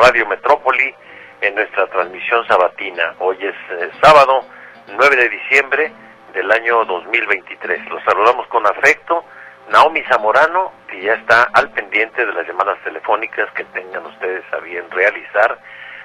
Radio 0.00 0.26
Metrópoli 0.26 0.94
en 1.42 1.54
nuestra 1.54 1.86
transmisión 1.88 2.46
sabatina. 2.46 3.16
Hoy 3.18 3.36
es 3.40 3.54
eh, 3.70 3.90
sábado 4.02 4.46
9 4.88 5.16
de 5.16 5.28
diciembre 5.28 5.92
del 6.32 6.50
año 6.50 6.86
2023. 6.86 7.86
Los 7.90 8.02
saludamos 8.04 8.46
con 8.46 8.66
afecto. 8.66 9.22
Naomi 9.68 10.02
Zamorano, 10.04 10.72
que 10.88 11.02
ya 11.02 11.12
está 11.12 11.42
al 11.52 11.70
pendiente 11.72 12.24
de 12.24 12.32
las 12.32 12.46
llamadas 12.46 12.82
telefónicas 12.82 13.52
que 13.52 13.64
tengan 13.64 14.06
ustedes 14.06 14.42
a 14.54 14.60
bien 14.60 14.90
realizar 14.90 15.58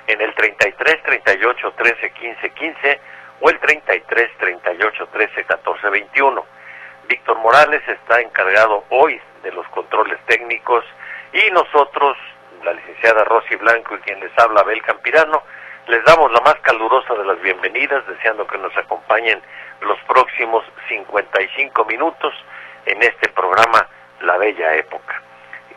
en 0.07 0.19
el 0.19 0.35
33 0.35 1.01
38 1.01 1.73
13 1.77 2.11
15 2.11 2.49
15 2.49 3.01
o 3.39 3.49
el 3.49 3.59
33 3.59 4.37
38 4.37 5.07
13 5.07 5.43
14 5.45 5.89
21. 5.89 6.45
Víctor 7.07 7.37
Morales 7.37 7.81
está 7.87 8.19
encargado 8.19 8.83
hoy 8.89 9.21
de 9.41 9.53
los 9.53 9.65
controles 9.69 10.19
técnicos 10.25 10.83
y 11.31 11.49
nosotros, 11.51 12.17
la 12.65 12.73
licenciada 12.73 13.23
Rosy 13.25 13.55
Blanco 13.57 13.95
y 13.95 13.99
quien 13.99 14.19
les 14.19 14.31
habla 14.39 14.61
Abel 14.61 14.81
Campirano, 14.81 15.43
les 15.87 16.03
damos 16.03 16.31
la 16.31 16.41
más 16.41 16.55
calurosa 16.61 17.13
de 17.13 17.23
las 17.23 17.39
bienvenidas, 17.41 18.05
deseando 18.07 18.47
que 18.47 18.57
nos 18.57 18.75
acompañen 18.75 19.39
los 19.81 19.99
próximos 20.07 20.65
55 20.89 21.85
minutos 21.85 22.33
en 22.87 23.03
este 23.03 23.29
programa 23.29 23.87
La 24.21 24.37
Bella 24.37 24.75
Época. 24.75 25.21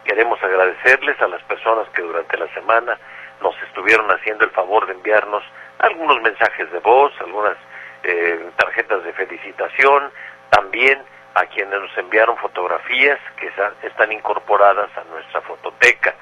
Queremos 0.05 0.42
agradecerles 0.42 1.20
a 1.20 1.28
las 1.28 1.42
personas 1.42 1.86
que 1.91 2.00
durante 2.00 2.39
la 2.39 2.48
semana 2.55 2.98
nos 3.42 3.55
estuvieron 3.64 4.11
haciendo 4.11 4.47
el 4.47 4.50
favor 4.53 4.86
de 4.86 4.94
enviarnos 4.94 5.44
algunos 5.81 6.22
mensajes 6.22 6.72
de 6.72 6.78
voz, 6.78 7.12
algunas 7.20 7.59
eh, 8.03 8.48
tarjetas 8.56 9.05
de 9.05 9.12
felicitación, 9.12 10.11
también 10.48 11.03
a 11.34 11.44
quienes 11.44 11.78
nos 11.78 11.98
enviaron 11.98 12.39
fotografías 12.39 13.19
que 13.36 13.53
están 13.86 14.11
incorporadas 14.11 14.89
a 14.97 15.05
nuestra 15.05 15.42
fototeca. 15.42 16.14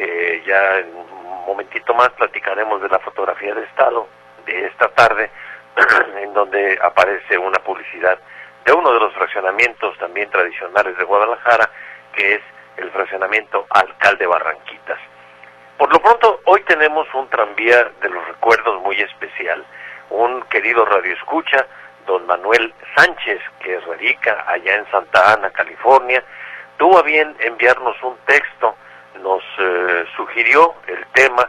Eh, 0.00 0.44
ya 0.46 0.78
en 0.78 0.94
un 0.94 1.44
momentito 1.44 1.92
más 1.92 2.10
platicaremos 2.10 2.80
de 2.80 2.88
la 2.88 3.00
fotografía 3.00 3.52
de 3.52 3.64
Estado 3.64 4.06
de 4.46 4.66
esta 4.66 4.86
tarde, 4.90 5.28
en 6.22 6.32
donde 6.32 6.78
aparece 6.80 7.36
una 7.36 7.58
publicidad 7.58 8.16
de 8.64 8.72
uno 8.72 8.92
de 8.92 9.00
los 9.00 9.12
fraccionamientos 9.14 9.98
también 9.98 10.30
tradicionales 10.30 10.96
de 10.96 11.02
Guadalajara, 11.02 11.68
que 12.12 12.34
es 12.34 12.40
el 12.76 12.92
fraccionamiento 12.92 13.66
Alcalde 13.70 14.24
Barranquitas. 14.28 15.00
Por 15.76 15.92
lo 15.92 15.98
pronto, 15.98 16.42
hoy 16.44 16.62
tenemos 16.62 17.12
un 17.14 17.28
tranvía 17.28 17.90
de 18.00 18.08
los 18.08 18.24
recuerdos 18.28 18.80
muy 18.82 19.00
especial. 19.00 19.64
Un 20.10 20.42
querido 20.42 20.84
radioescucha 20.84 21.66
don 22.06 22.24
Manuel 22.24 22.72
Sánchez, 22.94 23.40
que 23.58 23.80
radica 23.80 24.44
allá 24.46 24.76
en 24.76 24.88
Santa 24.92 25.32
Ana, 25.32 25.50
California, 25.50 26.22
tuvo 26.76 27.00
a 27.00 27.02
bien 27.02 27.34
enviarnos 27.40 28.00
un 28.04 28.16
texto, 28.26 28.76
nos 29.22 29.42
eh, 29.58 30.04
sugirió 30.16 30.74
el 30.86 31.04
tema 31.12 31.48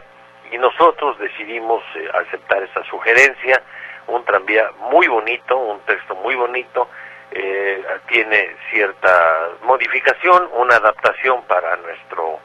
y 0.50 0.58
nosotros 0.58 1.18
decidimos 1.18 1.82
eh, 1.94 2.08
aceptar 2.14 2.62
esa 2.62 2.82
sugerencia, 2.84 3.62
un 4.06 4.24
tranvía 4.24 4.70
muy 4.90 5.06
bonito, 5.06 5.56
un 5.56 5.80
texto 5.80 6.14
muy 6.16 6.34
bonito, 6.34 6.88
eh, 7.30 7.84
tiene 8.08 8.56
cierta 8.70 9.50
modificación, 9.62 10.48
una 10.54 10.76
adaptación 10.76 11.42
para 11.44 11.76
nuestro 11.76 12.40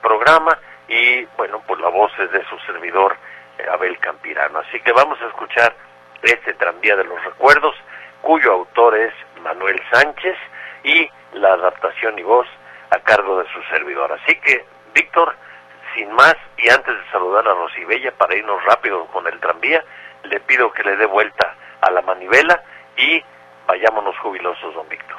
programa 0.00 0.56
y 0.86 1.24
bueno, 1.36 1.60
pues 1.66 1.80
la 1.80 1.88
voz 1.88 2.12
es 2.20 2.30
de 2.30 2.44
su 2.44 2.56
servidor 2.60 3.16
Abel 3.72 3.98
Campirano. 3.98 4.60
Así 4.60 4.78
que 4.80 4.92
vamos 4.92 5.20
a 5.20 5.26
escuchar 5.26 5.74
este 6.22 6.54
tranvía 6.54 6.94
de 6.94 7.04
los 7.04 7.22
recuerdos, 7.24 7.74
cuyo 8.20 8.52
autor 8.52 8.96
es 8.96 9.12
Manuel 9.42 9.82
Sánchez 9.90 10.36
y 10.84 11.10
la 11.32 11.54
adaptación 11.54 12.16
y 12.18 12.22
voz 12.22 12.46
a 12.92 13.00
cargo 13.00 13.38
de 13.38 13.50
su 13.52 13.62
servidor. 13.70 14.12
Así 14.12 14.34
que, 14.40 14.64
Víctor, 14.94 15.34
sin 15.94 16.12
más 16.12 16.36
y 16.58 16.68
antes 16.68 16.94
de 16.94 17.10
saludar 17.10 17.48
a 17.48 17.54
Rosibella 17.54 18.12
para 18.12 18.36
irnos 18.36 18.62
rápido 18.64 19.06
con 19.06 19.26
el 19.26 19.40
tranvía, 19.40 19.82
le 20.24 20.40
pido 20.40 20.70
que 20.72 20.84
le 20.84 20.96
dé 20.96 21.06
vuelta 21.06 21.56
a 21.80 21.90
la 21.90 22.02
manivela 22.02 22.62
y 22.96 23.22
vayámonos 23.66 24.16
jubilosos, 24.18 24.74
don 24.74 24.88
Víctor. 24.88 25.18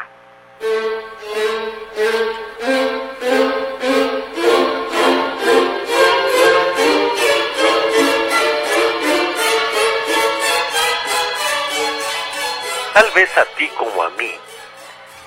Tal 12.94 13.12
vez 13.16 13.38
a 13.38 13.45
ti 13.57 13.67
como 13.69 14.03
a 14.03 14.09
mí, 14.12 14.31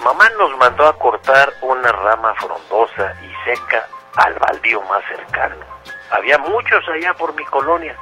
mamá 0.06 0.30
nos 0.38 0.56
mandó 0.56 0.86
a 0.86 0.96
cortar 0.96 1.52
una 1.62 1.90
rama 1.90 2.32
frondosa 2.36 3.12
y 3.24 3.44
seca 3.44 3.88
al 4.14 4.34
baldío 4.34 4.80
más 4.82 5.02
cercano. 5.08 5.56
Había 6.12 6.38
muchos 6.38 6.88
allá 6.88 7.12
por 7.14 7.34
mi 7.34 7.44
colonia. 7.46 7.96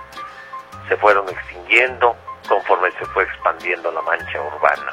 Se 0.87 0.99
fueron 0.99 1.27
extinguiendo 1.31 2.15
conforme 2.47 2.91
se 2.93 3.07
fue 3.07 3.25
expandiendo 3.25 3.91
la 3.91 4.03
mancha 4.03 4.39
urbana. 4.39 4.93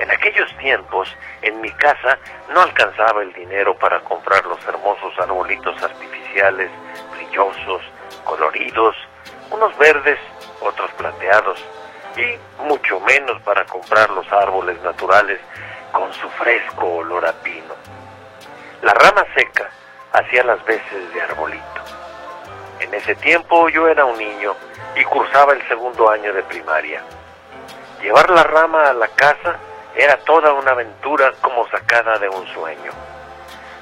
En 0.00 0.10
aquellos 0.10 0.52
tiempos, 0.58 1.08
en 1.40 1.60
mi 1.60 1.70
casa 1.70 2.18
no 2.52 2.62
alcanzaba 2.62 3.22
el 3.22 3.32
dinero 3.34 3.76
para 3.76 4.00
comprar 4.00 4.44
los 4.46 4.58
hermosos 4.66 5.16
arbolitos 5.20 5.80
artificiales, 5.84 6.68
brillosos, 7.12 7.82
coloridos, 8.24 8.96
unos 9.52 9.78
verdes, 9.78 10.18
otros 10.62 10.90
plateados, 10.94 11.64
y 12.16 12.64
mucho 12.64 12.98
menos 13.00 13.40
para 13.42 13.64
comprar 13.66 14.10
los 14.10 14.30
árboles 14.32 14.82
naturales 14.82 15.38
con 15.92 16.12
su 16.14 16.28
fresco 16.30 16.86
olor 16.96 17.26
a 17.26 17.32
pino. 17.32 17.74
La 18.82 18.94
rama 18.94 19.24
seca 19.34 19.70
hacía 20.12 20.42
las 20.44 20.64
veces 20.64 21.14
de 21.14 21.22
arbolito. 21.22 21.64
En 22.80 22.92
ese 22.94 23.14
tiempo 23.14 23.68
yo 23.68 23.86
era 23.88 24.04
un 24.04 24.18
niño 24.18 24.54
y 24.96 25.04
cursaba 25.04 25.52
el 25.52 25.66
segundo 25.68 26.10
año 26.10 26.32
de 26.32 26.42
primaria. 26.42 27.02
Llevar 28.00 28.30
la 28.30 28.42
rama 28.42 28.88
a 28.88 28.94
la 28.94 29.08
casa 29.08 29.56
era 29.94 30.16
toda 30.18 30.52
una 30.54 30.72
aventura 30.72 31.32
como 31.40 31.68
sacada 31.68 32.18
de 32.18 32.28
un 32.28 32.46
sueño. 32.48 32.90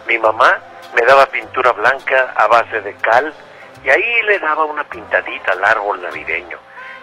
Mi 0.06 0.18
mamá 0.18 0.58
me 0.94 1.02
daba 1.06 1.26
pintura 1.26 1.72
blanca 1.72 2.34
a 2.36 2.46
base 2.48 2.80
de 2.82 2.94
cal 2.96 3.32
y 3.82 3.88
ahí 3.88 4.22
le 4.22 4.38
daba 4.40 4.64
una 4.64 4.84
pintadita 4.84 5.52
al 5.52 5.64
árbol 5.64 6.02
navideño 6.02 6.58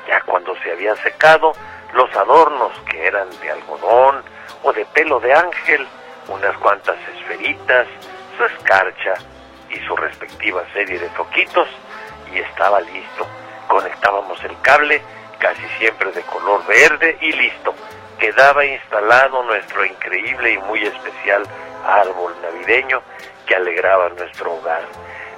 ya 0.08 0.22
cuando 0.22 0.56
se 0.64 0.72
había 0.72 0.96
secado, 0.98 1.54
los 1.94 2.14
adornos 2.16 2.72
que 2.90 3.06
eran 3.06 3.30
de 3.42 3.52
algodón 3.52 4.24
o 4.64 4.74
de 4.74 4.86
pelo 4.86 5.20
de 5.20 5.34
ángel, 5.34 5.88
unas 6.28 6.58
cuantas 6.58 6.98
esferitas, 7.16 7.88
su 8.38 8.46
escarcha 8.46 9.14
y 9.70 9.80
su 9.88 9.96
respectiva 9.96 10.64
serie 10.74 11.00
de 11.00 11.10
foquitos, 11.10 11.68
y 12.34 12.40
estaba 12.40 12.82
listo. 12.82 13.26
Conectábamos 13.68 14.44
el 14.44 14.60
cable, 14.62 15.02
casi 15.40 15.64
siempre 15.78 16.12
de 16.12 16.22
color 16.24 16.66
verde, 16.66 17.18
y 17.22 17.32
listo. 17.34 17.74
Quedaba 18.20 18.66
instalado 18.66 19.44
nuestro 19.44 19.86
increíble 19.86 20.54
y 20.54 20.58
muy 20.60 20.84
especial 20.84 21.44
árbol 21.86 22.34
navideño 22.42 23.02
que 23.46 23.56
alegraba 23.56 24.10
nuestro 24.10 24.54
hogar. 24.54 24.82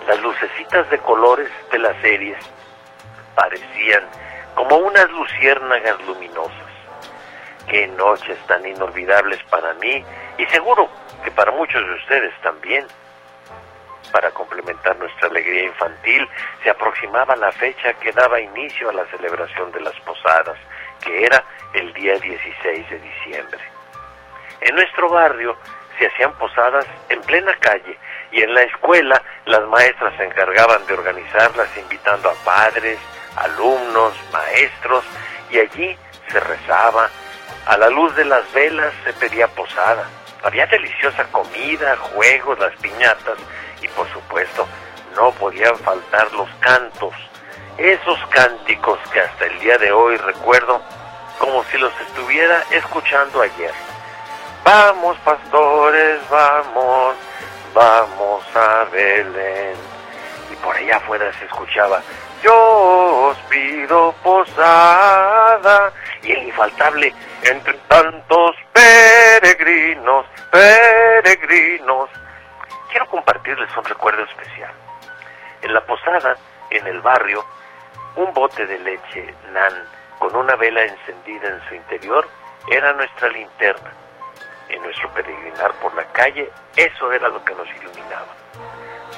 Las 0.08 0.20
lucecitas 0.22 0.90
de 0.90 0.98
colores 1.00 1.50
de 1.72 1.80
las 1.80 2.00
series 2.02 2.38
parecían 3.36 4.04
como 4.56 4.78
unas 4.78 5.10
luciérnagas 5.12 6.02
luminosas. 6.08 6.69
Qué 7.69 7.88
noches 7.88 8.38
tan 8.48 8.66
inolvidables 8.66 9.39
para 9.44 9.74
mí 9.75 10.04
y 10.39 10.45
seguro 10.48 10.89
que 11.24 11.30
para 11.30 11.51
muchos 11.51 11.86
de 11.86 11.94
ustedes 11.94 12.33
también. 12.42 12.86
Para 14.12 14.31
complementar 14.31 14.98
nuestra 14.98 15.27
alegría 15.27 15.66
infantil, 15.66 16.27
se 16.63 16.71
aproximaba 16.71 17.36
la 17.36 17.51
fecha 17.51 17.94
que 17.94 18.12
daba 18.12 18.42
inicio 18.42 18.89
a 18.89 18.94
la 18.94 19.06
celebración 19.06 19.71
de 19.71 19.81
las 19.81 19.94
posadas, 20.00 20.57
que 21.04 21.25
era 21.25 21.44
el 21.74 21.94
día 21.94 22.18
16 22.18 22.89
de 22.89 23.00
diciembre. 23.00 23.60
En 24.62 24.75
nuestro 24.75 25.07
barrio 25.10 25.56
se 26.00 26.07
hacían 26.07 26.33
posadas 26.39 26.88
en 27.10 27.21
plena 27.21 27.56
calle 27.60 28.00
y 28.31 28.42
en 28.42 28.54
la 28.56 28.63
escuela 28.63 29.21
las 29.45 29.62
maestras 29.68 30.16
se 30.18 30.24
encargaban 30.24 30.88
de 30.88 30.94
organizarlas 30.95 31.69
invitando 31.77 32.31
a 32.31 32.33
padres, 32.44 32.98
alumnos, 33.36 34.13
maestros, 34.31 35.04
y 35.51 35.60
allí 35.60 35.98
se 36.30 36.39
rezaba, 36.39 37.10
A 37.66 37.78
la 37.78 37.90
luz 37.90 38.16
de 38.16 38.26
las 38.26 38.52
velas 38.54 38.94
se 39.04 39.14
pedía 39.14 39.48
posada. 39.48 40.10
Había 40.44 40.66
deliciosa 40.68 41.26
comida, 41.32 41.98
juegos, 41.98 42.58
las 42.60 42.76
piñatas 42.78 43.38
y 43.82 43.88
por 43.90 44.08
supuesto 44.12 44.68
no 45.16 45.32
podían 45.34 45.78
faltar 45.78 46.32
los 46.34 46.50
cantos. 46.60 47.14
Esos 47.78 48.20
cánticos 48.30 49.00
que 49.12 49.20
hasta 49.22 49.46
el 49.46 49.60
día 49.60 49.78
de 49.78 49.92
hoy 49.92 50.18
recuerdo 50.18 50.82
como 51.40 51.64
si 51.66 51.78
los 51.78 51.94
estuviera 52.02 52.64
escuchando 52.72 53.42
ayer. 53.42 53.74
Vamos 54.64 55.18
pastores, 55.20 56.20
vamos, 56.30 57.16
vamos 57.74 58.44
a 58.56 58.86
Belén. 58.92 59.76
Y 60.52 60.56
por 60.58 60.76
allá 60.76 60.98
afuera 60.98 61.32
se 61.40 61.46
escuchaba, 61.46 62.02
yo 62.42 63.30
os 63.30 63.38
pido 63.50 64.14
posada. 64.24 65.92
Y 66.22 66.32
el 66.32 66.44
infaltable, 66.44 67.14
entre 67.44 67.74
tantos 67.88 68.56
peregrinos, 68.74 70.26
peregrinos. 70.52 72.10
Quiero 72.92 73.08
compartirles 73.08 73.70
un 73.78 73.84
recuerdo 73.86 74.24
especial. 74.24 74.72
En 75.62 75.74
la 75.74 75.82
posada, 75.86 76.36
en 76.70 76.88
el 76.88 77.02
barrio, 77.02 77.46
un 78.16 78.34
bote 78.34 78.66
de 78.66 78.80
leche 78.80 79.34
nan 79.52 79.74
con 80.18 80.36
una 80.36 80.56
vela 80.56 80.84
encendida 80.84 81.48
en 81.48 81.62
su 81.68 81.76
interior 81.76 82.28
era 82.70 82.94
nuestra 82.94 83.30
linterna. 83.30 83.92
En 84.70 84.82
nuestro 84.84 85.10
peregrinar 85.14 85.74
por 85.82 85.94
la 85.96 86.04
calle, 86.12 86.50
eso 86.76 87.12
era 87.12 87.30
lo 87.30 87.44
que 87.44 87.56
nos 87.56 87.68
iluminaba. 87.70 88.28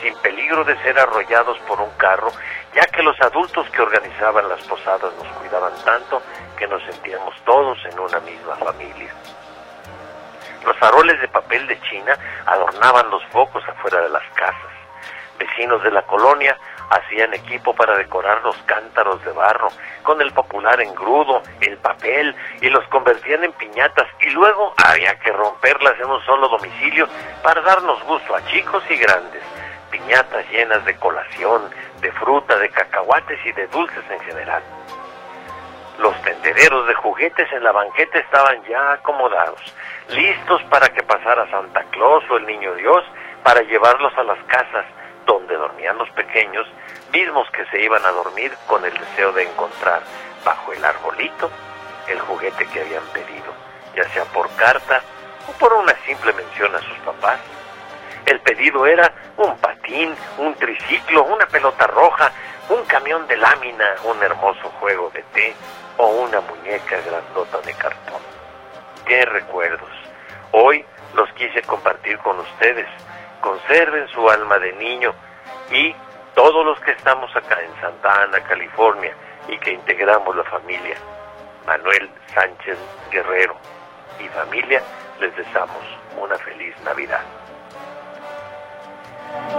Sin 0.01 0.15
peligro 0.15 0.63
de 0.63 0.75
ser 0.81 0.97
arrollados 0.99 1.57
por 1.67 1.79
un 1.79 1.91
carro, 1.91 2.31
ya 2.73 2.85
que 2.87 3.03
los 3.03 3.19
adultos 3.21 3.69
que 3.69 3.81
organizaban 3.81 4.49
las 4.49 4.61
posadas 4.63 5.13
nos 5.17 5.27
cuidaban 5.37 5.73
tanto 5.85 6.21
que 6.57 6.67
nos 6.67 6.81
sentíamos 6.83 7.35
todos 7.45 7.77
en 7.85 7.99
una 7.99 8.19
misma 8.19 8.55
familia. 8.55 9.13
Los 10.65 10.77
faroles 10.77 11.19
de 11.21 11.27
papel 11.27 11.67
de 11.67 11.79
China 11.81 12.15
adornaban 12.45 13.09
los 13.09 13.23
focos 13.27 13.63
afuera 13.67 14.01
de 14.01 14.09
las 14.09 14.23
casas. 14.33 14.71
Vecinos 15.39 15.81
de 15.83 15.91
la 15.91 16.03
colonia 16.03 16.55
hacían 16.91 17.33
equipo 17.33 17.73
para 17.73 17.97
decorar 17.97 18.41
los 18.43 18.55
cántaros 18.65 19.23
de 19.23 19.31
barro 19.31 19.69
con 20.03 20.21
el 20.21 20.31
popular 20.33 20.79
engrudo, 20.81 21.41
el 21.61 21.77
papel 21.77 22.35
y 22.61 22.69
los 22.69 22.85
convertían 22.89 23.43
en 23.43 23.53
piñatas 23.53 24.07
y 24.19 24.29
luego 24.29 24.73
había 24.77 25.17
que 25.19 25.31
romperlas 25.31 25.99
en 25.99 26.11
un 26.11 26.23
solo 26.25 26.49
domicilio 26.49 27.07
para 27.41 27.61
darnos 27.61 28.03
gusto 28.03 28.35
a 28.35 28.45
chicos 28.47 28.83
y 28.89 28.97
grandes. 28.97 29.41
Piñatas 29.91 30.49
llenas 30.49 30.83
de 30.85 30.95
colación, 30.95 31.69
de 32.01 32.11
fruta, 32.13 32.57
de 32.57 32.69
cacahuates 32.69 33.39
y 33.45 33.51
de 33.51 33.67
dulces 33.67 34.03
en 34.09 34.19
general. 34.21 34.63
Los 35.99 36.19
tendereros 36.23 36.87
de 36.87 36.95
juguetes 36.95 37.51
en 37.51 37.63
la 37.63 37.71
banqueta 37.71 38.17
estaban 38.19 38.63
ya 38.63 38.93
acomodados, 38.93 39.61
listos 40.09 40.63
para 40.63 40.87
que 40.89 41.03
pasara 41.03 41.49
Santa 41.51 41.83
Claus 41.91 42.23
o 42.31 42.37
el 42.37 42.45
Niño 42.47 42.73
Dios 42.75 43.03
para 43.43 43.61
llevarlos 43.61 44.17
a 44.17 44.23
las 44.23 44.39
casas 44.45 44.85
donde 45.25 45.55
dormían 45.55 45.97
los 45.97 46.09
pequeños, 46.11 46.65
mismos 47.13 47.49
que 47.51 47.65
se 47.65 47.81
iban 47.81 48.03
a 48.05 48.11
dormir 48.11 48.51
con 48.67 48.83
el 48.85 48.93
deseo 48.93 49.31
de 49.33 49.43
encontrar 49.43 50.01
bajo 50.43 50.73
el 50.73 50.83
arbolito 50.83 51.51
el 52.07 52.19
juguete 52.19 52.65
que 52.67 52.81
habían 52.81 53.05
pedido, 53.13 53.53
ya 53.95 54.03
sea 54.09 54.25
por 54.25 54.49
carta 54.55 55.01
o 55.47 55.51
por 55.53 55.73
una 55.73 55.95
simple 56.05 56.33
mención 56.33 56.75
a 56.75 56.79
sus 56.79 56.97
papás. 56.99 57.39
El 58.25 58.39
pedido 58.41 58.85
era 58.85 59.11
un 59.37 59.57
patín, 59.57 60.15
un 60.37 60.53
triciclo, 60.55 61.23
una 61.23 61.45
pelota 61.47 61.87
roja, 61.87 62.31
un 62.69 62.83
camión 62.85 63.27
de 63.27 63.37
lámina, 63.37 63.95
un 64.03 64.21
hermoso 64.21 64.69
juego 64.79 65.09
de 65.11 65.23
té 65.33 65.53
o 65.97 66.07
una 66.07 66.41
muñeca 66.41 66.97
grandota 67.05 67.59
de 67.61 67.73
cartón. 67.73 68.21
¡Qué 69.05 69.25
recuerdos! 69.25 69.89
Hoy 70.51 70.85
los 71.15 71.31
quise 71.33 71.61
compartir 71.63 72.17
con 72.19 72.39
ustedes. 72.39 72.87
Conserven 73.41 74.07
su 74.09 74.29
alma 74.29 74.59
de 74.59 74.73
niño 74.73 75.13
y 75.71 75.95
todos 76.35 76.65
los 76.65 76.79
que 76.81 76.91
estamos 76.91 77.35
acá 77.35 77.59
en 77.61 77.81
Santa 77.81 78.23
Ana, 78.23 78.39
California 78.41 79.13
y 79.47 79.57
que 79.57 79.71
integramos 79.71 80.35
la 80.35 80.43
familia, 80.43 80.95
Manuel 81.65 82.09
Sánchez 82.33 82.77
Guerrero 83.11 83.55
y 84.19 84.27
familia, 84.29 84.81
les 85.19 85.35
deseamos 85.35 85.83
una 86.17 86.37
feliz 86.37 86.75
Navidad. 86.83 87.21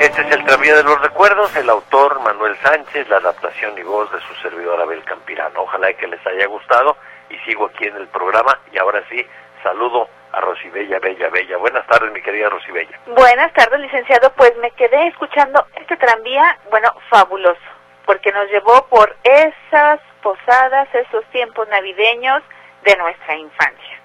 Este 0.01 0.23
es 0.23 0.33
el 0.33 0.45
Tranvía 0.45 0.75
de 0.75 0.83
los 0.83 1.01
Recuerdos, 1.01 1.55
el 1.57 1.71
autor 1.71 2.21
Manuel 2.21 2.57
Sánchez, 2.63 3.09
la 3.09 3.19
adaptación 3.19 3.79
y 3.79 3.83
voz 3.83 4.11
de 4.11 4.21
su 4.21 4.35
servidor 4.43 4.81
Abel 4.81 5.05
Campirano. 5.05 5.63
Ojalá 5.63 5.93
que 5.95 6.09
les 6.09 6.27
haya 6.27 6.47
gustado 6.47 6.97
y 7.31 7.39
sigo 7.39 7.67
aquí 7.67 7.87
en 7.87 7.97
el 7.97 8.09
programa 8.09 8.59
y 8.73 8.79
ahora 8.79 9.03
sí, 9.09 9.25
saludo 9.63 10.09
a 10.33 10.41
Rosibella 10.41 10.99
Bella 10.99 11.29
Bella. 11.29 11.57
Buenas 11.59 11.87
tardes, 11.87 12.13
mi 12.13 12.21
querida 12.21 12.49
Rosibella. 12.49 12.99
Buenas 13.07 13.53
tardes, 13.53 13.81
licenciado. 13.81 14.33
Pues 14.33 14.57
me 14.59 14.71
quedé 14.73 15.07
escuchando 15.09 15.67
este 15.77 15.97
tranvía, 15.97 16.59
bueno, 16.71 16.93
fabuloso, 17.09 17.61
porque 18.05 18.33
nos 18.33 18.51
llevó 18.51 18.87
por 18.89 19.15
esas 19.23 20.01
posadas, 20.23 20.89
esos 20.95 21.25
tiempos 21.27 21.69
navideños 21.69 22.43
de 22.83 22.97
nuestra 22.97 23.37
infancia. 23.37 24.01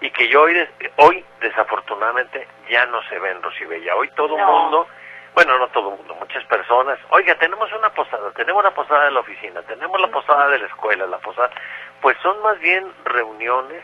Y 0.00 0.10
que 0.10 0.28
yo 0.28 0.42
hoy, 0.42 0.68
hoy 0.96 1.24
desafortunadamente 1.40 2.46
ya 2.70 2.86
no 2.86 3.02
se 3.04 3.18
ven, 3.18 3.42
Rosibella. 3.42 3.96
Hoy 3.96 4.08
todo 4.16 4.36
el 4.36 4.44
mundo 4.44 4.86
bueno, 5.38 5.56
no 5.56 5.68
todo 5.68 5.90
el 5.92 5.98
mundo, 5.98 6.16
muchas 6.16 6.42
personas, 6.46 6.98
oiga, 7.10 7.32
tenemos 7.36 7.72
una 7.72 7.90
posada, 7.90 8.28
tenemos 8.32 8.64
la 8.64 8.72
posada 8.72 9.04
de 9.04 9.12
la 9.12 9.20
oficina, 9.20 9.62
tenemos 9.62 10.00
la 10.00 10.08
posada 10.08 10.48
de 10.48 10.58
la 10.58 10.66
escuela, 10.66 11.06
la 11.06 11.18
posada, 11.18 11.48
pues 12.00 12.16
son 12.24 12.42
más 12.42 12.58
bien 12.58 12.92
reuniones, 13.04 13.80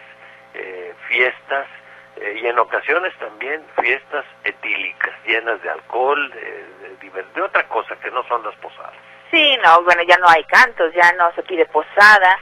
eh, 0.54 0.92
fiestas 1.06 1.68
eh, 2.16 2.40
y 2.42 2.46
en 2.48 2.58
ocasiones 2.58 3.16
también 3.20 3.64
fiestas 3.80 4.24
etílicas, 4.42 5.14
llenas 5.24 5.62
de 5.62 5.70
alcohol, 5.70 6.28
de, 6.32 7.08
de, 7.08 7.22
de, 7.22 7.42
otra 7.42 7.68
cosa 7.68 7.94
que 8.02 8.10
no 8.10 8.26
son 8.26 8.42
las 8.42 8.56
posadas. 8.56 8.94
Sí, 9.30 9.56
no, 9.62 9.80
bueno, 9.84 10.02
ya 10.02 10.16
no 10.16 10.28
hay 10.28 10.42
cantos, 10.46 10.92
ya 10.92 11.12
no 11.12 11.32
se 11.36 11.44
pide 11.44 11.66
posada, 11.66 12.36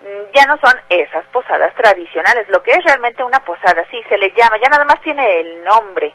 mm, 0.00 0.32
ya 0.32 0.46
no 0.46 0.56
son 0.58 0.80
esas 0.90 1.24
posadas 1.32 1.74
tradicionales, 1.74 2.48
lo 2.50 2.62
que 2.62 2.70
es 2.70 2.84
realmente 2.84 3.24
una 3.24 3.40
posada, 3.44 3.84
sí, 3.90 4.00
se 4.08 4.16
le 4.16 4.30
llama, 4.30 4.58
ya 4.62 4.68
nada 4.68 4.84
más 4.84 5.00
tiene 5.00 5.40
el 5.40 5.64
nombre, 5.64 6.14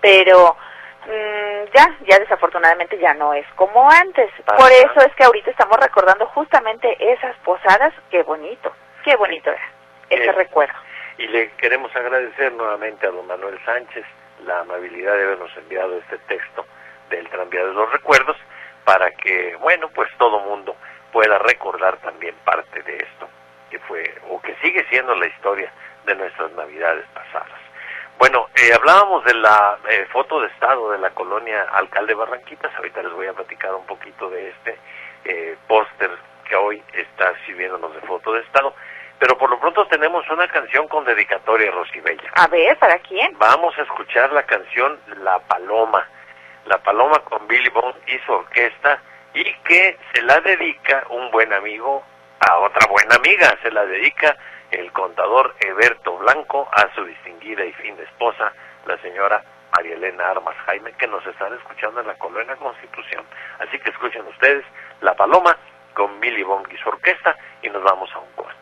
pero 0.00 0.56
Mm, 1.06 1.64
ya, 1.74 1.96
ya 2.06 2.18
desafortunadamente 2.18 2.98
ya 2.98 3.14
no 3.14 3.34
es 3.34 3.46
como 3.56 3.90
antes. 3.90 4.30
Por 4.44 4.70
eso 4.70 5.00
es 5.06 5.14
que 5.14 5.24
ahorita 5.24 5.50
estamos 5.50 5.78
recordando 5.78 6.26
justamente 6.26 6.96
esas 7.00 7.36
posadas. 7.38 7.92
Qué 8.10 8.22
bonito, 8.22 8.72
qué 9.04 9.16
bonito 9.16 9.50
era 9.50 9.72
ese 10.10 10.24
eh, 10.24 10.32
recuerdo. 10.32 10.74
Y 11.18 11.26
le 11.26 11.50
queremos 11.52 11.94
agradecer 11.94 12.52
nuevamente 12.52 13.06
a 13.06 13.10
don 13.10 13.26
Manuel 13.26 13.58
Sánchez 13.64 14.04
la 14.44 14.60
amabilidad 14.60 15.14
de 15.16 15.24
habernos 15.24 15.56
enviado 15.56 15.98
este 15.98 16.18
texto 16.18 16.66
del 17.10 17.28
tranvía 17.28 17.64
de 17.64 17.72
los 17.72 17.90
recuerdos 17.92 18.36
para 18.84 19.10
que, 19.12 19.56
bueno, 19.56 19.88
pues 19.94 20.08
todo 20.18 20.40
mundo 20.40 20.74
pueda 21.12 21.38
recordar 21.38 21.96
también 21.98 22.34
parte 22.44 22.82
de 22.82 22.96
esto 22.96 23.28
que 23.70 23.78
fue 23.80 24.04
o 24.28 24.40
que 24.40 24.54
sigue 24.56 24.84
siendo 24.88 25.14
la 25.14 25.26
historia 25.26 25.72
de 26.06 26.14
nuestras 26.14 26.50
navidades 26.52 27.06
pasadas. 27.14 27.61
Bueno, 28.22 28.46
eh, 28.54 28.72
hablábamos 28.72 29.24
de 29.24 29.34
la 29.34 29.78
eh, 29.90 30.06
foto 30.12 30.40
de 30.40 30.46
estado 30.46 30.92
de 30.92 30.98
la 30.98 31.10
colonia 31.10 31.66
Alcalde 31.72 32.14
Barranquitas, 32.14 32.72
ahorita 32.76 33.02
les 33.02 33.12
voy 33.14 33.26
a 33.26 33.32
platicar 33.32 33.74
un 33.74 33.84
poquito 33.84 34.30
de 34.30 34.50
este 34.50 34.78
eh, 35.24 35.56
póster 35.66 36.08
que 36.48 36.54
hoy 36.54 36.80
está 36.92 37.34
sirviéndonos 37.44 37.92
de 37.92 38.00
foto 38.02 38.32
de 38.32 38.42
estado, 38.42 38.76
pero 39.18 39.36
por 39.36 39.50
lo 39.50 39.58
pronto 39.58 39.88
tenemos 39.88 40.24
una 40.30 40.46
canción 40.46 40.86
con 40.86 41.04
dedicatoria, 41.04 41.72
Rosibella. 41.72 42.30
A 42.34 42.46
ver, 42.46 42.78
¿para 42.78 43.00
quién? 43.00 43.36
Vamos 43.40 43.76
a 43.76 43.82
escuchar 43.82 44.32
la 44.32 44.44
canción 44.44 45.00
La 45.24 45.40
Paloma. 45.40 46.08
La 46.66 46.78
Paloma 46.78 47.18
con 47.24 47.48
Billy 47.48 47.70
Bond 47.70 47.96
y 48.06 48.20
su 48.20 48.30
orquesta 48.30 49.02
y 49.34 49.52
que 49.64 49.98
se 50.14 50.22
la 50.22 50.38
dedica 50.42 51.02
un 51.08 51.28
buen 51.32 51.52
amigo 51.52 52.04
a 52.38 52.58
otra 52.58 52.86
buena 52.86 53.16
amiga, 53.16 53.58
se 53.64 53.72
la 53.72 53.84
dedica 53.84 54.36
el 54.72 54.90
contador 54.92 55.54
Eberto 55.60 56.16
Blanco 56.18 56.68
a 56.72 56.92
su 56.94 57.04
distinguida 57.04 57.64
y 57.64 57.72
fin 57.74 57.96
de 57.96 58.04
esposa, 58.04 58.52
la 58.86 58.96
señora 58.98 59.44
María 59.76 59.94
Elena 59.94 60.30
Armas 60.30 60.56
Jaime, 60.66 60.92
que 60.94 61.06
nos 61.06 61.24
están 61.26 61.52
escuchando 61.54 62.00
en 62.00 62.06
la 62.06 62.14
colonia 62.14 62.56
Constitución. 62.56 63.24
Así 63.58 63.78
que 63.78 63.90
escuchen 63.90 64.26
ustedes 64.26 64.64
La 65.00 65.14
Paloma 65.14 65.56
con 65.94 66.20
Billy 66.20 66.42
Bong 66.42 66.66
y 66.70 66.76
su 66.78 66.88
orquesta 66.88 67.36
y 67.62 67.68
nos 67.68 67.82
vamos 67.82 68.10
a 68.14 68.18
un 68.18 68.32
corte. 68.32 68.61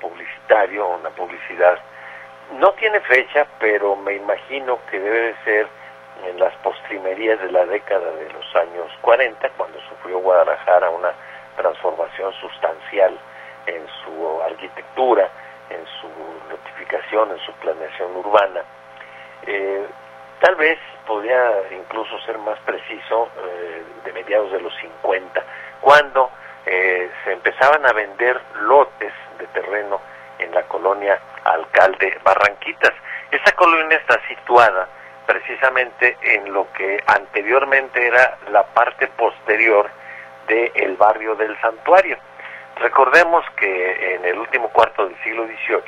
Publicitario, 0.00 0.86
una 0.88 1.10
publicidad. 1.10 1.78
No 2.58 2.72
tiene 2.72 3.00
fecha, 3.00 3.46
pero 3.58 3.96
me 3.96 4.14
imagino 4.14 4.78
que 4.90 5.00
debe 5.00 5.20
de 5.20 5.34
ser 5.44 5.66
en 6.26 6.38
las 6.38 6.54
postrimerías 6.56 7.40
de 7.40 7.50
la 7.50 7.66
década 7.66 8.10
de 8.12 8.32
los 8.32 8.56
años 8.56 8.90
40, 9.00 9.48
cuando 9.56 9.78
sufrió 9.88 10.18
Guadalajara 10.18 10.90
una 10.90 11.12
transformación 11.56 12.32
sustancial 12.34 13.18
en 13.66 13.86
su 14.04 14.42
arquitectura, 14.42 15.28
en 15.70 15.84
su 16.00 16.08
notificación, 16.50 17.30
en 17.32 17.38
su 17.38 17.52
planeación 17.54 18.16
urbana. 18.16 18.62
Eh, 19.46 19.86
tal 20.40 20.54
vez 20.56 20.78
podría 21.06 21.52
incluso 21.72 22.18
ser 22.20 22.38
más 22.38 22.58
preciso 22.60 23.28
eh, 23.38 23.82
de 24.04 24.12
mediados 24.12 24.52
de 24.52 24.60
los 24.60 24.74
50, 24.76 25.42
cuando 25.80 26.30
eh, 26.66 27.10
se 27.24 27.32
empezaban 27.32 27.84
a 27.86 27.92
vender 27.92 28.40
lotes 28.62 29.12
de 29.38 29.46
terreno 29.48 30.00
en 30.38 30.52
la 30.54 30.62
colonia 30.62 31.18
Alcalde 31.44 32.18
Barranquitas. 32.24 32.92
Esa 33.30 33.52
colonia 33.52 33.98
está 33.98 34.20
situada 34.28 34.88
precisamente 35.26 36.16
en 36.22 36.52
lo 36.52 36.70
que 36.72 37.02
anteriormente 37.06 38.06
era 38.06 38.38
la 38.50 38.62
parte 38.62 39.06
posterior 39.08 39.90
del 40.46 40.96
barrio 40.96 41.34
del 41.34 41.58
santuario. 41.60 42.18
Recordemos 42.76 43.44
que 43.56 44.14
en 44.14 44.24
el 44.24 44.38
último 44.38 44.68
cuarto 44.68 45.06
del 45.06 45.16
siglo 45.22 45.46
XVIII, 45.46 45.82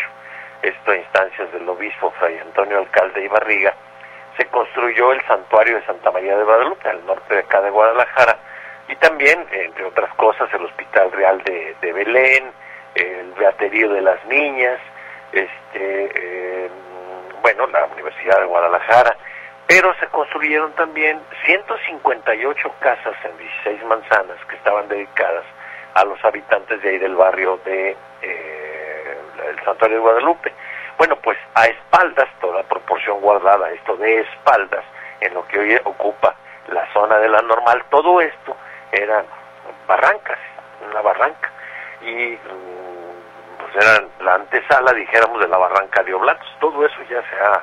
esto 0.63 0.91
a 0.91 0.97
instancias 0.97 1.53
del 1.53 1.69
obispo 1.69 2.11
Fray 2.19 2.39
Antonio 2.39 2.79
Alcalde 2.79 3.25
y 3.25 3.29
Barriga, 3.29 3.75
se 4.37 4.47
construyó 4.47 5.13
el 5.13 5.25
santuario 5.27 5.77
de 5.77 5.87
Santa 5.87 6.11
María 6.11 6.37
de 6.37 6.45
Guadalupe, 6.45 6.89
al 6.89 7.05
norte 7.07 7.35
de 7.35 7.41
acá 7.41 7.61
de 7.61 7.71
Guadalajara, 7.71 8.39
y 8.89 8.97
también, 8.97 9.47
entre 9.51 9.85
otras 9.85 10.13
cosas, 10.15 10.53
el 10.55 10.65
Hospital 10.65 11.11
Real 11.13 11.43
de, 11.43 11.93
Belén, 11.93 12.53
el 12.95 13.33
Beaterío 13.33 13.93
de 13.93 14.01
las 14.01 14.25
Niñas, 14.27 14.79
este, 15.33 16.11
eh, 16.15 16.71
bueno, 17.43 17.67
la 17.67 17.87
Universidad 17.87 18.41
de 18.41 18.47
Guadalajara, 18.47 19.17
pero 19.67 19.93
se 19.99 20.07
construyeron 20.09 20.73
también 20.73 21.21
158 21.45 22.73
casas 22.79 23.15
en 23.25 23.37
16 23.39 23.85
manzanas 23.87 24.37
que 24.49 24.57
estaban 24.57 24.89
dedicadas 24.89 25.45
a 25.95 26.05
los 26.05 26.25
habitantes 26.25 26.81
de 26.83 26.91
ahí 26.91 26.99
del 26.99 27.17
barrio 27.17 27.59
de 27.65 27.97
eh, 28.23 29.19
el 29.49 29.65
Santuario 29.65 29.97
de 29.97 30.03
Guadalupe. 30.03 30.53
Bueno, 30.99 31.17
pues 31.17 31.39
a 31.55 31.67
espaldas, 31.67 32.29
toda 32.41 32.63
proporción 32.63 33.21
guardada, 33.21 33.71
esto 33.71 33.97
de 33.97 34.21
espaldas, 34.21 34.85
en 35.21 35.35
lo 35.35 35.47
que 35.49 35.59
hoy 35.59 35.81
ocupa 35.85 36.35
la 36.69 36.87
zona 36.93 37.19
de 37.19 37.29
la 37.29 37.43
normal, 37.43 37.83
todo 37.91 38.21
esto 38.21 38.57
eran 38.97 39.27
barrancas, 39.87 40.39
una 40.89 41.01
barranca. 41.01 41.51
Y 42.03 42.33
mm, 42.33 43.59
pues 43.59 43.85
eran 43.85 44.09
la 44.21 44.35
antesala, 44.35 44.93
dijéramos, 44.93 45.41
de 45.41 45.49
la 45.49 45.59
barranca 45.59 46.03
de 46.03 46.15
Oblatos. 46.15 46.49
Todo 46.61 46.85
eso 46.85 46.97
ya 47.09 47.23
se 47.29 47.37
ha, 47.37 47.63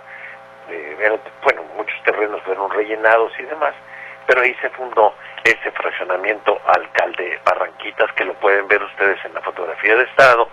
eh, 0.69 1.19
bueno, 1.43 1.63
muchos 1.75 2.01
terrenos 2.03 2.41
fueron 2.43 2.69
rellenados 2.71 3.31
y 3.39 3.43
demás, 3.43 3.73
pero 4.25 4.41
ahí 4.41 4.53
se 4.55 4.69
fundó 4.71 5.13
ese 5.43 5.71
fraccionamiento 5.71 6.59
alcalde 6.65 7.39
Barranquitas, 7.43 8.11
que 8.13 8.25
lo 8.25 8.33
pueden 8.35 8.67
ver 8.67 8.81
ustedes 8.81 9.23
en 9.25 9.33
la 9.33 9.41
fotografía 9.41 9.95
de 9.95 10.03
Estado, 10.03 10.47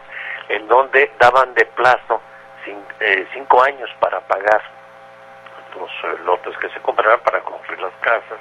en 0.49 0.67
donde 0.67 1.13
daban 1.19 1.55
de 1.55 1.65
plazo 1.67 2.21
eh, 3.01 3.27
cinco 3.33 3.63
años 3.63 3.89
para 3.99 4.21
pagar 4.21 4.61
los 5.75 5.91
eh, 6.05 6.19
lotes 6.25 6.57
que 6.59 6.69
se 6.69 6.81
compraban 6.81 7.21
para 7.21 7.41
construir 7.41 7.81
las 7.81 7.95
casas 8.01 8.39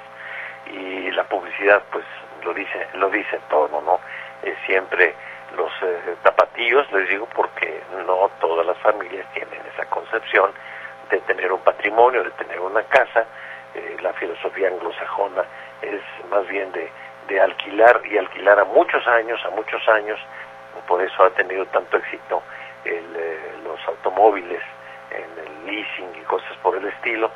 y 0.66 1.10
la 1.12 1.24
publicidad 1.24 1.82
pues 1.90 2.04
lo 2.44 2.54
dice 2.54 2.88
lo 2.94 3.10
dice 3.10 3.40
todo 3.48 3.80
no 3.82 4.00
es 4.42 4.56
siempre 4.66 5.14
los 5.56 5.70
eh, 5.82 6.16
tapatíos 6.22 6.90
les 6.92 7.08
digo 7.08 7.26
porque 7.34 7.82
no 8.06 8.30
todas 8.40 8.66
las 8.66 8.78
familias 8.78 9.26
tienen 9.34 9.60
esa 9.74 9.84
concepción 9.86 10.50
de 11.10 11.18
tener 11.20 11.52
un 11.52 11.60
patrimonio 11.60 12.22
de 12.22 12.30
tener 12.32 12.60
una 12.60 12.82
casa. 12.84 13.26
La 14.02 14.12
filosofía 14.14 14.68
anglosajona 14.68 15.44
es 15.82 16.00
más 16.30 16.46
bien 16.48 16.72
de, 16.72 16.90
de 17.28 17.40
alquilar 17.40 18.00
y 18.04 18.18
alquilar 18.18 18.58
a 18.58 18.64
muchos 18.64 19.06
años 19.06 19.40
a 19.44 19.50
muchos 19.50 19.86
años. 19.88 20.18
Por 20.86 21.02
eso 21.02 21.24
ha 21.24 21.30
tenido 21.30 21.66
tanto 21.66 21.96
éxito 21.96 22.42
eh, 22.84 23.02
los 23.62 23.78
automóviles, 23.86 24.62
en 25.10 25.44
el 25.44 25.66
leasing 25.66 26.16
y 26.20 26.24
cosas 26.24 26.56
por 26.62 26.76
el 26.76 26.86
estilo, 26.86 27.30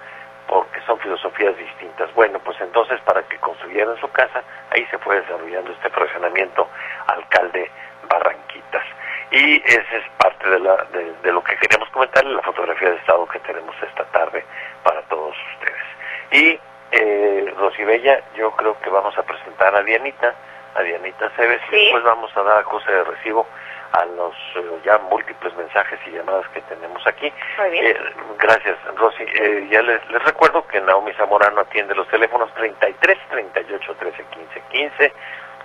porque 0.49 0.81
son 0.87 0.99
filosofías 1.01 1.57
distintas. 1.57 2.13
Bueno, 2.15 2.39
pues 2.41 2.61
entonces 2.61 3.01
para 3.03 3.23
que 3.23 3.39
construyeran 3.39 3.97
su 4.01 4.11
casa, 4.11 4.43
ahí 4.71 4.85
se 4.87 4.99
fue 4.99 5.21
desarrollando 5.21 5.73
este 5.73 5.91
fraccionamiento 5.91 6.69
alcalde 7.07 7.71
Barranquitas. 8.09 8.85
Y 9.31 9.63
esa 9.65 9.97
es 9.97 10.05
parte 10.19 10.49
de, 10.49 10.61
la, 10.61 10.77
de, 11.23 11.33
lo 11.33 11.43
que 11.43 11.57
queríamos 11.57 11.89
comentar 11.91 12.25
en 12.25 12.37
la 12.37 12.43
fotografía 12.43 12.91
de 12.91 12.97
estado 12.97 13.27
que 13.27 13.41
tenemos 13.41 13.75
esta 13.83 14.05
tarde 14.05 14.45
para 14.83 15.03
todos 15.03 15.35
ustedes. 15.55 15.83
Y 16.31 16.61
eh, 16.93 17.55
Rosibella, 17.57 18.23
yo 18.37 18.53
creo 18.53 18.79
que 18.81 18.91
vamos 18.91 19.17
a 19.19 19.23
presentar 19.23 19.75
a 19.75 19.83
Dianita, 19.83 20.35
a 20.75 20.83
Dianita 20.83 21.31
Cebes, 21.31 21.61
y 21.73 21.77
después 21.77 22.05
vamos 22.05 22.37
a 22.37 22.43
dar 22.43 22.59
acuse 22.59 22.93
de 22.93 23.05
recibo 23.05 23.47
a 23.95 24.05
los 24.07 24.35
eh, 24.57 24.81
ya 24.85 24.99
múltiples 24.99 25.55
mensajes 25.57 25.99
y 26.07 26.11
llamadas 26.11 26.47
que 26.49 26.61
tenemos 26.63 27.07
aquí. 27.07 27.33
Eh, 27.59 27.97
gracias, 28.39 28.77
Rosy. 28.97 29.23
Eh, 29.23 29.69
ya 29.71 29.83
les, 29.83 30.11
les, 30.11 30.23
recuerdo 30.25 30.67
que 30.67 30.81
Naomi 30.81 31.13
Zamorano 31.13 31.61
atiende 31.61 31.95
los 31.95 32.09
teléfonos 32.09 32.53
33 32.55 33.19
38 33.31 33.95
13 33.95 34.25
15 34.25 34.63
15, 34.71 35.13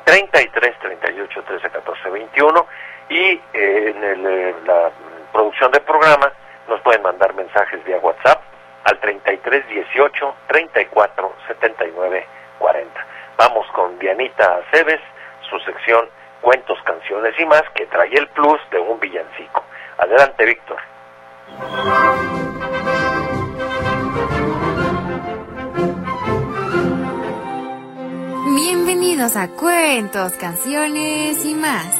33 0.03 0.79
38 0.79 1.43
13 1.43 1.69
14 1.69 2.09
21 2.09 2.67
y 3.09 3.41
en 3.53 4.03
el, 4.03 4.55
la 4.65 4.91
producción 5.33 5.71
del 5.71 5.81
programa 5.81 6.31
nos 6.67 6.79
pueden 6.81 7.01
mandar 7.01 7.33
mensajes 7.33 7.83
vía 7.83 7.97
WhatsApp 7.97 8.43
al 8.83 8.99
33 8.99 9.67
18 9.67 10.35
34 10.47 11.35
79 11.47 12.27
40. 12.59 13.05
Vamos 13.37 13.65
con 13.71 13.97
Dianita 13.97 14.57
Aceves, 14.57 15.01
su 15.49 15.57
sección 15.61 16.07
cuentos, 16.41 16.77
canciones 16.85 17.33
y 17.39 17.45
más 17.45 17.63
que 17.75 17.85
trae 17.87 18.13
el 18.13 18.27
plus 18.29 18.59
de 18.71 18.79
un 18.79 18.99
villancico. 18.99 19.63
Adelante, 19.97 20.45
Víctor. 20.45 20.77
Bienvenidos 28.55 29.35
a 29.35 29.47
Cuentos, 29.49 30.33
Canciones 30.33 31.45
y 31.45 31.53
más. 31.55 31.95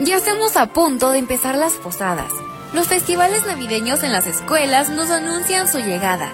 Ya 0.00 0.16
estamos 0.16 0.56
a 0.56 0.66
punto 0.66 1.10
de 1.10 1.18
empezar 1.18 1.56
las 1.56 1.74
posadas. 1.74 2.32
Los 2.72 2.88
festivales 2.88 3.46
navideños 3.46 4.02
en 4.02 4.12
las 4.12 4.26
escuelas 4.26 4.90
nos 4.90 5.10
anuncian 5.10 5.68
su 5.68 5.78
llegada 5.78 6.32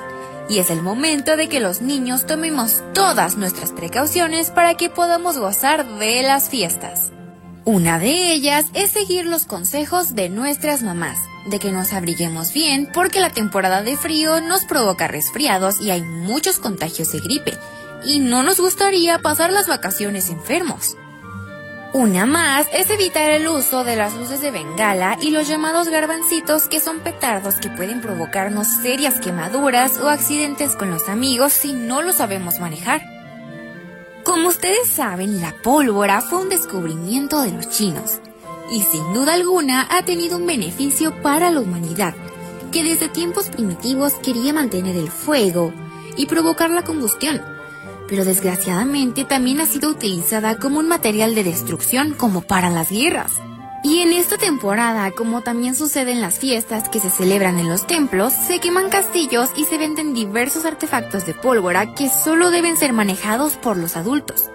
y 0.48 0.58
es 0.58 0.70
el 0.70 0.82
momento 0.82 1.36
de 1.36 1.48
que 1.48 1.60
los 1.60 1.80
niños 1.80 2.26
tomemos 2.26 2.82
todas 2.94 3.36
nuestras 3.36 3.72
precauciones 3.72 4.50
para 4.50 4.74
que 4.74 4.90
podamos 4.90 5.38
gozar 5.38 5.86
de 5.98 6.22
las 6.22 6.48
fiestas. 6.48 7.12
Una 7.64 7.98
de 7.98 8.32
ellas 8.32 8.66
es 8.74 8.92
seguir 8.92 9.26
los 9.26 9.44
consejos 9.44 10.14
de 10.14 10.28
nuestras 10.28 10.82
mamás, 10.82 11.18
de 11.46 11.58
que 11.58 11.72
nos 11.72 11.92
abriguemos 11.92 12.52
bien 12.52 12.88
porque 12.92 13.20
la 13.20 13.30
temporada 13.30 13.82
de 13.82 13.96
frío 13.96 14.40
nos 14.40 14.64
provoca 14.64 15.08
resfriados 15.08 15.80
y 15.80 15.90
hay 15.90 16.02
muchos 16.02 16.58
contagios 16.58 17.10
de 17.10 17.20
gripe, 17.20 17.58
y 18.04 18.20
no 18.20 18.42
nos 18.42 18.60
gustaría 18.60 19.18
pasar 19.18 19.52
las 19.52 19.66
vacaciones 19.66 20.30
enfermos. 20.30 20.96
Una 21.96 22.26
más 22.26 22.66
es 22.74 22.90
evitar 22.90 23.30
el 23.30 23.48
uso 23.48 23.82
de 23.82 23.96
las 23.96 24.12
luces 24.12 24.42
de 24.42 24.50
bengala 24.50 25.16
y 25.18 25.30
los 25.30 25.48
llamados 25.48 25.88
garbancitos 25.88 26.68
que 26.68 26.78
son 26.78 27.00
petardos 27.00 27.54
que 27.54 27.70
pueden 27.70 28.02
provocarnos 28.02 28.66
serias 28.66 29.18
quemaduras 29.18 29.98
o 30.00 30.10
accidentes 30.10 30.76
con 30.76 30.90
los 30.90 31.08
amigos 31.08 31.54
si 31.54 31.72
no 31.72 32.02
lo 32.02 32.12
sabemos 32.12 32.60
manejar. 32.60 33.00
Como 34.24 34.48
ustedes 34.48 34.90
saben, 34.90 35.40
la 35.40 35.54
pólvora 35.62 36.20
fue 36.20 36.42
un 36.42 36.50
descubrimiento 36.50 37.40
de 37.40 37.52
los 37.52 37.70
chinos 37.70 38.20
y 38.70 38.82
sin 38.82 39.14
duda 39.14 39.32
alguna 39.32 39.88
ha 39.90 40.04
tenido 40.04 40.36
un 40.36 40.44
beneficio 40.44 41.22
para 41.22 41.50
la 41.50 41.60
humanidad, 41.60 42.14
que 42.72 42.84
desde 42.84 43.08
tiempos 43.08 43.48
primitivos 43.48 44.12
quería 44.22 44.52
mantener 44.52 44.96
el 44.96 45.10
fuego 45.10 45.72
y 46.14 46.26
provocar 46.26 46.68
la 46.68 46.82
combustión 46.82 47.55
pero 48.08 48.24
desgraciadamente 48.24 49.24
también 49.24 49.60
ha 49.60 49.66
sido 49.66 49.90
utilizada 49.90 50.56
como 50.56 50.78
un 50.78 50.88
material 50.88 51.34
de 51.34 51.44
destrucción 51.44 52.14
como 52.14 52.42
para 52.42 52.70
las 52.70 52.90
guerras. 52.90 53.32
Y 53.82 54.00
en 54.00 54.12
esta 54.12 54.36
temporada, 54.36 55.10
como 55.12 55.42
también 55.42 55.76
sucede 55.76 56.10
en 56.10 56.20
las 56.20 56.38
fiestas 56.38 56.88
que 56.88 56.98
se 56.98 57.10
celebran 57.10 57.58
en 57.58 57.68
los 57.68 57.86
templos, 57.86 58.32
se 58.32 58.58
queman 58.58 58.88
castillos 58.90 59.50
y 59.56 59.64
se 59.64 59.78
venden 59.78 60.12
diversos 60.12 60.64
artefactos 60.64 61.24
de 61.24 61.34
pólvora 61.34 61.94
que 61.94 62.08
solo 62.08 62.50
deben 62.50 62.76
ser 62.76 62.92
manejados 62.92 63.52
por 63.54 63.76
los 63.76 63.96
adultos. 63.96 64.50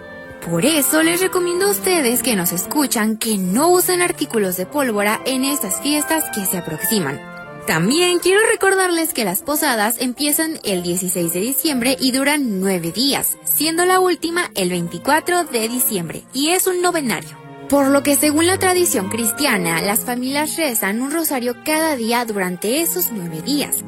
Por 0.45 0.65
eso 0.65 1.01
les 1.03 1.21
recomiendo 1.21 1.67
a 1.67 1.71
ustedes 1.71 2.23
que 2.23 2.35
nos 2.35 2.51
escuchan 2.51 3.15
que 3.15 3.37
no 3.37 3.69
usen 3.69 4.01
artículos 4.01 4.57
de 4.57 4.65
pólvora 4.65 5.21
en 5.25 5.45
estas 5.45 5.79
fiestas 5.81 6.25
que 6.35 6.45
se 6.45 6.57
aproximan. 6.57 7.30
También 7.71 8.19
quiero 8.19 8.41
recordarles 8.51 9.13
que 9.13 9.23
las 9.23 9.43
posadas 9.43 9.95
empiezan 10.01 10.59
el 10.65 10.83
16 10.83 11.31
de 11.31 11.39
diciembre 11.39 11.95
y 11.97 12.11
duran 12.11 12.59
9 12.59 12.91
días, 12.91 13.37
siendo 13.45 13.85
la 13.85 14.01
última 14.01 14.51
el 14.55 14.69
24 14.71 15.45
de 15.45 15.69
diciembre, 15.69 16.25
y 16.33 16.49
es 16.49 16.67
un 16.67 16.81
novenario. 16.81 17.29
Por 17.69 17.87
lo 17.87 18.03
que 18.03 18.17
según 18.17 18.45
la 18.45 18.59
tradición 18.59 19.07
cristiana, 19.07 19.81
las 19.81 20.03
familias 20.03 20.57
rezan 20.57 21.01
un 21.01 21.11
rosario 21.11 21.63
cada 21.63 21.95
día 21.95 22.25
durante 22.25 22.81
esos 22.81 23.09
9 23.13 23.41
días. 23.41 23.85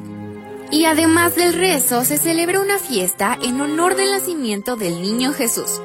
Y 0.70 0.86
además 0.86 1.36
del 1.36 1.52
rezo, 1.52 2.06
se 2.06 2.16
celebra 2.16 2.60
una 2.60 2.78
fiesta 2.78 3.38
en 3.42 3.60
honor 3.60 3.96
del 3.96 4.12
nacimiento 4.12 4.76
del 4.76 5.02
niño 5.02 5.34
Jesús. 5.34 5.82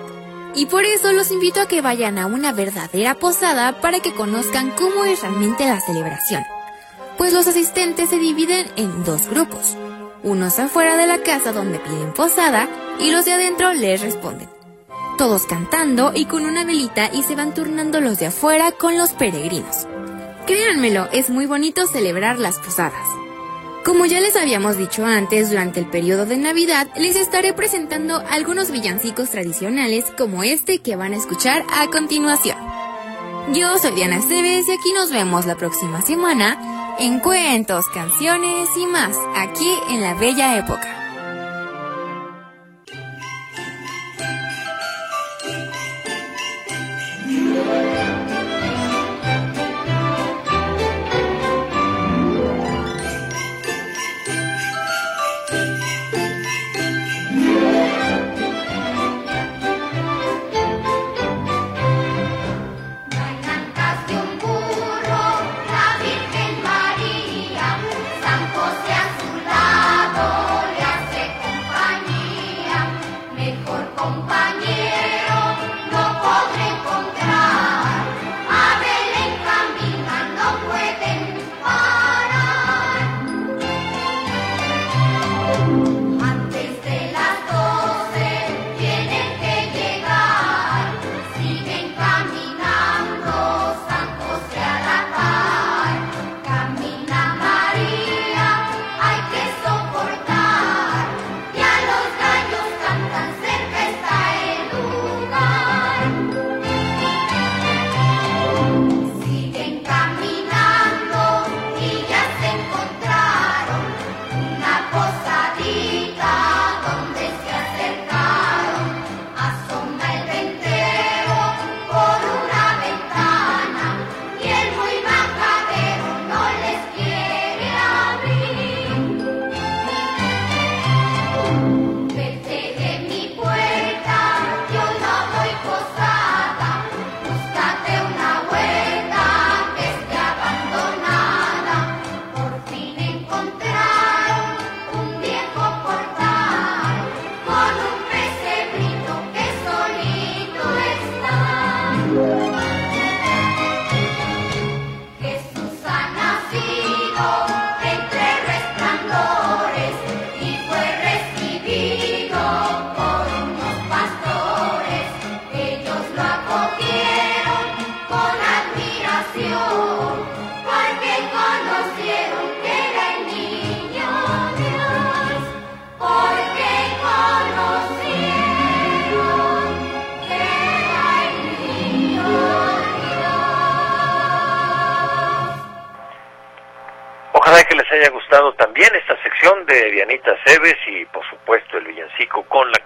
Y 0.56 0.68
por 0.68 0.86
eso 0.86 1.12
los 1.12 1.32
invito 1.32 1.60
a 1.60 1.68
que 1.68 1.82
vayan 1.82 2.18
a 2.18 2.28
una 2.28 2.54
verdadera 2.54 3.16
posada 3.16 3.82
para 3.82 4.00
que 4.00 4.14
conozcan 4.14 4.72
cómo 4.72 5.04
es 5.04 5.22
realmente 5.22 5.66
la 5.66 5.82
celebración 5.82 6.46
pues 7.20 7.34
los 7.34 7.48
asistentes 7.48 8.10
se 8.10 8.18
dividen 8.18 8.66
en 8.78 9.04
dos 9.04 9.28
grupos, 9.30 9.76
unos 10.24 10.58
afuera 10.58 10.96
de 10.96 11.06
la 11.06 11.18
casa 11.18 11.52
donde 11.52 11.78
piden 11.78 12.14
posada 12.14 12.70
y 12.98 13.12
los 13.12 13.26
de 13.26 13.34
adentro 13.34 13.74
les 13.74 14.00
responden. 14.00 14.48
Todos 15.18 15.46
cantando 15.46 16.14
y 16.16 16.24
con 16.26 16.46
una 16.46 16.64
velita 16.64 17.12
y 17.14 17.24
se 17.24 17.36
van 17.36 17.54
turnando 17.54 18.00
los 18.00 18.20
de 18.20 18.28
afuera 18.28 18.72
con 18.72 18.98
los 18.98 19.10
peregrinos. 19.10 19.86
Créanmelo, 20.48 21.10
es 21.12 21.30
muy 21.30 21.46
bonito 21.46 21.88
celebrar 21.88 22.40
las 22.40 22.58
posadas. 22.58 23.06
Como 23.84 24.06
ya 24.06 24.22
les 24.22 24.38
habíamos 24.38 24.78
dicho 24.78 25.06
antes, 25.06 25.50
durante 25.50 25.82
el 25.82 25.88
periodo 25.88 26.26
de 26.26 26.38
Navidad 26.38 26.88
les 26.96 27.18
estaré 27.18 27.52
presentando 27.52 28.24
algunos 28.30 28.72
villancicos 28.72 29.30
tradicionales 29.30 30.06
como 30.18 30.44
este 30.44 30.80
que 30.80 30.96
van 30.96 31.12
a 31.12 31.18
escuchar 31.18 31.66
a 31.70 31.86
continuación. 31.88 32.58
Yo 33.52 33.78
soy 33.78 33.92
Diana 33.92 34.20
Esteves 34.20 34.70
y 34.70 34.72
aquí 34.72 34.94
nos 34.94 35.12
vemos 35.12 35.46
la 35.46 35.58
próxima 35.58 36.02
semana 36.02 36.79
en 37.00 37.20
cuentos, 37.20 37.88
canciones 37.88 38.70
y 38.78 38.86
más, 38.86 39.16
aquí 39.36 39.72
en 39.90 40.02
la 40.02 40.14
Bella 40.16 40.58
Época. 40.58 40.99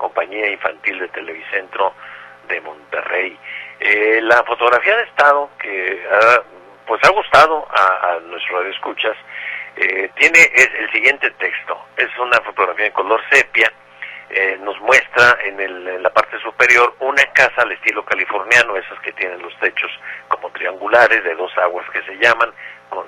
Compañía 0.04 0.52
infantil 0.52 1.00
de 1.00 1.08
Televicentro 1.08 1.94
de 2.50 2.60
Monterrey. 2.60 3.40
Eh, 3.80 4.20
la 4.22 4.44
fotografía 4.44 4.98
de 4.98 5.04
estado 5.04 5.50
que 5.58 6.04
pues 6.86 7.02
ha 7.06 7.12
gustado 7.12 7.66
a, 7.72 8.12
a 8.12 8.20
nuestros 8.20 8.66
escuchas 8.66 9.16
eh, 9.78 10.10
tiene 10.16 10.40
el 10.82 10.92
siguiente 10.92 11.32
texto. 11.32 11.80
Es 11.96 12.10
una 12.20 12.38
fotografía 12.42 12.88
en 12.88 12.92
color 12.92 13.22
sepia. 13.32 13.72
Eh, 14.30 14.58
nos 14.62 14.78
muestra 14.82 15.38
en, 15.46 15.60
el, 15.62 15.88
en 15.88 16.04
la 16.04 16.10
parte 16.10 16.38
superior 16.40 16.96
una 17.00 17.24
casa 17.34 17.62
al 17.62 17.72
estilo 17.72 18.04
californiano, 18.04 18.76
esas 18.76 19.00
que 19.00 19.14
tienen 19.14 19.42
los 19.42 19.58
techos 19.60 19.92
como 20.28 20.50
triangulares 20.50 21.24
de 21.24 21.36
dos 21.36 21.56
aguas 21.60 21.90
que 21.92 22.02
se 22.02 22.18
llaman, 22.18 22.52
con 22.90 23.06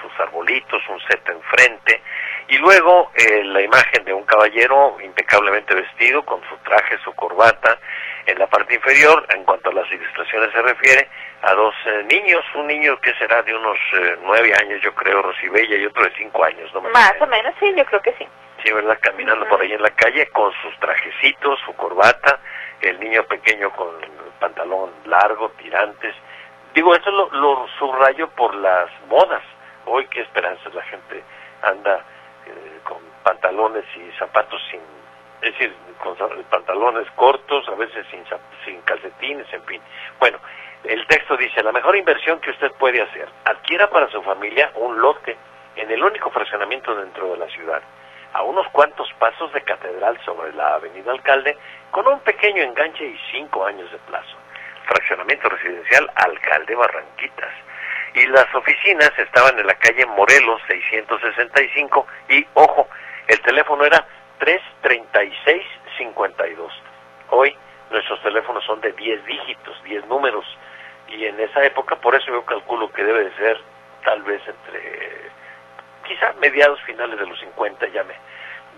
sus 0.00 0.20
arbolitos, 0.20 0.82
un 0.88 1.00
set 1.00 1.28
enfrente, 1.28 2.00
y 2.48 2.56
luego 2.58 3.10
eh, 3.14 3.44
la 3.44 3.60
imagen 3.60 4.04
de 4.04 4.12
un 4.12 4.24
caballero 4.24 4.96
impecablemente 5.02 5.74
vestido, 5.74 6.24
con 6.24 6.40
su 6.48 6.56
traje, 6.58 6.96
su 7.04 7.14
corbata, 7.14 7.78
en 8.24 8.38
la 8.38 8.46
parte 8.46 8.74
inferior, 8.74 9.26
en 9.34 9.44
cuanto 9.44 9.68
a 9.70 9.74
las 9.74 9.90
ilustraciones 9.92 10.50
se 10.52 10.62
refiere, 10.62 11.08
a 11.42 11.52
dos 11.52 11.74
eh, 11.84 12.04
niños, 12.04 12.44
un 12.54 12.66
niño 12.66 12.98
que 13.00 13.12
será 13.14 13.42
de 13.42 13.54
unos 13.54 13.78
eh, 13.94 14.16
nueve 14.22 14.52
años, 14.60 14.80
yo 14.82 14.94
creo, 14.94 15.20
Rosibella, 15.22 15.76
y 15.76 15.84
otro 15.84 16.04
de 16.04 16.12
cinco 16.16 16.42
años, 16.42 16.72
¿no? 16.72 16.80
Más 16.80 17.14
o 17.20 17.26
menos, 17.26 17.54
sí, 17.60 17.72
yo 17.76 17.84
creo 17.84 18.00
que 18.00 18.12
sí. 18.14 18.26
Sí, 18.64 18.72
¿verdad? 18.72 18.98
Caminando 19.00 19.46
por 19.46 19.60
ahí 19.60 19.72
en 19.72 19.82
la 19.82 19.90
calle 19.90 20.26
con 20.28 20.50
sus 20.62 20.74
trajecitos, 20.80 21.60
su 21.66 21.74
corbata, 21.74 22.40
el 22.80 22.98
niño 22.98 23.24
pequeño 23.24 23.70
con 23.72 23.88
pantalón 24.40 24.90
largo, 25.04 25.50
tirantes. 25.50 26.14
Digo, 26.74 26.94
eso 26.94 27.10
lo, 27.10 27.30
lo 27.30 27.66
subrayo 27.78 28.28
por 28.30 28.54
las 28.54 28.90
modas. 29.08 29.42
Hoy 29.84 30.06
qué 30.08 30.22
esperanzas 30.22 30.74
la 30.74 30.82
gente 30.84 31.22
anda 31.62 32.04
eh, 32.48 32.80
con 32.84 32.98
pantalones 33.22 33.84
y 33.96 34.10
zapatos 34.18 34.60
sin, 34.70 34.80
es 35.42 35.52
decir, 35.52 35.74
con 36.02 36.16
pantalones 36.50 37.10
cortos, 37.12 37.68
a 37.68 37.74
veces 37.74 38.06
sin, 38.10 38.24
sin 38.64 38.80
calcetines, 38.82 39.46
en 39.52 39.62
fin. 39.64 39.80
Bueno, 40.18 40.38
el 40.84 41.06
texto 41.06 41.36
dice, 41.36 41.62
la 41.62 41.72
mejor 41.72 41.96
inversión 41.96 42.40
que 42.40 42.50
usted 42.50 42.72
puede 42.72 43.02
hacer, 43.02 43.28
adquiera 43.44 43.90
para 43.90 44.08
su 44.10 44.22
familia 44.22 44.70
un 44.76 45.00
lote 45.00 45.36
en 45.76 45.90
el 45.90 46.02
único 46.02 46.30
fraccionamiento 46.30 46.94
dentro 46.94 47.32
de 47.32 47.38
la 47.38 47.48
ciudad, 47.48 47.82
a 48.32 48.42
unos 48.42 48.66
cuantos 48.68 49.12
pasos 49.18 49.52
de 49.52 49.62
catedral 49.62 50.18
sobre 50.24 50.52
la 50.52 50.74
avenida 50.74 51.12
Alcalde, 51.12 51.56
con 51.90 52.06
un 52.06 52.20
pequeño 52.20 52.62
enganche 52.62 53.04
y 53.04 53.18
cinco 53.32 53.64
años 53.64 53.90
de 53.90 53.98
plazo. 53.98 54.36
Fraccionamiento 54.86 55.48
residencial 55.48 56.10
Alcalde 56.14 56.74
Barranquitas 56.74 57.52
y 58.14 58.26
las 58.26 58.54
oficinas 58.54 59.10
estaban 59.18 59.58
en 59.58 59.66
la 59.66 59.74
calle 59.74 60.06
Morelos 60.06 60.62
665 60.68 62.06
y 62.28 62.46
ojo, 62.54 62.88
el 63.26 63.40
teléfono 63.40 63.84
era 63.84 64.06
336-52. 64.40 66.70
Hoy 67.30 67.56
nuestros 67.90 68.22
teléfonos 68.22 68.64
son 68.64 68.80
de 68.80 68.92
10 68.92 69.26
dígitos, 69.26 69.82
10 69.84 70.06
números 70.06 70.46
y 71.08 71.24
en 71.24 71.40
esa 71.40 71.64
época, 71.64 71.96
por 71.96 72.14
eso 72.14 72.30
yo 72.30 72.44
calculo 72.44 72.92
que 72.92 73.02
debe 73.02 73.24
de 73.24 73.34
ser 73.36 73.60
tal 74.04 74.22
vez 74.22 74.40
entre 74.46 75.32
quizá 76.06 76.32
mediados 76.40 76.80
finales 76.82 77.18
de 77.18 77.26
los 77.26 77.40
50, 77.40 77.88
ya 77.88 78.04
me, 78.04 78.14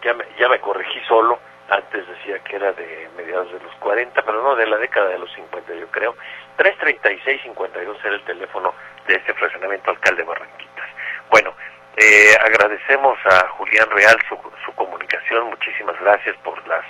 ya 0.02 0.14
me, 0.14 0.24
ya 0.38 0.48
me 0.48 0.58
corregí 0.60 0.98
solo, 1.06 1.38
antes 1.70 2.06
decía 2.06 2.38
que 2.40 2.56
era 2.56 2.72
de 2.72 3.08
mediados 3.16 3.52
de 3.52 3.60
los 3.60 3.74
40, 3.76 4.22
pero 4.22 4.42
no, 4.42 4.56
de 4.56 4.66
la 4.66 4.76
década 4.78 5.08
de 5.08 5.18
los 5.18 5.32
50 5.34 5.74
yo 5.74 5.86
creo. 5.88 6.16
336-52 6.58 7.96
era 8.04 8.14
el 8.14 8.24
teléfono 8.24 8.74
de 9.06 9.14
este 9.14 9.32
fraccionamiento 9.34 9.90
alcalde 9.90 10.22
Barranquitas. 10.24 10.88
Bueno, 11.30 11.54
eh, 11.96 12.34
agradecemos 12.40 13.18
a 13.24 13.48
Julián 13.50 13.88
Real 13.90 14.18
su, 14.28 14.36
su, 14.64 14.74
comunicación, 14.74 15.48
muchísimas 15.48 15.98
gracias 16.00 16.36
por 16.38 16.66
las 16.66 16.84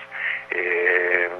eh, 0.50 1.30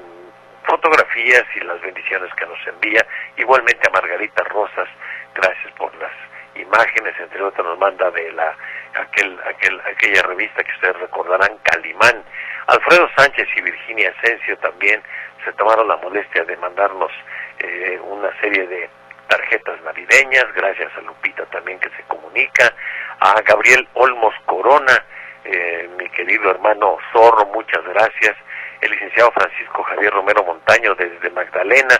fotografías 0.63 1.43
y 1.55 1.61
las 1.61 1.81
bendiciones 1.81 2.33
que 2.35 2.45
nos 2.45 2.67
envía, 2.67 3.05
igualmente 3.37 3.87
a 3.87 3.91
Margarita 3.91 4.43
Rosas, 4.45 4.87
gracias 5.33 5.73
por 5.73 5.93
las 5.95 6.11
imágenes, 6.55 7.19
entre 7.19 7.41
otras 7.41 7.65
nos 7.65 7.79
manda 7.79 8.11
de 8.11 8.31
la 8.33 8.55
aquel, 8.95 9.39
aquel, 9.45 9.81
aquella 9.81 10.21
revista 10.23 10.63
que 10.63 10.71
ustedes 10.71 10.99
recordarán, 10.99 11.57
Calimán. 11.63 12.23
Alfredo 12.67 13.09
Sánchez 13.15 13.47
y 13.55 13.61
Virginia 13.61 14.13
Asensio 14.17 14.57
también 14.57 15.01
se 15.43 15.53
tomaron 15.53 15.87
la 15.87 15.97
molestia 15.97 16.43
de 16.43 16.55
mandarnos 16.57 17.11
eh, 17.59 17.99
una 18.03 18.29
serie 18.39 18.67
de 18.67 18.89
tarjetas 19.27 19.81
navideñas, 19.83 20.45
gracias 20.53 20.91
a 20.97 21.01
Lupita 21.01 21.45
también 21.47 21.79
que 21.79 21.89
se 21.89 22.03
comunica, 22.03 22.73
a 23.19 23.41
Gabriel 23.41 23.87
Olmos 23.93 24.33
Corona, 24.45 25.05
eh, 25.45 25.89
mi 25.97 26.09
querido 26.09 26.51
hermano 26.51 26.97
Zorro, 27.13 27.45
muchas 27.47 27.83
gracias, 27.85 28.35
el 28.81 28.91
licenciado 28.91 29.31
Francisco 29.31 29.83
Javier 29.83 30.11
Romero 30.13 30.43
Montaño 30.43 30.95
desde 30.95 31.29
Magdalena, 31.29 31.95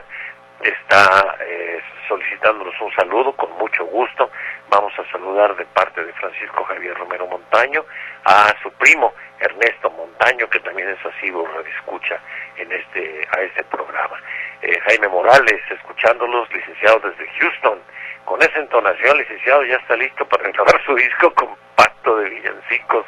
está 0.62 1.38
eh, 1.42 1.80
solicitándonos 2.08 2.74
un 2.82 2.92
saludo 2.94 3.34
con 3.34 3.52
mucho 3.58 3.86
gusto. 3.86 4.30
Vamos 4.72 4.98
a 4.98 5.12
saludar 5.12 5.54
de 5.58 5.66
parte 5.66 6.02
de 6.02 6.14
Francisco 6.14 6.64
Javier 6.64 6.98
Romero 6.98 7.28
Montaño 7.28 7.84
a 8.24 8.56
su 8.64 8.72
primo 8.72 9.14
Ernesto 9.38 9.92
Montaño, 9.92 10.50
que 10.50 10.62
también 10.62 10.88
es 10.88 11.06
asiduo 11.06 11.46
escucha 11.78 12.18
en 12.56 12.72
este, 12.72 13.28
a 13.36 13.42
este 13.42 13.66
programa. 13.66 14.18
Eh, 14.62 14.80
Jaime 14.88 15.10
Morales, 15.10 15.62
escuchándolos, 15.70 16.50
licenciado 16.54 17.02
desde 17.02 17.30
Houston. 17.40 17.80
Con 18.24 18.42
esa 18.42 18.60
entonación, 18.60 19.18
licenciado, 19.18 19.66
ya 19.66 19.76
está 19.76 19.98
listo 19.98 20.26
para 20.26 20.50
grabar 20.50 20.82
su 20.86 20.96
disco 20.96 21.34
compacto 21.34 22.16
de 22.16 22.30
villancicos. 22.30 23.06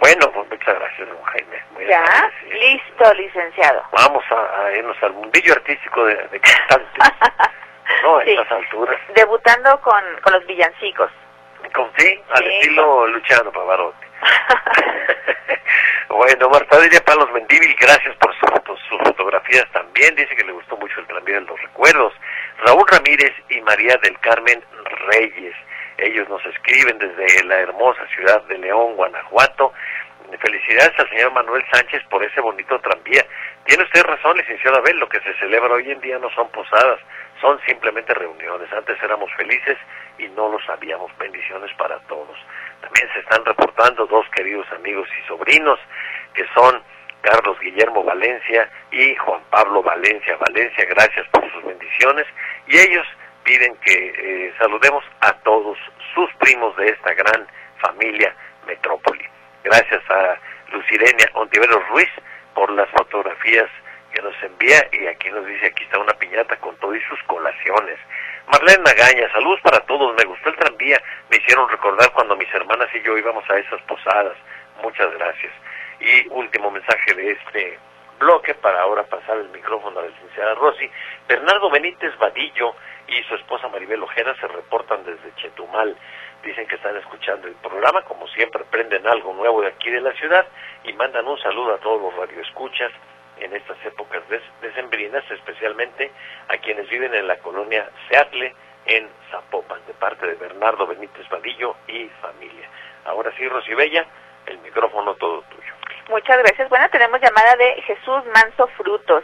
Bueno, 0.00 0.32
pues 0.32 0.48
muchas 0.48 0.74
gracias, 0.76 1.08
don 1.08 1.22
Jaime. 1.24 1.62
ya, 1.90 2.30
listo, 2.52 3.14
licenciado. 3.14 3.84
Vamos 3.92 4.24
a, 4.30 4.72
irnos 4.72 4.96
al 5.02 5.12
mundillo 5.12 5.52
artístico 5.52 6.06
de, 6.06 6.14
de 6.28 6.40
cantantes. 6.40 7.04
no, 8.02 8.20
estas 8.20 8.50
alturas. 8.50 8.98
Debutando 9.14 9.80
con, 9.80 10.02
con 10.22 10.32
los 10.32 10.46
villancicos. 10.46 11.10
Con, 11.74 11.90
sí, 11.98 12.20
al 12.30 12.46
estilo 12.46 13.06
Luciano 13.08 13.52
Pavarotti. 13.52 14.06
bueno, 16.08 16.48
Marta 16.50 16.78
Delia 16.80 17.00
Palos 17.04 17.30
Mendívil, 17.32 17.74
gracias 17.78 18.16
por 18.16 18.34
sus 18.88 18.98
fotografías 19.02 19.66
también. 19.72 20.14
Dice 20.16 20.34
que 20.34 20.44
le 20.44 20.52
gustó 20.52 20.76
mucho 20.76 21.00
el 21.00 21.06
también 21.06 21.44
de 21.44 21.50
los 21.50 21.60
recuerdos. 21.60 22.12
Raúl 22.64 22.86
Ramírez 22.88 23.32
y 23.48 23.60
María 23.62 23.96
del 24.02 24.18
Carmen 24.20 24.62
Reyes. 25.08 25.54
Ellos 25.98 26.28
nos 26.28 26.44
escriben 26.46 26.98
desde 26.98 27.44
la 27.44 27.60
hermosa 27.60 28.06
ciudad 28.14 28.42
de 28.44 28.58
León, 28.58 28.96
Guanajuato. 28.96 29.72
Felicidades 30.40 30.98
al 30.98 31.08
señor 31.10 31.32
Manuel 31.32 31.64
Sánchez 31.72 32.02
por 32.08 32.24
ese 32.24 32.40
bonito 32.40 32.78
tranvía. 32.80 33.24
Tiene 33.64 33.82
usted 33.84 34.02
razón, 34.04 34.36
licenciado 34.38 34.78
Abel, 34.78 34.98
lo 34.98 35.08
que 35.08 35.20
se 35.20 35.34
celebra 35.34 35.74
hoy 35.74 35.90
en 35.90 36.00
día 36.00 36.18
no 36.18 36.30
son 36.30 36.48
posadas, 36.50 37.00
son 37.40 37.60
simplemente 37.66 38.12
reuniones. 38.14 38.72
Antes 38.72 39.02
éramos 39.02 39.30
felices 39.34 39.78
y 40.18 40.28
no 40.28 40.48
lo 40.50 40.60
sabíamos. 40.60 41.10
Bendiciones 41.18 41.72
para 41.74 41.98
todos. 42.00 42.36
También 42.80 43.08
se 43.12 43.20
están 43.20 43.44
reportando 43.44 44.06
dos 44.06 44.26
queridos 44.30 44.66
amigos 44.72 45.08
y 45.18 45.26
sobrinos, 45.26 45.78
que 46.34 46.46
son 46.54 46.82
Carlos 47.22 47.58
Guillermo 47.60 48.02
Valencia 48.02 48.70
y 48.90 49.14
Juan 49.16 49.40
Pablo 49.50 49.82
Valencia. 49.82 50.36
Valencia, 50.36 50.84
gracias 50.86 51.26
por 51.28 51.50
sus 51.52 51.64
bendiciones. 51.64 52.26
Y 52.66 52.78
ellos 52.78 53.06
piden 53.44 53.74
que 53.76 53.92
eh, 54.16 54.54
saludemos 54.58 55.04
a 55.20 55.32
todos 55.44 55.78
sus 56.14 56.32
primos 56.34 56.76
de 56.76 56.88
esta 56.90 57.14
gran 57.14 57.46
familia 57.78 58.34
Metrópoli. 58.66 59.24
Gracias 59.64 60.02
a 60.10 60.38
Lucirenia 60.72 61.30
Ontiveros 61.34 61.86
Ruiz 61.88 62.08
por 62.54 62.70
las 62.70 62.88
fotografías 62.90 63.68
que 64.10 64.22
nos 64.22 64.34
envía 64.42 64.88
y 64.92 65.06
aquí 65.06 65.30
nos 65.30 65.46
dice 65.46 65.66
aquí 65.66 65.84
está 65.84 65.98
una 65.98 66.12
piñata 66.14 66.56
con 66.56 66.76
todo 66.76 66.94
y 66.94 67.00
sus 67.02 67.22
colaciones. 67.24 67.98
Marlene 68.46 68.82
Nagaña, 68.82 69.32
saludos 69.32 69.60
para 69.62 69.80
todos, 69.80 70.14
me 70.16 70.24
gustó 70.24 70.48
el 70.48 70.56
tranvía, 70.56 71.00
me 71.30 71.36
hicieron 71.36 71.68
recordar 71.68 72.12
cuando 72.12 72.36
mis 72.36 72.52
hermanas 72.52 72.88
y 72.94 73.02
yo 73.02 73.16
íbamos 73.16 73.48
a 73.48 73.58
esas 73.58 73.80
posadas, 73.82 74.36
muchas 74.82 75.12
gracias. 75.14 75.52
Y 76.00 76.28
último 76.28 76.70
mensaje 76.70 77.14
de 77.14 77.32
este 77.32 77.78
bloque 78.18 78.54
para 78.54 78.82
ahora 78.82 79.02
pasar 79.04 79.38
el 79.38 79.48
micrófono 79.48 79.98
a 79.98 80.02
la 80.02 80.08
licenciada 80.08 80.54
Rossi. 80.54 80.88
Bernardo 81.26 81.70
Benítez 81.70 82.16
Vadillo 82.18 82.74
y 83.08 83.22
su 83.24 83.34
esposa 83.34 83.68
Maribel 83.68 84.02
Ojeda 84.02 84.34
se 84.40 84.46
reportan 84.46 85.04
desde 85.04 85.34
Chetumal. 85.36 85.96
Dicen 86.42 86.66
que 86.66 86.76
están 86.76 86.96
escuchando 86.96 87.48
el 87.48 87.54
programa, 87.54 88.02
como 88.02 88.26
siempre 88.28 88.62
aprenden 88.62 89.06
algo 89.06 89.32
nuevo 89.34 89.62
de 89.62 89.68
aquí 89.68 89.90
de 89.90 90.00
la 90.00 90.12
ciudad 90.12 90.46
y 90.84 90.92
mandan 90.92 91.26
un 91.26 91.38
saludo 91.40 91.74
a 91.74 91.78
todos 91.78 92.00
los 92.00 92.14
radioescuchas 92.16 92.92
en 93.40 93.54
estas 93.54 93.76
épocas 93.84 94.22
decembrinas, 94.60 95.24
especialmente 95.30 96.10
a 96.48 96.56
quienes 96.58 96.88
viven 96.88 97.14
en 97.14 97.26
la 97.26 97.38
colonia 97.38 97.88
Seatle, 98.08 98.54
en 98.86 99.08
Zapopan, 99.30 99.80
de 99.86 99.94
parte 99.94 100.26
de 100.26 100.34
Bernardo 100.34 100.86
Benítez 100.86 101.28
Vadillo 101.28 101.76
y 101.88 102.08
familia. 102.20 102.68
Ahora 103.04 103.32
sí, 103.36 103.46
Rosibella, 103.48 104.06
el 104.46 104.58
micrófono 104.58 105.14
todo 105.14 105.42
tuyo. 105.42 105.74
Muchas 106.08 106.38
gracias. 106.38 106.68
Bueno, 106.68 106.88
tenemos 106.90 107.20
llamada 107.20 107.56
de 107.56 107.82
Jesús 107.82 108.24
Manso 108.34 108.66
Frutos. 108.76 109.22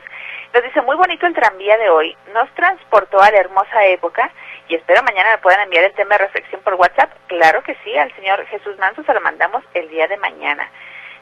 Nos 0.55 0.63
dice, 0.63 0.81
muy 0.83 0.97
bonito 0.97 1.27
el 1.27 1.35
tranvía 1.35 1.77
de 1.77 1.91
hoy. 1.91 2.17
Nos 2.33 2.49
transportó 2.55 3.21
a 3.21 3.31
la 3.31 3.39
hermosa 3.39 3.85
época 3.87 4.31
y 4.69 4.77
espero 4.77 5.03
mañana 5.03 5.31
me 5.31 5.39
puedan 5.39 5.63
enviar 5.63 5.85
el 5.85 5.93
tema 5.95 6.17
de 6.17 6.25
reflexión 6.25 6.61
por 6.63 6.75
WhatsApp. 6.75 7.11
Claro 7.27 7.63
que 7.63 7.77
sí, 7.83 7.97
al 7.99 8.15
señor 8.15 8.45
Jesús 8.47 8.79
Manso 8.79 9.03
se 9.03 9.13
lo 9.13 9.21
mandamos 9.21 9.65
el 9.75 9.89
día 9.89 10.07
de 10.07 10.17
mañana. 10.17 10.71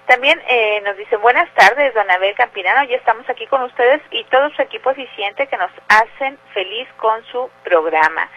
También 0.07 0.39
eh, 0.47 0.83
nos 0.83 0.99
dice, 0.99 1.17
buenas 1.17 1.49
tardes, 1.55 1.95
don 1.95 2.11
Abel 2.11 2.35
Campinano, 2.35 2.85
ya 2.85 2.97
estamos 2.97 3.29
aquí 3.31 3.47
con 3.47 3.63
ustedes 3.63 4.03
y 4.11 4.23
todo 4.25 4.51
su 4.51 4.61
equipo 4.61 4.91
eficiente 4.91 5.47
que 5.47 5.57
nos 5.57 5.71
hacen 5.89 6.39
feliz 6.53 6.87
con 6.99 7.25
su 7.27 7.51
programa. 7.63 8.29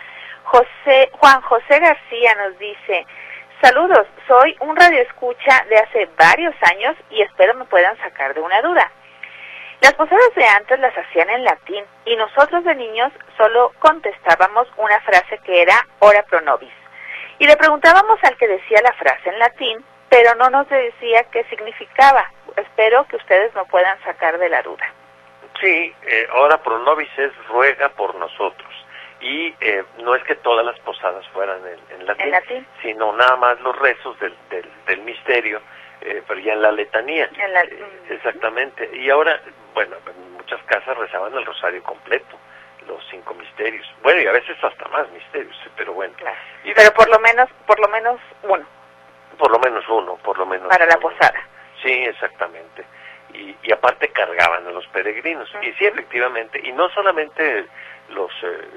José, 0.44 1.10
Juan 1.12 1.42
José 1.42 1.80
García 1.80 2.36
nos 2.36 2.58
dice, 2.58 3.06
saludos, 3.62 4.08
soy 4.30 4.56
un 4.62 4.78
radioescucha 4.78 5.66
de 5.70 5.78
hace 5.78 6.10
varios 6.18 6.56
años 6.72 6.96
y 7.10 7.22
espero 7.22 7.54
me 7.56 7.66
puedan 7.66 7.98
sacar 7.98 8.34
de 8.34 8.40
una 8.40 8.62
duda. 8.62 8.90
Las 9.82 9.94
posadas 9.94 10.34
de 10.36 10.46
antes 10.46 10.80
las 10.80 10.98
hacían 10.98 11.30
en 11.30 11.44
latín 11.44 11.84
y 12.06 12.16
nosotros 12.16 12.64
de 12.64 12.76
niños 12.76 13.12
solo 13.36 13.74
contestábamos 13.80 14.70
una 14.78 15.02
frase 15.02 15.38
que 15.40 15.64
era 15.64 15.86
ora 16.00 16.24
pro 16.24 16.40
nobis. 16.40 16.74
Y 17.40 17.46
le 17.46 17.58
preguntábamos 17.58 18.24
al 18.24 18.38
que 18.38 18.48
decía 18.48 18.80
la 18.82 18.94
frase 18.94 19.30
en 19.30 19.40
latín 19.40 19.86
pero 20.10 20.36
no 20.36 20.50
nos 20.50 20.68
decía 20.70 21.24
qué 21.32 21.44
significaba. 21.46 22.32
Espero 22.56 23.06
que 23.08 23.18
ustedes 23.18 23.54
no 23.56 23.66
puedan 23.66 24.00
sacar 24.04 24.38
de 24.38 24.50
la 24.50 24.62
duda. 24.62 24.86
Sí, 25.60 25.94
eh, 26.06 26.28
ahora 26.32 26.62
pro 26.62 26.80
nobis 26.80 27.10
es 27.18 27.32
ruega 27.48 27.90
por 27.90 28.16
nosotros. 28.16 28.74
Y 29.20 29.54
eh, 29.62 29.84
no 30.04 30.14
es 30.16 30.24
que 30.24 30.36
todas 30.36 30.64
las 30.66 30.78
posadas 30.80 31.28
fueran 31.30 31.60
en, 31.66 32.06
latín, 32.06 32.68
sino 32.84 33.12
nada 33.14 33.36
más 33.36 33.60
los 33.62 33.76
rezos 33.80 34.18
del, 34.20 34.36
del, 34.86 35.02
misterio, 35.02 35.60
eh, 36.02 36.22
pero 36.28 36.40
ya 36.40 36.54
en 36.54 36.62
la 36.62 36.72
letanía. 36.72 37.26
Eh, 37.26 37.86
exactamente. 38.10 38.90
Y 38.94 39.10
ahora, 39.10 39.42
bueno, 39.74 39.96
en 40.06 40.34
muchas 40.34 40.62
casas 40.64 40.96
rezaban 40.98 41.34
el 41.34 41.46
rosario 41.46 41.82
completo 41.84 42.38
los 42.88 43.04
cinco 43.10 43.34
misterios. 43.34 43.86
Bueno, 44.02 44.22
y 44.22 44.28
a 44.28 44.32
veces 44.32 44.56
hasta 44.64 44.88
más 44.90 45.10
misterios, 45.12 45.56
pero 45.76 45.94
bueno. 45.94 46.14
Y 46.64 46.74
pero 46.74 46.92
por 46.94 47.10
lo 47.10 47.20
menos, 47.20 47.50
por 47.66 47.80
lo 47.80 47.88
menos 47.90 48.20
uno. 48.44 48.66
Por 49.38 49.52
lo 49.52 49.60
menos 49.60 49.88
uno, 49.90 50.16
por 50.18 50.38
lo 50.38 50.46
menos. 50.46 50.68
Para 50.68 50.86
la 50.86 50.98
posada. 50.98 51.48
Sí, 51.82 51.92
exactamente. 51.92 52.84
Y, 53.34 53.56
y 53.64 53.72
aparte 53.72 54.10
cargaban 54.10 54.66
a 54.68 54.72
los 54.72 54.88
peregrinos. 54.88 55.50
Y 55.62 55.72
sí, 55.74 55.86
efectivamente. 55.86 56.60
Y 56.64 56.72
no 56.72 56.90
solamente 56.90 57.66
los, 58.10 58.32
eh, 58.44 58.68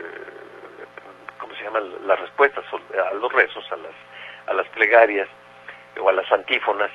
¿cómo 1.39 1.55
se 1.55 1.65
llaman? 1.65 2.07
Las 2.07 2.21
respuestas 2.21 2.65
a 3.11 3.15
los 3.15 3.33
rezos, 3.33 3.65
a 3.73 3.77
las, 3.77 3.93
a 4.47 4.55
las 4.55 4.69
plegarias 4.69 5.29
o 6.01 6.09
a 6.09 6.13
las 6.13 6.31
antífonas, 6.31 6.91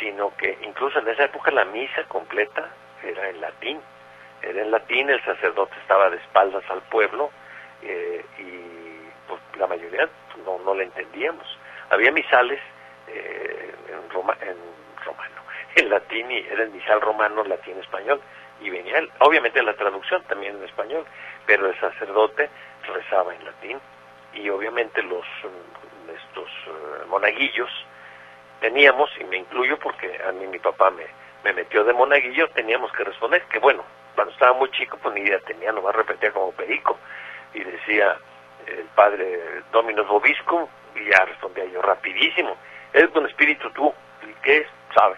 sino 0.00 0.36
que 0.36 0.58
incluso 0.62 0.98
en 0.98 1.08
esa 1.08 1.24
época 1.24 1.50
la 1.50 1.64
misa 1.64 2.04
completa 2.08 2.68
era 3.02 3.28
en 3.28 3.40
latín. 3.40 3.80
Era 4.42 4.60
en 4.60 4.70
latín, 4.70 5.08
el 5.08 5.22
sacerdote 5.24 5.74
estaba 5.80 6.10
de 6.10 6.16
espaldas 6.18 6.64
al 6.68 6.82
pueblo 6.82 7.30
eh, 7.82 8.24
y 8.38 9.08
pues 9.28 9.40
la 9.58 9.66
mayoría 9.66 10.08
no, 10.44 10.58
no 10.64 10.74
la 10.74 10.82
entendíamos. 10.82 11.46
Había 11.90 12.12
misales 12.12 12.60
eh, 13.08 13.74
en, 13.88 14.10
Roma, 14.10 14.36
en 14.40 14.56
romano, 15.04 15.42
en 15.76 15.90
latín 15.90 16.30
y 16.30 16.38
era 16.38 16.64
el 16.64 16.70
misal 16.70 17.00
romano, 17.00 17.44
latín, 17.44 17.78
español 17.78 18.20
y 18.60 18.70
venía 18.70 19.02
obviamente 19.18 19.62
la 19.62 19.74
traducción 19.74 20.22
también 20.24 20.56
en 20.56 20.64
español, 20.64 21.04
pero 21.46 21.68
el 21.68 21.78
sacerdote 21.80 22.48
rezaba 22.86 23.34
en 23.34 23.44
latín 23.44 23.80
y 24.32 24.48
obviamente 24.48 25.02
los 25.02 25.24
estos 26.14 26.48
eh, 26.66 27.04
monaguillos 27.08 27.70
teníamos 28.60 29.10
y 29.20 29.24
me 29.24 29.38
incluyo 29.38 29.78
porque 29.78 30.20
a 30.26 30.32
mí 30.32 30.46
mi 30.46 30.58
papá 30.58 30.90
me, 30.90 31.06
me 31.42 31.52
metió 31.52 31.84
de 31.84 31.92
monaguillo 31.92 32.48
teníamos 32.50 32.92
que 32.92 33.04
responder 33.04 33.42
que 33.44 33.58
bueno 33.58 33.84
cuando 34.14 34.32
estaba 34.32 34.52
muy 34.52 34.70
chico 34.70 34.98
pues 35.02 35.14
ni 35.14 35.22
idea 35.22 35.38
tenía 35.40 35.72
nomás 35.72 35.94
repetía 35.94 36.30
como 36.32 36.52
perico 36.52 36.98
y 37.52 37.60
decía 37.64 38.16
el 38.66 38.84
padre 38.94 39.62
Dominus 39.72 40.06
Bobiscum 40.08 40.66
y 40.94 41.10
ya 41.10 41.24
respondía 41.24 41.64
yo 41.66 41.82
rapidísimo 41.82 42.56
es 42.94 43.14
un 43.14 43.26
espíritu 43.26 43.68
tú 43.70 43.92
y 44.22 44.32
qué 44.42 44.58
es 44.58 44.66
sabe. 44.94 45.16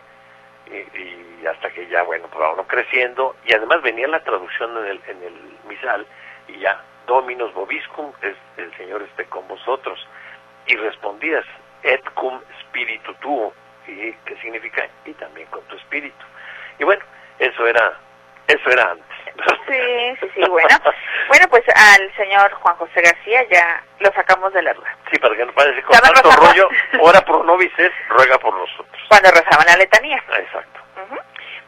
Y, 0.67 1.47
hasta 1.47 1.71
que 1.71 1.87
ya, 1.87 2.03
bueno, 2.03 2.27
pues 2.33 2.45
creciendo, 2.67 3.37
y 3.45 3.55
además 3.55 3.81
venía 3.83 4.09
la 4.09 4.25
traducción 4.25 4.77
en 4.79 4.87
el, 4.87 5.01
en 5.07 5.23
el 5.23 5.35
misal, 5.69 6.05
y 6.49 6.59
ya, 6.59 6.83
Dominus 7.07 7.55
Bobiscum, 7.55 8.11
es 8.23 8.35
el 8.57 8.77
Señor 8.77 9.03
esté 9.03 9.27
con 9.27 9.47
vosotros, 9.47 10.05
y 10.67 10.75
respondías, 10.75 11.45
et 11.85 12.03
cum 12.15 12.41
spiritu 12.63 13.15
tuo, 13.21 13.53
y 13.87 14.13
que 14.13 14.37
significa, 14.43 14.89
y 15.05 15.13
también 15.13 15.47
con 15.49 15.63
tu 15.65 15.77
espíritu. 15.77 16.25
Y 16.81 16.85
bueno, 16.85 17.05
eso 17.39 17.65
era, 17.65 17.97
eso 18.49 18.71
era 18.71 18.91
antes. 18.91 19.07
Sí, 19.69 20.17
sí, 20.21 20.31
sí, 20.35 20.41
bueno. 20.49 20.69
bueno, 21.29 21.47
pues 21.51 21.63
al 21.69 22.17
señor 22.17 22.51
Juan 22.53 22.77
José 22.77 23.03
García 23.03 23.43
ya 23.51 23.83
lo 23.99 24.11
sacamos 24.13 24.53
de 24.53 24.63
la 24.63 24.73
duda. 24.73 24.97
Sí, 25.11 25.19
para 25.19 25.37
que 25.37 25.45
no 25.45 25.53
parece 25.53 25.83
con 25.83 25.99
tanto 25.99 26.31
rollo, 26.31 26.69
ora 27.01 27.21
pro 27.21 27.43
nobis 27.45 27.71
ruega 28.09 28.39
por 28.39 28.55
nosotros. 28.55 29.03
Cuando 29.09 29.31
rezaban 29.31 29.67
la 29.67 29.77
letanía. 29.77 30.23
Exacto. 30.39 30.81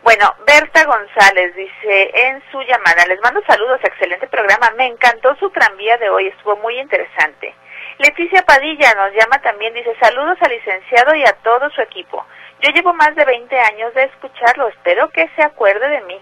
Bueno, 0.03 0.35
Berta 0.47 0.85
González 0.85 1.55
dice 1.55 2.11
en 2.14 2.43
su 2.51 2.62
llamada, 2.62 3.05
les 3.07 3.21
mando 3.21 3.43
saludos, 3.47 3.81
excelente 3.83 4.27
programa, 4.29 4.71
me 4.77 4.87
encantó 4.87 5.35
su 5.37 5.51
tranvía 5.51 5.99
de 5.99 6.09
hoy, 6.09 6.29
estuvo 6.29 6.57
muy 6.57 6.79
interesante. 6.79 7.55
Leticia 7.99 8.43
Padilla 8.43 8.95
nos 8.95 9.12
llama 9.12 9.43
también, 9.43 9.75
dice 9.75 9.95
saludos 10.01 10.38
al 10.41 10.53
licenciado 10.53 11.14
y 11.14 11.25
a 11.25 11.33
todo 11.43 11.69
su 11.71 11.83
equipo. 11.83 12.25
Yo 12.61 12.71
llevo 12.71 12.95
más 12.95 13.14
de 13.17 13.25
20 13.25 13.59
años 13.59 13.93
de 13.93 14.05
escucharlo, 14.05 14.69
espero 14.69 15.11
que 15.11 15.29
se 15.37 15.43
acuerde 15.43 15.88
de 15.88 16.01
mí. 16.03 16.21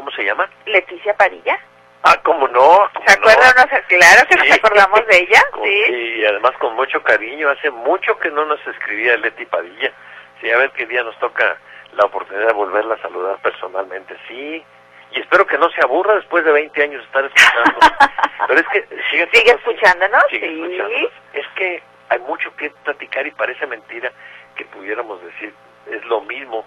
¿Cómo 0.00 0.12
se 0.12 0.24
llama? 0.24 0.48
Leticia 0.64 1.14
Padilla. 1.14 1.60
Ah, 2.04 2.16
¿cómo 2.22 2.48
no? 2.48 2.88
¿Se 3.06 3.12
acuerdan? 3.12 3.52
Claro 3.86 4.26
que 4.30 4.36
nos 4.36 4.50
acordamos 4.50 5.06
de 5.06 5.18
ella, 5.18 5.42
sí. 5.62 5.92
Y 5.92 6.24
además 6.24 6.52
con 6.58 6.74
mucho 6.74 7.02
cariño, 7.02 7.50
hace 7.50 7.70
mucho 7.70 8.18
que 8.18 8.30
no 8.30 8.46
nos 8.46 8.66
escribía 8.66 9.18
Leti 9.18 9.44
Padilla. 9.44 9.92
Sí, 10.40 10.50
a 10.50 10.56
ver 10.56 10.70
qué 10.70 10.86
día 10.86 11.02
nos 11.02 11.18
toca 11.18 11.58
la 11.92 12.06
oportunidad 12.06 12.46
de 12.46 12.54
volverla 12.54 12.94
a 12.94 13.02
saludar 13.02 13.42
personalmente, 13.42 14.16
sí. 14.26 14.64
Y 15.10 15.20
espero 15.20 15.46
que 15.46 15.58
no 15.58 15.68
se 15.68 15.82
aburra 15.82 16.14
después 16.14 16.46
de 16.46 16.52
20 16.52 16.82
años 16.82 17.04
estar 17.04 17.22
escuchando. 17.22 17.78
Pero 18.48 18.58
es 18.58 18.68
que 18.68 18.86
sigue, 19.10 19.28
sigue 19.34 19.50
escuchándonos, 19.50 20.24
sigue 20.30 20.48
sí. 20.48 20.62
Escuchándonos. 20.62 21.12
Es 21.34 21.46
que 21.56 21.82
hay 22.08 22.18
mucho 22.20 22.56
que 22.56 22.70
platicar 22.84 23.26
y 23.26 23.32
parece 23.32 23.66
mentira 23.66 24.10
que 24.56 24.64
pudiéramos 24.64 25.22
decir 25.22 25.52
es 25.90 26.02
lo 26.06 26.22
mismo. 26.22 26.64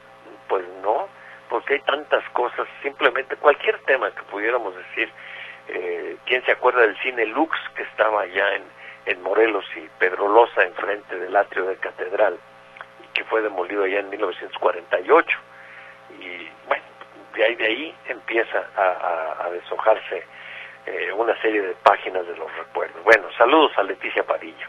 Pues 0.48 0.64
no, 0.84 1.08
porque 1.54 1.76
hay 1.76 1.82
tantas 1.82 2.28
cosas, 2.30 2.68
simplemente 2.82 3.36
cualquier 3.36 3.78
tema 3.82 4.10
que 4.10 4.24
pudiéramos 4.24 4.76
decir, 4.76 5.08
eh, 5.68 6.18
¿quién 6.26 6.44
se 6.46 6.52
acuerda 6.52 6.82
del 6.82 6.98
cine 7.04 7.28
Lux 7.28 7.56
que 7.76 7.84
estaba 7.84 8.24
allá 8.24 8.56
en, 8.56 8.64
en 9.06 9.22
Morelos 9.22 9.64
y 9.76 9.88
Pedro 10.00 10.30
Loza 10.30 10.64
enfrente 10.64 11.16
del 11.16 11.36
atrio 11.36 11.66
de 11.66 11.76
Catedral, 11.76 12.40
que 13.14 13.24
fue 13.26 13.44
demolido 13.44 13.84
allá 13.84 14.00
en 14.00 14.10
1948? 14.10 15.38
Y 16.20 16.50
bueno, 16.66 16.84
de 17.36 17.44
ahí, 17.44 17.54
de 17.54 17.66
ahí 17.68 17.96
empieza 18.08 18.66
a, 18.76 19.48
deshojarse 19.52 20.24
eh, 20.88 21.12
una 21.14 21.40
serie 21.40 21.62
de 21.62 21.76
páginas 21.84 22.26
de 22.26 22.36
los 22.36 22.52
recuerdos. 22.56 23.04
Bueno, 23.04 23.32
saludos 23.38 23.74
a 23.78 23.84
Leticia 23.84 24.24
Padilla. 24.24 24.68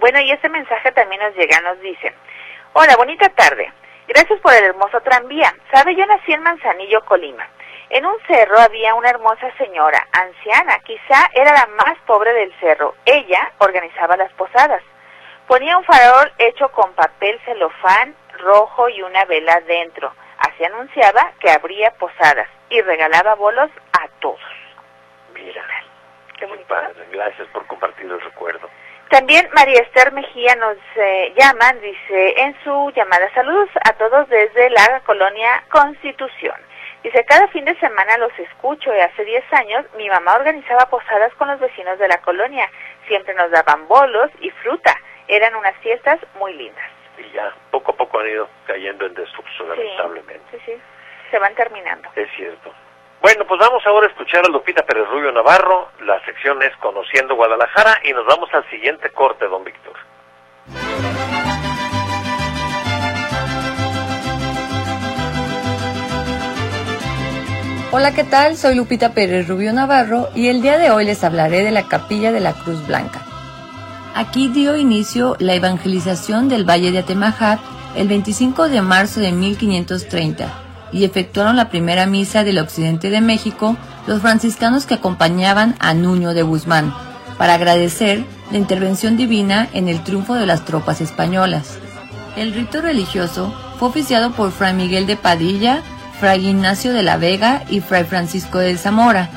Bueno, 0.00 0.20
y 0.20 0.32
este 0.32 0.50
mensaje 0.50 0.92
también 0.92 1.22
nos 1.22 1.34
llega, 1.34 1.62
nos 1.62 1.80
dice, 1.80 2.12
hola, 2.74 2.94
bonita 2.94 3.30
tarde. 3.30 3.72
Gracias 4.08 4.40
por 4.40 4.54
el 4.54 4.64
hermoso 4.64 5.00
tranvía. 5.02 5.54
Sabe, 5.70 5.94
yo 5.94 6.06
nací 6.06 6.32
en 6.32 6.42
Manzanillo, 6.42 7.04
Colima. 7.04 7.46
En 7.90 8.06
un 8.06 8.16
cerro 8.26 8.58
había 8.58 8.94
una 8.94 9.10
hermosa 9.10 9.50
señora, 9.58 10.06
anciana, 10.12 10.78
quizá 10.80 11.30
era 11.34 11.52
la 11.52 11.66
más 11.66 11.98
pobre 12.06 12.32
del 12.32 12.52
cerro. 12.58 12.94
Ella 13.04 13.52
organizaba 13.58 14.16
las 14.16 14.32
posadas. 14.32 14.82
Ponía 15.46 15.76
un 15.76 15.84
farol 15.84 16.32
hecho 16.38 16.70
con 16.70 16.92
papel 16.94 17.38
celofán 17.44 18.14
rojo 18.38 18.88
y 18.88 19.02
una 19.02 19.26
vela 19.26 19.60
dentro. 19.60 20.12
Así 20.38 20.64
anunciaba 20.64 21.32
que 21.40 21.50
habría 21.50 21.90
posadas 21.92 22.48
y 22.70 22.80
regalaba 22.80 23.34
bolos 23.34 23.70
a 23.92 24.08
todos. 24.20 24.40
Mira, 25.34 25.64
qué 26.38 26.46
muy 26.46 26.58
padre. 26.64 27.06
Gracias 27.10 27.46
por 27.48 27.66
compartir 27.66 28.06
el 28.06 28.20
recuerdo. 28.20 28.70
También 29.10 29.48
María 29.54 29.80
Esther 29.80 30.12
Mejía 30.12 30.54
nos 30.56 30.76
eh, 30.96 31.32
llama, 31.34 31.72
dice 31.80 32.40
en 32.42 32.54
su 32.62 32.92
llamada, 32.94 33.32
saludos 33.32 33.70
a 33.88 33.94
todos 33.94 34.28
desde 34.28 34.68
la 34.68 35.00
colonia 35.06 35.64
Constitución. 35.70 36.56
Dice, 37.02 37.24
cada 37.24 37.48
fin 37.48 37.64
de 37.64 37.78
semana 37.78 38.18
los 38.18 38.36
escucho 38.38 38.94
y 38.94 39.00
hace 39.00 39.24
10 39.24 39.52
años 39.54 39.86
mi 39.96 40.10
mamá 40.10 40.34
organizaba 40.34 40.90
posadas 40.90 41.32
con 41.34 41.48
los 41.48 41.58
vecinos 41.58 41.98
de 41.98 42.08
la 42.08 42.20
colonia. 42.20 42.68
Siempre 43.06 43.34
nos 43.34 43.50
daban 43.50 43.88
bolos 43.88 44.30
y 44.40 44.50
fruta. 44.50 44.94
Eran 45.26 45.54
unas 45.54 45.76
fiestas 45.76 46.18
muy 46.38 46.52
lindas. 46.52 46.90
Y 47.16 47.32
ya, 47.32 47.54
poco 47.70 47.92
a 47.92 47.96
poco 47.96 48.20
han 48.20 48.28
ido 48.28 48.48
cayendo 48.66 49.06
en 49.06 49.14
desuso, 49.14 49.68
lamentablemente. 49.68 50.44
Sí, 50.50 50.58
sí, 50.66 50.80
se 51.30 51.38
van 51.38 51.54
terminando. 51.54 52.10
Es 52.14 52.28
cierto. 52.36 52.74
Bueno, 53.20 53.44
pues 53.48 53.58
vamos 53.58 53.82
ahora 53.84 54.06
a 54.06 54.10
escuchar 54.10 54.44
a 54.44 54.48
Lupita 54.48 54.86
Pérez 54.86 55.08
Rubio 55.08 55.32
Navarro. 55.32 55.88
La 56.02 56.24
sección 56.24 56.62
es 56.62 56.74
Conociendo 56.76 57.34
Guadalajara 57.34 57.98
y 58.04 58.12
nos 58.12 58.24
vamos 58.26 58.48
al 58.52 58.68
siguiente 58.70 59.10
corte, 59.10 59.46
don 59.48 59.64
Víctor. 59.64 59.94
Hola, 67.90 68.14
¿qué 68.14 68.22
tal? 68.22 68.56
Soy 68.56 68.76
Lupita 68.76 69.14
Pérez 69.14 69.48
Rubio 69.48 69.72
Navarro 69.72 70.28
y 70.36 70.48
el 70.48 70.62
día 70.62 70.78
de 70.78 70.92
hoy 70.92 71.04
les 71.04 71.24
hablaré 71.24 71.64
de 71.64 71.72
la 71.72 71.88
Capilla 71.88 72.30
de 72.30 72.40
la 72.40 72.52
Cruz 72.52 72.86
Blanca. 72.86 73.20
Aquí 74.14 74.48
dio 74.48 74.76
inicio 74.76 75.34
la 75.40 75.54
evangelización 75.54 76.48
del 76.48 76.68
Valle 76.68 76.92
de 76.92 76.98
Atemajac 76.98 77.58
el 77.96 78.06
25 78.06 78.68
de 78.68 78.80
marzo 78.82 79.20
de 79.20 79.32
1530 79.32 80.67
y 80.92 81.04
efectuaron 81.04 81.56
la 81.56 81.70
primera 81.70 82.06
misa 82.06 82.44
del 82.44 82.58
occidente 82.58 83.10
de 83.10 83.20
México 83.20 83.76
los 84.06 84.22
franciscanos 84.22 84.86
que 84.86 84.94
acompañaban 84.94 85.74
a 85.78 85.94
Nuño 85.94 86.34
de 86.34 86.42
Guzmán, 86.42 86.94
para 87.36 87.54
agradecer 87.54 88.24
la 88.50 88.58
intervención 88.58 89.16
divina 89.16 89.68
en 89.72 89.88
el 89.88 90.02
triunfo 90.02 90.34
de 90.34 90.46
las 90.46 90.64
tropas 90.64 91.00
españolas. 91.00 91.78
El 92.36 92.54
rito 92.54 92.80
religioso 92.80 93.54
fue 93.78 93.88
oficiado 93.88 94.32
por 94.32 94.50
Fray 94.50 94.74
Miguel 94.74 95.06
de 95.06 95.16
Padilla, 95.16 95.82
Fray 96.18 96.46
Ignacio 96.46 96.92
de 96.92 97.02
la 97.02 97.16
Vega 97.16 97.62
y 97.68 97.80
Fray 97.80 98.04
Francisco 98.04 98.58
de 98.58 98.76
Zamora. 98.76 99.30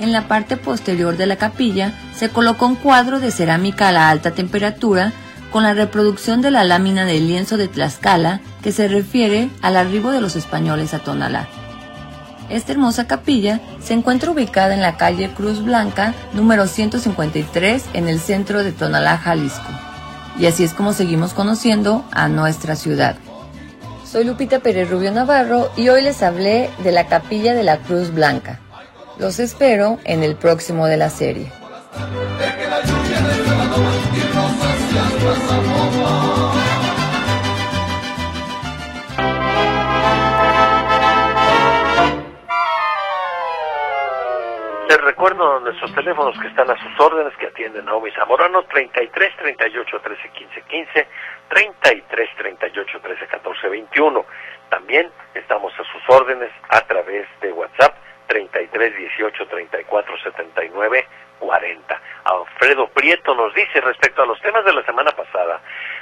En 0.00 0.12
la 0.12 0.28
parte 0.28 0.56
posterior 0.56 1.16
de 1.16 1.26
la 1.26 1.36
capilla 1.36 1.92
se 2.14 2.28
colocó 2.28 2.66
un 2.66 2.76
cuadro 2.76 3.18
de 3.18 3.32
cerámica 3.32 3.88
a 3.88 3.92
la 3.92 4.10
alta 4.10 4.30
temperatura 4.30 5.12
con 5.50 5.62
la 5.62 5.74
reproducción 5.74 6.42
de 6.42 6.50
la 6.50 6.64
lámina 6.64 7.04
del 7.04 7.26
lienzo 7.26 7.56
de 7.56 7.68
Tlaxcala 7.68 8.40
que 8.62 8.72
se 8.72 8.88
refiere 8.88 9.50
al 9.62 9.76
arribo 9.76 10.10
de 10.10 10.20
los 10.20 10.36
españoles 10.36 10.94
a 10.94 10.98
Tonalá. 10.98 11.48
Esta 12.50 12.72
hermosa 12.72 13.06
capilla 13.06 13.60
se 13.80 13.92
encuentra 13.92 14.30
ubicada 14.30 14.72
en 14.72 14.80
la 14.80 14.96
calle 14.96 15.30
Cruz 15.34 15.62
Blanca, 15.62 16.14
número 16.32 16.66
153, 16.66 17.84
en 17.92 18.08
el 18.08 18.20
centro 18.20 18.64
de 18.64 18.72
Tonalá, 18.72 19.18
Jalisco. 19.18 19.68
Y 20.38 20.46
así 20.46 20.64
es 20.64 20.72
como 20.72 20.92
seguimos 20.92 21.34
conociendo 21.34 22.04
a 22.10 22.28
nuestra 22.28 22.74
ciudad. 22.74 23.16
Soy 24.10 24.24
Lupita 24.24 24.60
Pérez 24.60 24.88
Rubio 24.88 25.12
Navarro 25.12 25.70
y 25.76 25.90
hoy 25.90 26.02
les 26.02 26.22
hablé 26.22 26.70
de 26.82 26.92
la 26.92 27.06
capilla 27.08 27.52
de 27.52 27.64
la 27.64 27.78
Cruz 27.78 28.14
Blanca. 28.14 28.60
Los 29.18 29.38
espero 29.40 29.98
en 30.04 30.22
el 30.22 30.36
próximo 30.36 30.86
de 30.86 30.96
la 30.96 31.10
serie. 31.10 31.52
Recuerdo 45.18 45.58
nuestros 45.58 45.92
teléfonos 45.96 46.38
que 46.38 46.46
están 46.46 46.70
a 46.70 46.76
sus 46.80 47.00
órdenes, 47.00 47.36
que 47.38 47.48
atienden 47.48 47.82
a 47.82 47.86
Naomi 47.86 48.08
Zamorano, 48.12 48.62
33 48.66 49.36
38 49.36 50.00
13 50.00 50.28
15 50.28 50.62
15, 50.62 51.08
33 51.48 52.28
38 52.36 53.00
13 53.00 53.26
14 53.26 53.68
21. 53.68 54.26
También 54.68 55.10
estamos 55.34 55.72
a 55.72 55.82
sus 55.82 56.08
órdenes 56.08 56.52
a 56.68 56.82
través 56.82 57.26
de 57.40 57.50
WhatsApp 57.50 57.96
33 58.28 58.96
18 58.96 59.46
34 59.48 60.18
79 60.22 61.08
40. 61.40 62.00
Alfredo 62.22 62.86
Prieto 62.90 63.34
nos 63.34 63.52
dice 63.54 63.80
respecto 63.80 64.22
a 64.22 64.26
los 64.26 64.40
temas 64.40 64.64
de 64.64 64.72
la 64.72 64.84
semana 64.84 65.10
pasada, 65.10 65.60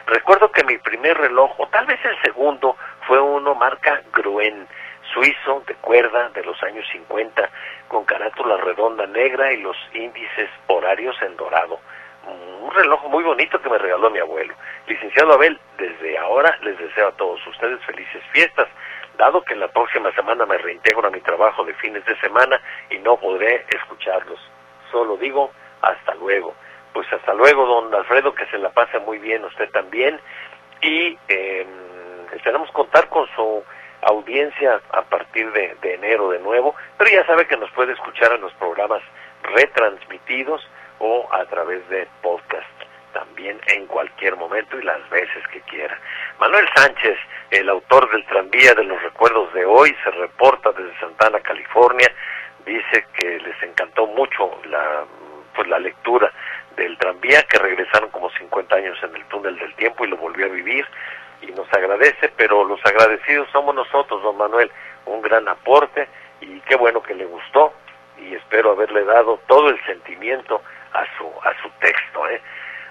recuerdo 0.08 0.52
que 0.52 0.62
mi 0.64 0.76
primer 0.76 1.16
reloj, 1.16 1.52
o 1.56 1.66
tal 1.68 1.86
vez 1.86 2.04
el 2.04 2.20
segundo, 2.20 2.76
fue 3.06 3.18
uno 3.18 3.54
marca 3.54 4.02
Gruen, 4.12 4.68
suizo, 5.12 5.62
de 5.66 5.74
cuerda, 5.76 6.28
de 6.30 6.44
los 6.44 6.60
años 6.62 6.86
50, 6.92 7.50
con 7.88 8.04
carátula 8.04 8.56
redonda 8.58 9.06
negra 9.06 9.52
y 9.52 9.58
los 9.58 9.76
índices 9.94 10.50
horarios 10.66 11.16
en 11.22 11.36
dorado. 11.36 11.78
Un 12.26 12.70
reloj 12.72 13.04
muy 13.08 13.22
bonito 13.22 13.60
que 13.60 13.70
me 13.70 13.78
regaló 13.78 14.10
mi 14.10 14.18
abuelo. 14.18 14.54
Licenciado 14.86 15.34
Abel, 15.34 15.58
desde 15.78 16.18
ahora 16.18 16.58
les 16.62 16.76
deseo 16.78 17.08
a 17.08 17.12
todos 17.12 17.44
ustedes 17.46 17.80
felices 17.84 18.22
fiestas 18.32 18.68
dado 19.16 19.42
que 19.42 19.54
la 19.54 19.68
próxima 19.68 20.12
semana 20.12 20.46
me 20.46 20.58
reintegro 20.58 21.06
a 21.06 21.10
mi 21.10 21.20
trabajo 21.20 21.64
de 21.64 21.74
fines 21.74 22.04
de 22.04 22.18
semana 22.20 22.60
y 22.90 22.98
no 22.98 23.16
podré 23.16 23.64
escucharlos. 23.68 24.38
Solo 24.90 25.16
digo 25.16 25.50
hasta 25.82 26.14
luego. 26.14 26.54
Pues 26.92 27.10
hasta 27.12 27.34
luego, 27.34 27.66
don 27.66 27.94
Alfredo, 27.94 28.34
que 28.34 28.46
se 28.46 28.58
la 28.58 28.70
pase 28.70 28.98
muy 29.00 29.18
bien 29.18 29.44
usted 29.44 29.70
también 29.70 30.20
y 30.80 31.18
eh, 31.28 31.66
esperamos 32.32 32.70
contar 32.72 33.08
con 33.08 33.26
su 33.34 33.62
audiencia 34.02 34.80
a 34.92 35.02
partir 35.02 35.50
de, 35.52 35.76
enero 35.82 36.30
de 36.30 36.38
nuevo, 36.40 36.74
pero 36.98 37.10
ya 37.10 37.26
sabe 37.26 37.46
que 37.46 37.56
nos 37.56 37.70
puede 37.72 37.92
escuchar 37.92 38.32
en 38.32 38.40
los 38.40 38.52
programas 38.54 39.02
retransmitidos 39.42 40.66
o 40.98 41.28
a 41.32 41.44
través 41.46 41.88
de 41.88 42.06
podcast 42.22 42.66
también 43.12 43.58
en 43.68 43.86
cualquier 43.86 44.36
momento 44.36 44.78
y 44.78 44.82
las 44.82 45.08
veces 45.08 45.42
que 45.50 45.60
quiera. 45.62 45.98
Manuel 46.38 46.68
Sánchez, 46.74 47.16
el 47.50 47.68
autor 47.70 48.10
del 48.10 48.26
tranvía 48.26 48.74
de 48.74 48.84
los 48.84 49.02
recuerdos 49.02 49.52
de 49.54 49.64
hoy, 49.64 49.96
se 50.04 50.10
reporta 50.10 50.70
desde 50.72 50.98
Santana, 51.00 51.40
California, 51.40 52.12
dice 52.66 53.06
que 53.14 53.38
les 53.40 53.62
encantó 53.62 54.06
mucho 54.06 54.60
la, 54.64 55.04
pues, 55.54 55.66
la 55.68 55.78
lectura 55.78 56.30
del 56.76 56.98
tranvía, 56.98 57.42
que 57.44 57.58
regresaron 57.58 58.10
como 58.10 58.28
50 58.30 58.76
años 58.76 58.98
en 59.02 59.16
el 59.16 59.24
túnel 59.28 59.58
del 59.58 59.74
tiempo 59.76 60.04
y 60.04 60.08
lo 60.08 60.18
volvió 60.18 60.44
a 60.44 60.50
vivir 60.50 60.86
y 61.42 61.46
nos 61.52 61.72
agradece, 61.72 62.30
pero 62.36 62.64
los 62.64 62.84
agradecidos 62.84 63.48
somos 63.52 63.74
nosotros, 63.74 64.22
don 64.22 64.36
Manuel, 64.36 64.70
un 65.06 65.22
gran 65.22 65.48
aporte 65.48 66.08
y 66.40 66.60
qué 66.60 66.76
bueno 66.76 67.02
que 67.02 67.14
le 67.14 67.24
gustó 67.24 67.72
y 68.18 68.34
espero 68.34 68.72
haberle 68.72 69.04
dado 69.04 69.40
todo 69.46 69.68
el 69.68 69.84
sentimiento 69.84 70.62
a 70.92 71.04
su 71.16 71.26
a 71.42 71.62
su 71.62 71.68
texto, 71.80 72.28
¿eh? 72.28 72.40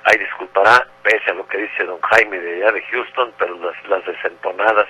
Ay, 0.03 0.19
disculpará, 0.19 0.86
pese 1.01 1.31
a 1.31 1.34
lo 1.34 1.47
que 1.47 1.58
dice 1.58 1.84
don 1.84 1.99
Jaime 1.99 2.39
de 2.39 2.58
allá 2.58 2.73
de 2.73 2.81
Houston, 2.84 3.34
pero 3.39 3.55
las, 3.55 3.89
las 3.89 4.05
desentonadas 4.05 4.88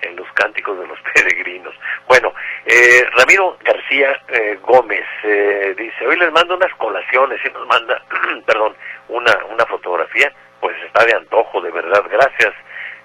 en 0.00 0.16
los 0.16 0.30
cánticos 0.32 0.78
de 0.78 0.86
los 0.86 0.98
peregrinos. 1.14 1.74
Bueno, 2.08 2.32
eh, 2.64 3.04
Ramiro 3.16 3.58
García 3.62 4.18
eh, 4.28 4.58
Gómez 4.62 5.04
eh, 5.22 5.74
dice, 5.76 6.06
hoy 6.06 6.18
les 6.18 6.32
mando 6.32 6.56
unas 6.56 6.72
colaciones 6.76 7.40
y 7.44 7.50
nos 7.50 7.66
manda, 7.66 8.02
perdón, 8.46 8.74
una, 9.08 9.36
una 9.52 9.66
fotografía, 9.66 10.32
pues 10.60 10.76
está 10.84 11.04
de 11.04 11.14
antojo, 11.14 11.60
de 11.60 11.70
verdad, 11.70 12.02
gracias 12.10 12.54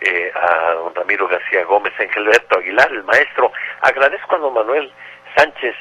eh, 0.02 0.32
a 0.34 0.74
don 0.74 0.96
Ramiro 0.96 1.28
García 1.28 1.64
Gómez, 1.66 1.94
Engelberto 2.00 2.58
Aguilar, 2.58 2.92
el 2.92 3.04
maestro. 3.04 3.52
Agradezco 3.82 4.36
a 4.36 4.40
don 4.40 4.54
Manuel 4.54 4.92
Sánchez 5.36 5.76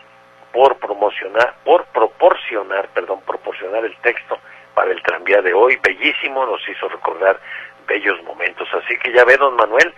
por 0.52 0.76
promocionar, 0.78 1.54
por 1.64 1.84
proporcionar, 1.86 2.88
perdón, 2.88 3.20
proporcionar 3.22 3.84
el 3.84 3.96
texto 3.98 4.38
para 4.74 4.90
el 4.90 5.02
tranvía 5.02 5.42
de 5.42 5.52
hoy, 5.52 5.76
bellísimo, 5.82 6.46
nos 6.46 6.66
hizo 6.68 6.88
recordar 6.88 7.38
bellos 7.86 8.22
momentos. 8.22 8.68
Así 8.74 8.96
que 8.98 9.12
ya 9.12 9.24
ve, 9.24 9.36
don 9.36 9.56
Manuel, 9.56 9.92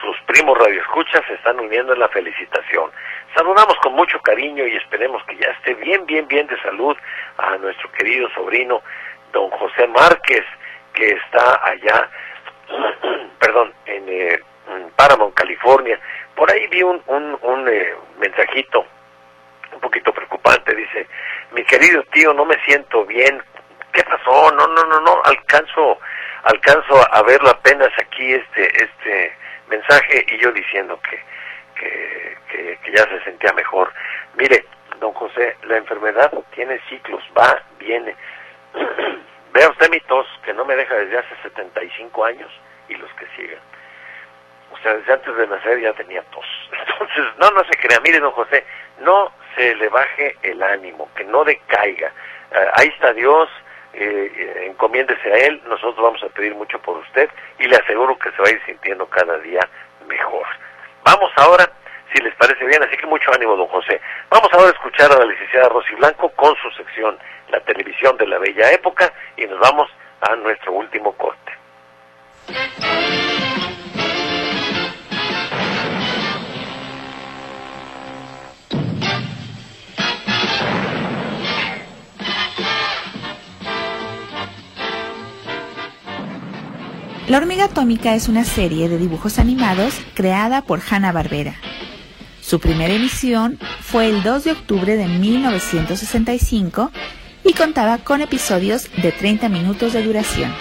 sus 0.00 0.16
primos 0.22 0.58
radioescuchas 0.58 1.22
se 1.26 1.34
están 1.34 1.60
uniendo 1.60 1.92
en 1.92 2.00
la 2.00 2.08
felicitación. 2.08 2.90
Saludamos 3.34 3.76
con 3.82 3.94
mucho 3.94 4.20
cariño 4.20 4.66
y 4.66 4.76
esperemos 4.76 5.22
que 5.24 5.36
ya 5.36 5.48
esté 5.50 5.74
bien, 5.74 6.04
bien, 6.06 6.26
bien 6.28 6.46
de 6.46 6.60
salud 6.60 6.96
a 7.38 7.56
nuestro 7.58 7.90
querido 7.92 8.28
sobrino, 8.30 8.82
don 9.32 9.50
José 9.50 9.86
Márquez, 9.86 10.44
que 10.92 11.12
está 11.12 11.60
allá, 11.64 12.10
perdón, 13.38 13.72
en, 13.86 14.08
eh, 14.08 14.40
Paramount, 14.96 15.34
California. 15.34 15.98
Por 16.34 16.50
ahí 16.50 16.66
vi 16.68 16.82
un, 16.82 17.02
un, 17.06 17.38
un 17.42 17.68
eh, 17.68 17.94
mensajito 18.18 18.86
un 19.72 19.80
poquito 19.80 20.12
preocupante, 20.12 20.74
dice, 20.74 21.06
mi 21.52 21.64
querido 21.64 22.02
tío, 22.12 22.32
no 22.34 22.44
me 22.44 22.62
siento 22.64 23.04
bien, 23.06 23.42
¿qué 23.92 24.02
pasó? 24.04 24.50
No, 24.52 24.66
no, 24.66 24.84
no, 24.84 25.00
no, 25.00 25.22
alcanzo, 25.24 25.98
alcanzo 26.42 27.14
a 27.14 27.22
verlo 27.22 27.50
apenas 27.50 27.90
aquí 27.98 28.34
este, 28.34 28.84
este 28.84 29.36
mensaje 29.68 30.24
y 30.28 30.38
yo 30.38 30.52
diciendo 30.52 31.00
que, 31.08 31.22
que, 31.80 32.36
que, 32.50 32.78
que 32.78 32.92
ya 32.92 33.04
se 33.04 33.24
sentía 33.24 33.52
mejor. 33.54 33.92
Mire, 34.36 34.66
don 35.00 35.12
José, 35.14 35.56
la 35.64 35.78
enfermedad 35.78 36.32
tiene 36.54 36.78
ciclos, 36.88 37.22
va, 37.36 37.56
viene. 37.78 38.14
Vea 39.52 39.68
usted 39.68 39.90
mi 39.90 40.00
tos, 40.00 40.26
que 40.44 40.54
no 40.54 40.64
me 40.64 40.76
deja 40.76 40.94
desde 40.94 41.18
hace 41.18 41.36
75 41.42 42.24
años 42.24 42.50
y 42.88 42.94
los 42.94 43.12
que 43.14 43.26
sigan. 43.36 43.60
O 44.72 44.78
sea, 44.78 44.94
desde 44.94 45.12
antes 45.12 45.36
de 45.36 45.46
nacer 45.46 45.80
ya 45.80 45.92
tenía 45.92 46.22
tos. 46.30 46.46
Entonces, 46.72 47.24
no, 47.38 47.50
no 47.50 47.64
se 47.64 47.78
crea. 47.78 48.00
Mire, 48.00 48.20
don 48.20 48.32
José, 48.32 48.64
no 49.00 49.30
se 49.54 49.74
le 49.74 49.88
baje 49.88 50.36
el 50.42 50.62
ánimo, 50.62 51.10
que 51.14 51.24
no 51.24 51.44
decaiga. 51.44 52.12
Uh, 52.50 52.80
ahí 52.80 52.88
está 52.88 53.12
Dios, 53.12 53.48
eh, 53.94 54.66
encomiéndese 54.70 55.32
a 55.32 55.36
Él, 55.36 55.62
nosotros 55.66 56.02
vamos 56.02 56.22
a 56.22 56.28
pedir 56.28 56.54
mucho 56.54 56.78
por 56.80 56.96
usted 56.98 57.28
y 57.58 57.66
le 57.66 57.76
aseguro 57.76 58.18
que 58.18 58.30
se 58.30 58.42
va 58.42 58.48
a 58.48 58.52
ir 58.52 58.62
sintiendo 58.64 59.06
cada 59.06 59.38
día 59.38 59.60
mejor. 60.06 60.46
Vamos 61.04 61.30
ahora, 61.36 61.70
si 62.14 62.22
les 62.22 62.34
parece 62.34 62.64
bien, 62.64 62.82
así 62.82 62.96
que 62.96 63.06
mucho 63.06 63.32
ánimo, 63.32 63.56
don 63.56 63.68
José. 63.68 64.00
Vamos 64.30 64.48
ahora 64.52 64.68
a 64.68 64.72
escuchar 64.72 65.12
a 65.12 65.18
la 65.18 65.24
licenciada 65.24 65.68
Rosy 65.68 65.94
Blanco 65.94 66.30
con 66.30 66.54
su 66.56 66.70
sección 66.72 67.18
La 67.50 67.60
televisión 67.60 68.16
de 68.16 68.26
la 68.26 68.38
bella 68.38 68.70
época 68.72 69.12
y 69.36 69.46
nos 69.46 69.58
vamos 69.60 69.88
a 70.20 70.36
nuestro 70.36 70.72
último 70.72 71.12
corte. 71.12 71.52
La 87.28 87.38
hormiga 87.38 87.64
atómica 87.64 88.14
es 88.14 88.28
una 88.28 88.44
serie 88.44 88.90
de 88.90 88.98
dibujos 88.98 89.38
animados 89.38 89.98
creada 90.14 90.60
por 90.60 90.80
Hanna-Barbera. 90.80 91.54
Su 92.52 92.60
primera 92.60 92.92
emisión 92.92 93.58
fue 93.80 94.10
el 94.10 94.22
2 94.22 94.44
de 94.44 94.52
octubre 94.52 94.94
de 94.94 95.06
1965 95.06 96.90
y 97.44 97.54
contaba 97.54 97.96
con 97.96 98.20
episodios 98.20 98.90
de 99.00 99.10
30 99.10 99.48
minutos 99.48 99.94
de 99.94 100.02
duración. 100.02 100.52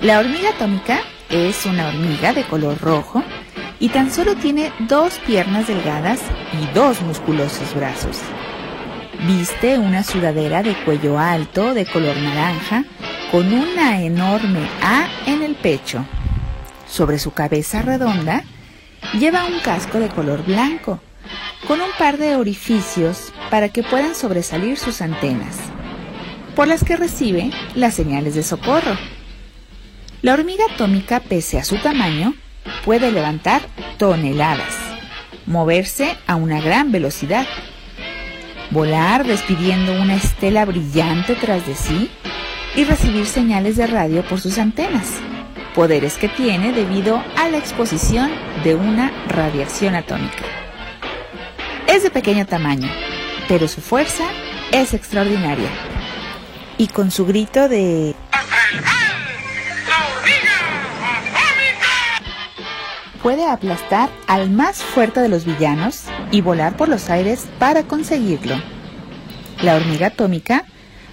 La 0.00 0.20
hormiga 0.20 0.50
atómica 0.50 1.00
es 1.30 1.66
una 1.66 1.88
hormiga 1.88 2.32
de 2.32 2.44
color 2.44 2.78
rojo 2.80 3.24
y 3.80 3.88
tan 3.88 4.12
solo 4.12 4.36
tiene 4.36 4.72
dos 4.88 5.18
piernas 5.26 5.66
delgadas 5.66 6.20
y 6.52 6.72
dos 6.72 7.00
musculosos 7.00 7.74
brazos. 7.74 8.20
Viste 9.26 9.80
una 9.80 10.04
sudadera 10.04 10.62
de 10.62 10.76
cuello 10.84 11.18
alto 11.18 11.74
de 11.74 11.86
color 11.86 12.16
naranja 12.18 12.84
con 13.32 13.52
una 13.52 14.00
enorme 14.00 14.68
A 14.80 15.08
en 15.26 15.42
el 15.42 15.56
pecho. 15.56 16.06
Sobre 16.86 17.18
su 17.18 17.32
cabeza 17.32 17.82
redonda 17.82 18.44
lleva 19.14 19.44
un 19.44 19.58
casco 19.60 19.98
de 19.98 20.08
color 20.08 20.44
blanco 20.44 21.00
con 21.66 21.80
un 21.80 21.90
par 21.98 22.18
de 22.18 22.36
orificios 22.36 23.32
para 23.50 23.68
que 23.68 23.82
puedan 23.82 24.14
sobresalir 24.14 24.78
sus 24.78 25.00
antenas, 25.00 25.58
por 26.56 26.66
las 26.66 26.82
que 26.82 26.96
recibe 26.96 27.50
las 27.74 27.94
señales 27.94 28.34
de 28.34 28.42
socorro. 28.42 28.96
La 30.22 30.34
hormiga 30.34 30.64
atómica, 30.72 31.20
pese 31.20 31.58
a 31.58 31.64
su 31.64 31.76
tamaño, 31.76 32.34
puede 32.84 33.12
levantar 33.12 33.62
toneladas, 33.98 34.74
moverse 35.46 36.16
a 36.26 36.36
una 36.36 36.60
gran 36.60 36.90
velocidad, 36.92 37.46
volar 38.70 39.26
despidiendo 39.26 39.92
una 40.00 40.16
estela 40.16 40.64
brillante 40.64 41.34
tras 41.34 41.66
de 41.66 41.74
sí 41.74 42.10
y 42.74 42.84
recibir 42.84 43.26
señales 43.26 43.76
de 43.76 43.86
radio 43.86 44.22
por 44.22 44.40
sus 44.40 44.58
antenas, 44.58 45.12
poderes 45.74 46.16
que 46.16 46.28
tiene 46.28 46.72
debido 46.72 47.22
a 47.36 47.48
la 47.48 47.58
exposición 47.58 48.30
de 48.64 48.74
una 48.74 49.10
radiación 49.28 49.94
atómica. 49.94 50.44
Es 51.86 52.02
de 52.02 52.10
pequeño 52.10 52.46
tamaño, 52.46 52.88
pero 53.48 53.68
su 53.68 53.80
fuerza 53.80 54.24
es 54.70 54.94
extraordinaria. 54.94 55.68
Y 56.78 56.88
con 56.88 57.10
su 57.10 57.26
grito 57.26 57.68
de 57.68 58.14
puede 63.22 63.46
aplastar 63.46 64.10
al 64.26 64.50
más 64.50 64.82
fuerte 64.82 65.20
de 65.20 65.28
los 65.28 65.44
villanos 65.44 66.04
y 66.32 66.40
volar 66.40 66.76
por 66.76 66.88
los 66.88 67.08
aires 67.08 67.46
para 67.58 67.84
conseguirlo. 67.84 68.56
La 69.62 69.76
hormiga 69.76 70.08
atómica 70.08 70.64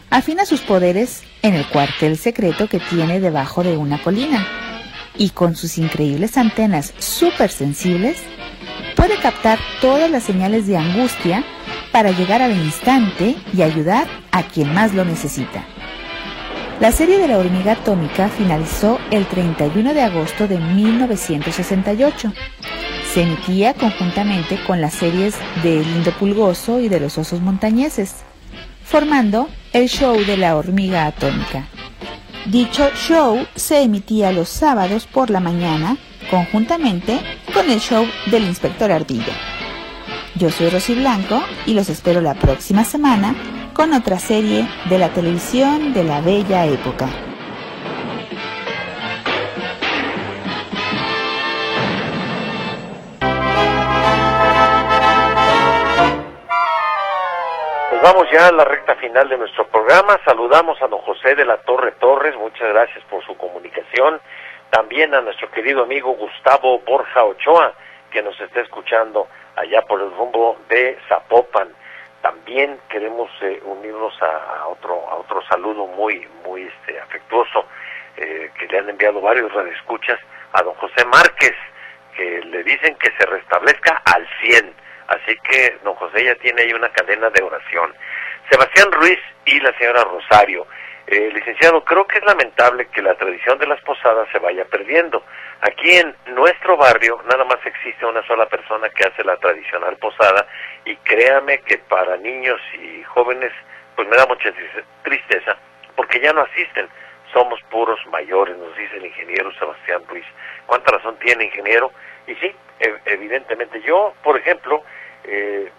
afina 0.10 0.45
sus 0.45 0.62
poderes 0.62 1.22
en 1.41 1.53
el 1.53 1.65
cuartel 1.67 2.17
secreto 2.17 2.67
que 2.67 2.79
tiene 2.79 3.19
debajo 3.19 3.63
de 3.63 3.77
una 3.77 4.01
colina 4.01 4.45
y 5.17 5.29
con 5.29 5.55
sus 5.55 5.77
increíbles 5.77 6.37
antenas 6.37 6.93
súper 6.97 7.49
sensibles 7.49 8.17
puede 8.95 9.17
captar 9.17 9.59
todas 9.81 10.09
las 10.09 10.23
señales 10.23 10.67
de 10.67 10.77
angustia 10.77 11.43
para 11.91 12.11
llegar 12.11 12.41
al 12.41 12.51
instante 12.51 13.35
y 13.53 13.61
ayudar 13.61 14.07
a 14.31 14.43
quien 14.43 14.73
más 14.73 14.93
lo 14.93 15.05
necesita. 15.05 15.65
La 16.79 16.93
serie 16.93 17.17
de 17.17 17.27
la 17.27 17.37
hormiga 17.37 17.73
atómica 17.73 18.29
finalizó 18.29 18.99
el 19.11 19.25
31 19.25 19.93
de 19.93 20.01
agosto 20.01 20.47
de 20.47 20.57
1968. 20.59 22.31
Se 23.13 23.23
emitía 23.23 23.73
conjuntamente 23.73 24.57
con 24.65 24.79
las 24.79 24.93
series 24.93 25.35
de 25.61 25.83
Lindo 25.83 26.11
Pulgoso 26.11 26.79
y 26.79 26.87
de 26.87 27.01
los 27.01 27.17
Osos 27.17 27.41
Montañeses, 27.41 28.23
formando 28.85 29.49
el 29.74 29.88
show 29.88 30.17
de 30.26 30.38
la 30.38 30.55
hormiga 30.55 31.05
atómica. 31.05 31.67
Dicho 32.45 32.89
show 32.95 33.45
se 33.55 33.82
emitía 33.82 34.32
los 34.32 34.49
sábados 34.49 35.05
por 35.05 35.30
la 35.30 35.39
mañana 35.39 35.97
conjuntamente 36.32 37.20
con 37.53 37.70
el 37.70 37.80
show 37.80 38.05
del 38.28 38.43
inspector 38.43 38.91
Ardilla. 38.91 39.34
Yo 40.36 40.49
soy 40.49 40.70
Rosy 40.70 40.95
Blanco 40.95 41.41
y 41.65 41.74
los 41.74 41.89
espero 41.89 42.22
la 42.22 42.34
próxima 42.34 42.84
semana 42.84 43.36
con 43.74 43.93
otra 43.93 44.20
serie 44.20 44.67
de 44.89 44.97
la 44.97 45.09
televisión 45.09 45.93
de 45.93 46.03
la 46.03 46.22
bella 46.22 46.65
época. 46.65 47.28
Pues 58.00 58.14
vamos 58.14 58.32
ya 58.32 58.47
a 58.47 58.52
la 58.54 58.64
recta 58.64 58.95
final 58.95 59.28
de 59.28 59.38
nuestro 59.38 59.68
programa. 59.68 60.18
Saludamos 60.24 60.82
a 60.82 60.88
don 60.88 61.02
José 61.02 61.36
de 61.36 61.43
la 61.43 61.58
Torre 61.58 61.91
Torres. 62.00 62.34
Muchas 62.38 62.70
gracias 62.70 63.04
por 63.10 63.22
su 63.26 63.36
comunicación. 63.36 64.22
También 64.70 65.14
a 65.14 65.20
nuestro 65.20 65.52
querido 65.52 65.84
amigo 65.84 66.14
Gustavo 66.14 66.80
Borja 66.80 67.26
Ochoa, 67.26 67.74
que 68.10 68.22
nos 68.22 68.39
está 68.39 68.62
escuchando 68.62 69.28
allá 69.58 69.82
por 69.82 70.00
el 70.00 70.12
rumbo 70.12 70.56
de 70.70 70.97
Zapopan 71.10 71.68
también 72.22 72.80
queremos 72.89 73.30
eh, 73.41 73.62
unirnos 73.66 74.14
a, 74.22 74.68
otro 74.68 74.93
a 75.10 75.16
otro 75.16 75.41
saludo 75.50 75.86
muy 75.88 76.26
muy 76.45 76.64
este, 76.64 77.00
afectuoso 77.00 77.66
eh, 78.16 78.50
que 78.58 78.68
le 78.68 78.78
han 78.78 78.89
enviado 78.89 79.20
varios 79.20 79.52
radioescuchas 79.54 80.20
a 80.54 80.64
don 80.64 80.74
José 80.76 81.06
Márquez 81.06 81.56
que 82.16 82.41
le 82.43 82.64
dicen 82.64 82.95
que 82.95 83.12
se 83.18 83.26
restablezca 83.26 84.02
al 84.06 84.28
100 84.41 84.74
así 85.10 85.38
que 85.43 85.78
don 85.84 85.93
José 85.95 86.24
ya 86.24 86.36
tiene 86.36 86.62
ahí 86.62 86.74
una 86.74 86.89
cadena 86.89 87.30
de 87.30 87.43
oración 87.43 87.93
Sebastián 88.49 88.91
Ruiz 88.91 89.20
y 89.45 89.60
la 89.60 89.78
señora 89.78 90.03
Rosario 90.03 90.66
eh, 91.12 91.32
licenciado, 91.34 91.84
creo 91.84 92.05
que 92.05 92.20
es 92.20 92.24
lamentable 92.24 92.88
que 92.89 93.01
la 93.01 93.16
tradición 93.16 93.57
de 93.57 93.66
las 93.66 93.82
posadas 93.82 94.28
se 94.32 94.38
vaya 94.38 94.64
perdiendo. 94.66 95.24
Aquí 95.62 95.97
en 95.97 96.16
nuestro 96.36 96.78
barrio 96.78 97.20
nada 97.28 97.43
más 97.45 97.57
existe 97.66 98.05
una 98.05 98.22
sola 98.28 98.45
persona 98.45 98.89
que 98.89 99.05
hace 99.05 99.24
la 99.24 99.36
tradicional 99.38 99.97
posada 99.97 100.45
y 100.86 100.95
créame 100.97 101.62
que 101.62 101.80
para 101.80 102.16
niños 102.18 102.62
y 102.80 103.01
jóvenes 103.05 103.51
pues 103.95 104.07
me 104.07 104.18
da 104.18 104.28
mucha 104.28 104.53
tristeza 105.01 105.57
porque 105.95 106.20
ya 106.20 106.32
no 106.32 106.41
asisten. 106.41 106.88
Somos 107.34 107.60
puros 107.72 107.99
mayores, 108.12 108.55
nos 108.57 108.76
dice 108.78 108.97
el 108.97 109.07
ingeniero 109.07 109.51
Sebastián 109.53 110.03
Ruiz. 110.07 110.26
¿Cuánta 110.68 110.91
razón 110.91 111.18
tiene 111.18 111.45
ingeniero? 111.45 111.91
Y 112.28 112.36
sí, 112.36 112.55
evidentemente 113.05 113.82
yo, 113.82 114.14
por 114.24 114.38
ejemplo, 114.38 114.84
eh, 115.32 115.71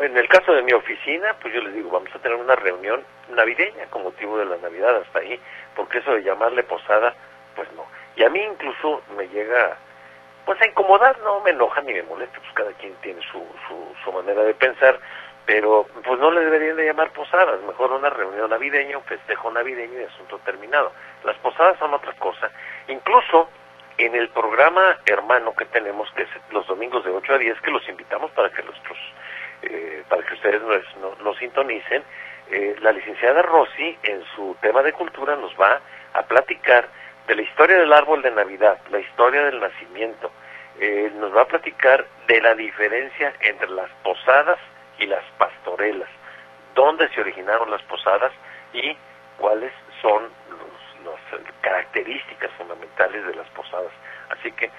en 0.00 0.16
el 0.16 0.28
caso 0.28 0.52
de 0.52 0.62
mi 0.62 0.72
oficina, 0.72 1.34
pues 1.40 1.52
yo 1.54 1.60
les 1.60 1.74
digo, 1.74 1.90
vamos 1.90 2.14
a 2.14 2.18
tener 2.18 2.38
una 2.38 2.54
reunión 2.54 3.02
navideña 3.30 3.86
con 3.90 4.04
motivo 4.04 4.38
de 4.38 4.44
la 4.44 4.56
Navidad 4.58 4.96
hasta 4.96 5.20
ahí, 5.20 5.40
porque 5.74 5.98
eso 5.98 6.12
de 6.12 6.22
llamarle 6.22 6.62
posada, 6.62 7.14
pues 7.56 7.68
no. 7.72 7.84
Y 8.16 8.24
a 8.24 8.30
mí 8.30 8.40
incluso 8.40 9.02
me 9.16 9.26
llega, 9.28 9.76
pues 10.44 10.60
a 10.60 10.66
incomodar, 10.66 11.18
no 11.20 11.40
me 11.40 11.50
enoja 11.50 11.80
ni 11.82 11.92
me 11.92 12.02
molesta, 12.04 12.38
pues 12.38 12.52
cada 12.54 12.72
quien 12.72 12.94
tiene 13.02 13.20
su, 13.22 13.44
su, 13.66 13.94
su 14.04 14.12
manera 14.12 14.42
de 14.42 14.54
pensar, 14.54 14.98
pero 15.46 15.86
pues 16.04 16.20
no 16.20 16.30
le 16.30 16.42
deberían 16.42 16.76
de 16.76 16.84
llamar 16.84 17.10
posadas, 17.10 17.60
mejor 17.62 17.90
una 17.92 18.10
reunión 18.10 18.50
navideña, 18.50 18.98
un 18.98 19.04
festejo 19.04 19.50
navideño 19.50 20.00
y 20.00 20.04
asunto 20.04 20.38
terminado. 20.44 20.92
Las 21.24 21.36
posadas 21.38 21.78
son 21.78 21.94
otra 21.94 22.12
cosa. 22.14 22.50
Incluso 22.86 23.48
en 23.98 24.14
el 24.14 24.28
programa 24.28 24.98
hermano 25.06 25.54
que 25.54 25.64
tenemos, 25.66 26.10
que 26.12 26.22
es 26.22 26.28
los 26.50 26.66
domingos 26.66 27.04
de 27.04 27.10
8 27.10 27.34
a 27.34 27.38
10, 27.38 27.60
que 27.60 27.70
los 27.70 27.86
invitamos 27.88 28.30
para 28.30 28.50
que 28.50 28.62
nuestros 28.62 28.98
eh, 29.62 30.04
para 30.08 30.22
que 30.22 30.34
ustedes 30.34 30.62
nos, 30.62 31.18
nos, 31.18 31.36
sintonicen, 31.38 32.04
eh, 32.50 32.76
la 32.80 32.92
licenciada 32.92 33.42
Rossi 33.42 33.98
en 34.04 34.22
su 34.36 34.56
tema 34.60 34.82
de 34.82 34.92
cultura 34.92 35.34
nos 35.34 35.52
va 35.60 35.80
a 36.14 36.22
platicar 36.22 36.88
de 37.26 37.34
la 37.34 37.42
historia 37.42 37.76
del 37.76 37.92
árbol 37.92 38.22
de 38.22 38.30
Navidad, 38.30 38.78
la 38.90 39.00
historia 39.00 39.44
del 39.46 39.58
nacimiento, 39.58 40.30
eh, 40.78 41.10
nos 41.16 41.36
va 41.36 41.42
a 41.42 41.48
platicar 41.48 42.06
de 42.28 42.40
la 42.40 42.54
diferencia 42.54 43.34
entre 43.40 43.68
las 43.70 43.90
posadas 44.04 44.58
y 45.00 45.06
las 45.06 45.24
pastorelas, 45.38 46.08
dónde 46.76 47.08
se 47.08 47.20
originaron 47.20 47.68
las 47.70 47.82
posadas 47.82 48.32
y 48.72 48.96
cuáles 49.38 49.72
son 50.00 50.28
las 51.04 51.40
características 51.60 52.50
fundamentales 52.52 53.26
de 53.26 53.34
las 53.34 53.48
posadas. 53.50 53.92
Así 54.30 54.52
que 54.52 54.70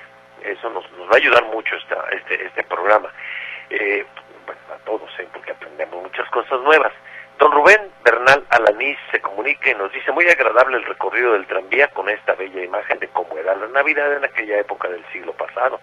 eso 0.44 0.70
nos, 0.70 0.90
nos 0.94 1.10
va 1.10 1.14
a 1.14 1.18
ayudar 1.18 1.46
mucho 1.46 1.76
esta, 1.76 2.06
este, 2.12 2.46
este 2.46 2.64
programa. 2.64 3.12
Eh, 3.70 4.06
a 4.74 4.78
todos, 4.86 5.10
¿eh? 5.20 5.28
porque 5.32 5.52
aprendemos 5.52 6.02
muchas 6.02 6.28
cosas 6.30 6.60
nuevas. 6.62 6.92
Don 7.38 7.52
Rubén 7.52 7.92
Bernal 8.04 8.46
Alanís 8.50 8.98
se 9.12 9.22
comunica 9.22 9.70
y 9.70 9.76
nos 9.76 9.92
dice 9.94 10.12
muy 10.12 10.28
agradable 10.28 10.78
el 10.78 10.86
recorrido 10.86 11.34
del 11.34 11.46
tranvía 11.46 11.88
con 11.90 12.10
esta 12.10 12.34
bella 12.34 12.64
imagen 12.64 13.00
de 13.00 13.08
cómo 13.10 13.38
era 13.38 13.56
la 13.56 13.68
Navidad 13.68 14.14
en 14.14 14.26
aquella 14.26 14.60
época 14.60 14.90
del 14.90 15.06
siglo 15.12 15.34
pasado. 15.34 15.80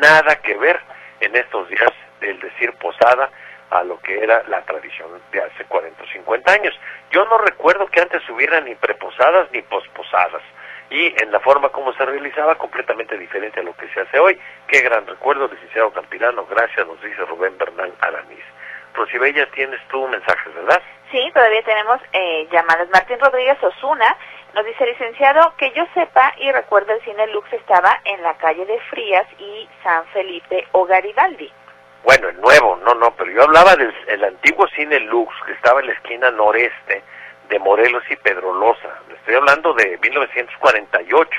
Nada 0.00 0.36
que 0.36 0.56
ver 0.56 0.80
en 1.20 1.36
estos 1.36 1.68
días 1.68 1.92
del 2.20 2.40
decir 2.40 2.72
posada 2.74 3.30
a 3.72 3.82
lo 3.84 3.98
que 4.00 4.22
era 4.22 4.42
la 4.48 4.62
tradición 4.62 5.08
de 5.32 5.42
hace 5.42 5.64
40 5.64 6.02
o 6.02 6.06
50 6.06 6.52
años. 6.52 6.78
Yo 7.10 7.24
no 7.24 7.38
recuerdo 7.38 7.86
que 7.86 8.00
antes 8.00 8.22
hubiera 8.28 8.60
ni 8.60 8.74
preposadas 8.74 9.50
ni 9.52 9.62
posposadas 9.62 10.42
y 10.90 11.14
en 11.22 11.32
la 11.32 11.40
forma 11.40 11.70
como 11.70 11.92
se 11.94 12.04
realizaba 12.04 12.54
completamente 12.56 13.16
diferente 13.16 13.60
a 13.60 13.62
lo 13.62 13.74
que 13.74 13.88
se 13.88 14.00
hace 14.00 14.18
hoy. 14.18 14.38
Qué 14.66 14.80
gran 14.82 15.06
recuerdo, 15.06 15.48
licenciado 15.48 15.90
Campilano, 15.90 16.44
gracias, 16.46 16.86
nos 16.86 17.00
dice 17.00 17.24
Rubén 17.24 17.56
Bernal 17.56 17.94
Aramis. 18.00 18.44
Rosibella, 18.92 19.46
tienes 19.52 19.80
tú 19.88 20.06
mensajes, 20.06 20.54
¿verdad? 20.54 20.82
Sí, 21.10 21.30
todavía 21.32 21.62
tenemos 21.62 21.98
eh, 22.12 22.46
llamadas. 22.52 22.90
Martín 22.90 23.18
Rodríguez 23.20 23.56
Osuna 23.62 24.16
nos 24.54 24.66
dice, 24.66 24.84
licenciado, 24.84 25.54
que 25.56 25.70
yo 25.72 25.86
sepa 25.94 26.34
y 26.36 26.52
recuerdo 26.52 26.92
el 26.92 27.02
cine 27.02 27.26
Lux 27.28 27.50
estaba 27.54 28.00
en 28.04 28.22
la 28.22 28.34
calle 28.34 28.66
de 28.66 28.78
Frías 28.90 29.26
y 29.38 29.66
San 29.82 30.04
Felipe 30.08 30.66
o 30.72 30.84
Garibaldi. 30.84 31.50
Bueno, 32.04 32.28
el 32.28 32.40
nuevo, 32.40 32.76
no, 32.84 32.94
no, 32.94 33.14
pero 33.14 33.30
yo 33.30 33.42
hablaba 33.44 33.76
del 33.76 34.24
antiguo 34.24 34.66
cine 34.68 34.98
Lux 35.00 35.32
que 35.46 35.52
estaba 35.52 35.80
en 35.80 35.86
la 35.86 35.92
esquina 35.92 36.30
noreste 36.32 37.02
de 37.48 37.58
Morelos 37.60 38.02
y 38.10 38.16
Pedrolosa. 38.16 38.98
Estoy 39.14 39.36
hablando 39.36 39.72
de 39.74 39.98
1948. 40.02 41.30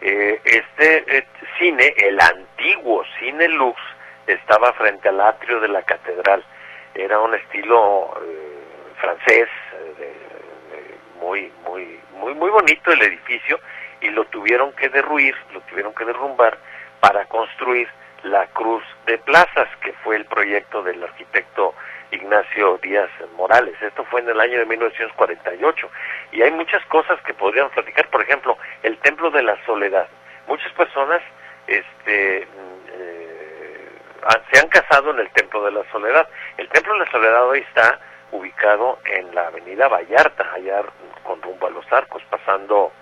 Eh, 0.00 0.40
este 0.44 1.18
eh, 1.18 1.26
cine, 1.58 1.94
el 1.98 2.18
antiguo 2.18 3.04
cine 3.18 3.48
Lux, 3.48 3.78
estaba 4.26 4.72
frente 4.72 5.10
al 5.10 5.20
atrio 5.20 5.60
de 5.60 5.68
la 5.68 5.82
catedral. 5.82 6.42
Era 6.94 7.20
un 7.20 7.34
estilo 7.34 8.14
eh, 8.24 8.94
francés, 9.00 9.48
muy, 11.20 11.52
muy, 11.66 12.00
muy, 12.12 12.34
muy 12.34 12.50
bonito 12.50 12.92
el 12.92 13.02
edificio 13.02 13.58
y 14.00 14.08
lo 14.10 14.24
tuvieron 14.26 14.72
que 14.72 14.88
derruir, 14.88 15.34
lo 15.52 15.60
tuvieron 15.62 15.94
que 15.94 16.04
derrumbar 16.04 16.58
para 17.00 17.24
construir 17.26 17.88
la 18.24 18.46
Cruz 18.48 18.82
de 19.06 19.18
Plazas, 19.18 19.68
que 19.80 19.92
fue 20.04 20.16
el 20.16 20.24
proyecto 20.24 20.82
del 20.82 21.02
arquitecto 21.02 21.74
Ignacio 22.10 22.78
Díaz 22.78 23.10
Morales. 23.36 23.74
Esto 23.82 24.04
fue 24.04 24.20
en 24.20 24.28
el 24.28 24.40
año 24.40 24.58
de 24.58 24.66
1948 24.66 25.90
y 26.32 26.42
hay 26.42 26.50
muchas 26.52 26.84
cosas 26.86 27.20
que 27.22 27.34
podríamos 27.34 27.72
platicar. 27.72 28.08
Por 28.08 28.22
ejemplo, 28.22 28.56
el 28.82 28.98
Templo 28.98 29.30
de 29.30 29.42
la 29.42 29.62
Soledad. 29.66 30.08
Muchas 30.46 30.72
personas 30.72 31.20
este, 31.66 32.46
mm, 32.46 32.88
eh, 32.92 33.88
se 34.52 34.60
han 34.60 34.68
casado 34.68 35.10
en 35.10 35.20
el 35.20 35.30
Templo 35.30 35.64
de 35.64 35.72
la 35.72 35.84
Soledad. 35.90 36.28
El 36.56 36.68
Templo 36.68 36.94
de 36.94 37.00
la 37.00 37.10
Soledad 37.10 37.46
hoy 37.46 37.60
está 37.60 38.00
ubicado 38.32 38.98
en 39.04 39.34
la 39.34 39.48
Avenida 39.48 39.88
Vallarta, 39.88 40.50
allá 40.52 40.82
con 41.22 41.40
rumbo 41.42 41.66
a 41.66 41.70
los 41.70 41.90
arcos, 41.92 42.22
pasando 42.30 42.92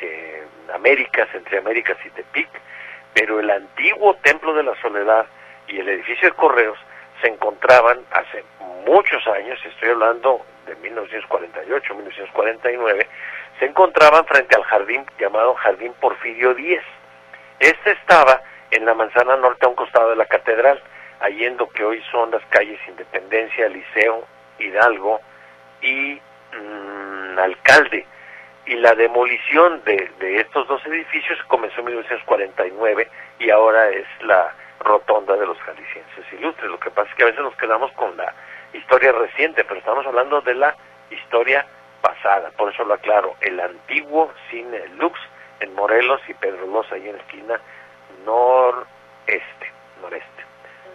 eh, 0.00 0.44
Américas, 0.74 1.28
entre 1.34 1.58
Américas 1.58 1.96
y 2.04 2.10
Tepic. 2.10 2.48
Pero 3.14 3.40
el 3.40 3.50
antiguo 3.50 4.14
Templo 4.22 4.54
de 4.54 4.62
la 4.62 4.74
Soledad 4.80 5.26
y 5.68 5.78
el 5.78 5.88
edificio 5.88 6.28
de 6.28 6.34
Correos 6.34 6.78
se 7.20 7.28
encontraban 7.28 8.00
hace 8.10 8.44
muchos 8.86 9.26
años, 9.28 9.58
estoy 9.64 9.90
hablando 9.90 10.44
de 10.66 10.74
1948, 10.76 11.94
1949, 11.94 13.06
se 13.58 13.66
encontraban 13.66 14.24
frente 14.26 14.56
al 14.56 14.64
jardín 14.64 15.04
llamado 15.18 15.54
Jardín 15.54 15.92
Porfirio 16.00 16.52
X. 16.52 16.80
Este 17.60 17.92
estaba 17.92 18.40
en 18.70 18.84
la 18.84 18.94
manzana 18.94 19.36
norte 19.36 19.66
a 19.66 19.68
un 19.68 19.74
costado 19.74 20.10
de 20.10 20.16
la 20.16 20.26
catedral, 20.26 20.82
allí 21.20 21.44
en 21.44 21.56
lo 21.56 21.68
que 21.68 21.84
hoy 21.84 22.02
son 22.10 22.30
las 22.30 22.44
calles 22.46 22.80
Independencia, 22.88 23.68
Liceo, 23.68 24.26
Hidalgo 24.58 25.20
y 25.80 26.20
mm, 26.52 27.38
Alcalde. 27.38 28.06
Y 28.66 28.76
la 28.76 28.94
demolición 28.94 29.82
de, 29.84 30.10
de 30.20 30.40
estos 30.40 30.68
dos 30.68 30.84
edificios 30.86 31.38
comenzó 31.48 31.80
en 31.80 31.86
1949 31.86 33.08
y 33.40 33.50
ahora 33.50 33.88
es 33.90 34.06
la 34.20 34.54
rotonda 34.80 35.36
de 35.36 35.46
los 35.46 35.58
jaliscienses 35.58 36.24
ilustres. 36.32 36.70
Lo 36.70 36.78
que 36.78 36.90
pasa 36.90 37.10
es 37.10 37.16
que 37.16 37.22
a 37.24 37.26
veces 37.26 37.42
nos 37.42 37.56
quedamos 37.56 37.90
con 37.92 38.16
la 38.16 38.32
historia 38.72 39.12
reciente, 39.12 39.64
pero 39.64 39.78
estamos 39.78 40.06
hablando 40.06 40.40
de 40.40 40.54
la 40.54 40.76
historia 41.10 41.66
pasada. 42.00 42.50
Por 42.56 42.72
eso 42.72 42.84
lo 42.84 42.94
aclaro, 42.94 43.36
el 43.40 43.58
antiguo 43.60 44.32
cine 44.50 44.86
Lux 44.98 45.18
en 45.60 45.74
Morelos 45.74 46.20
y 46.28 46.34
Pedro 46.34 46.66
Loza 46.66 46.94
ahí 46.94 47.08
en 47.08 47.16
la 47.16 47.22
esquina 47.22 47.60
noreste, 48.24 49.72
noreste. 50.00 50.44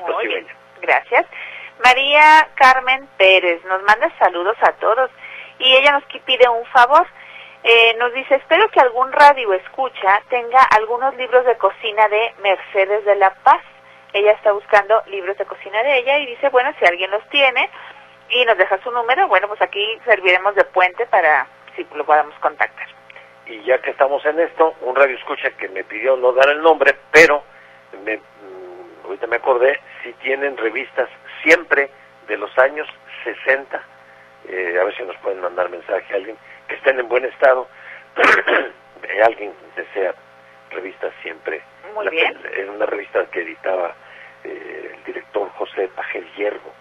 Muy 0.08 0.28
bien. 0.28 0.48
Gracias. 0.82 1.26
María 1.84 2.48
Carmen 2.56 3.08
Pérez 3.18 3.64
nos 3.66 3.82
manda 3.84 4.12
saludos 4.18 4.58
a 4.62 4.72
todos 4.74 5.10
y 5.60 5.76
ella 5.76 5.94
nos 5.94 6.04
pide 6.26 6.48
un 6.50 6.66
favor. 6.68 7.08
Eh, 7.64 7.96
nos 7.98 8.14
dice, 8.14 8.36
espero 8.36 8.70
que 8.70 8.80
algún 8.80 9.12
radio 9.12 9.54
escucha 9.54 10.22
tenga 10.30 10.62
algunos 10.64 11.16
libros 11.16 11.46
de 11.46 11.58
cocina 11.58 12.08
de 12.08 12.34
Mercedes 12.42 13.04
de 13.06 13.16
la 13.16 13.34
Paz. 13.44 13.62
Ella 14.14 14.32
está 14.32 14.52
buscando 14.52 15.02
libros 15.08 15.38
de 15.38 15.46
cocina 15.46 15.84
de 15.84 15.98
ella 15.98 16.20
y 16.20 16.28
dice, 16.28 16.50
bueno, 16.50 16.74
si 16.80 16.86
alguien 16.86 17.12
los 17.12 17.28
tiene 17.30 17.70
y 18.30 18.46
nos 18.46 18.58
deja 18.58 18.82
su 18.84 18.92
número, 18.92 19.28
bueno, 19.28 19.48
pues 19.48 19.62
aquí 19.62 20.00
serviremos 20.06 20.56
de 20.56 20.64
puente 20.66 21.06
para 21.08 21.48
si 21.76 21.86
lo 21.96 22.06
podamos 22.06 22.36
contactar. 22.40 22.88
Y 23.46 23.64
ya 23.64 23.80
que 23.80 23.92
estamos 23.92 24.26
en 24.26 24.40
esto, 24.40 24.76
un 24.82 24.96
radio 24.96 25.16
escucha 25.16 25.52
que 25.52 25.70
me 25.70 25.84
pidió 25.84 26.18
no 26.18 26.34
dar 26.34 26.50
el 26.50 26.62
nombre, 26.62 26.96
pero 27.12 27.44
me, 28.04 28.18
mm, 28.18 29.06
ahorita 29.06 29.28
me 29.28 29.38
acordé, 29.38 29.80
si 30.04 30.14
tienen 30.14 30.58
revistas 30.58 31.10
siempre 31.44 31.90
de 32.28 32.38
los 32.38 32.56
años 32.58 32.88
60, 33.24 33.82
eh, 34.50 34.78
a 34.80 34.84
ver 34.84 34.96
si 34.96 35.04
nos 35.04 35.18
pueden 35.18 35.42
mandar 35.42 35.70
mensaje 35.70 36.14
a 36.14 36.18
alguien, 36.18 36.38
que 36.68 36.76
estén 36.76 37.00
en 37.00 37.08
buen 37.08 37.26
estado, 37.26 37.68
alguien 39.26 39.54
desea 39.76 40.14
revistas 40.72 41.14
siempre. 41.22 41.62
Muy 41.94 42.08
bien. 42.10 42.38
En 42.54 42.70
una 42.70 42.86
revista 42.86 43.26
que 43.32 43.42
editaba 43.42 43.96
eh, 44.44 44.92
el 44.94 45.04
director 45.06 45.50
José 45.52 45.90
Pajel 45.96 46.28
Hierro, 46.36 46.72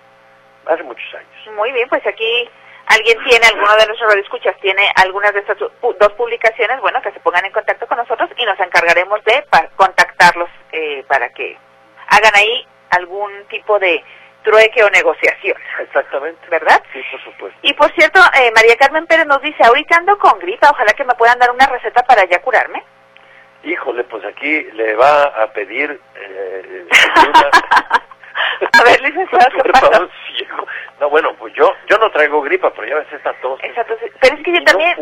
hace 0.67 0.83
muchos 0.83 1.15
años. 1.15 1.57
Muy 1.57 1.73
bien, 1.73 1.89
pues 1.89 2.07
aquí 2.07 2.49
alguien 2.87 3.19
tiene, 3.25 3.47
alguno 3.47 3.77
de 3.77 3.87
nuestros 3.87 4.11
radioescuchas 4.11 4.57
tiene 4.61 4.91
algunas 4.97 5.33
de 5.33 5.41
estas 5.41 5.59
dos 5.59 6.13
publicaciones, 6.17 6.81
bueno, 6.81 7.01
que 7.03 7.13
se 7.13 7.21
pongan 7.21 7.45
en 7.45 7.53
contacto 7.53 7.87
con 7.87 7.99
nosotros 7.99 8.31
y 8.37 8.45
nos 8.45 8.59
encargaremos 8.61 9.23
de 9.25 9.45
contactarlos 9.77 10.51
eh, 10.73 11.05
para 11.09 11.29
que 11.31 11.57
hagan 12.09 12.35
ahí 12.35 12.67
algún 12.91 13.31
tipo 13.49 13.79
de 13.79 14.03
trueque 14.47 14.85
o 14.85 14.91
negociación. 14.91 15.59
Exactamente. 15.81 16.49
¿Verdad? 16.49 16.81
Sí, 16.93 17.03
por 17.11 17.21
supuesto. 17.25 17.59
Y 17.63 17.75
por 17.75 17.93
cierto, 17.93 18.21
eh, 18.41 18.53
María 18.55 18.77
Carmen 18.77 19.07
Pérez 19.07 19.27
nos 19.27 19.43
dice, 19.43 19.63
ahorita 19.65 19.97
ando 19.97 20.17
con 20.19 20.39
gripa, 20.39 20.71
ojalá 20.71 20.93
que 20.93 21.05
me 21.05 21.15
puedan 21.15 21.39
dar 21.39 21.51
una 21.51 21.67
receta 21.67 22.03
para 22.05 22.25
ya 22.27 22.41
curarme. 22.41 22.83
Híjole, 23.65 24.05
pues 24.05 24.25
aquí 24.25 24.63
le 24.75 24.95
va 24.95 25.25
a 25.25 25.53
pedir 25.53 26.01
eh, 26.15 26.87
a 28.79 28.85
ver, 28.85 29.01
licenciado, 29.01 29.49
¿qué 29.51 29.71
pasa? 29.73 30.09
No, 31.01 31.11
bueno, 31.11 31.35
pues 31.37 31.53
yo 31.55 31.69
yo 31.89 31.99
no 31.99 32.11
traigo 32.11 32.41
gripa, 32.43 32.71
pero 32.71 32.87
ya 32.87 32.95
ves 32.97 33.13
esta 33.13 33.33
tos. 33.41 33.59
Exacto, 33.65 33.97
pero 34.21 34.37
es 34.37 34.43
que 34.45 34.53
yo 34.53 34.63
también 34.63 34.97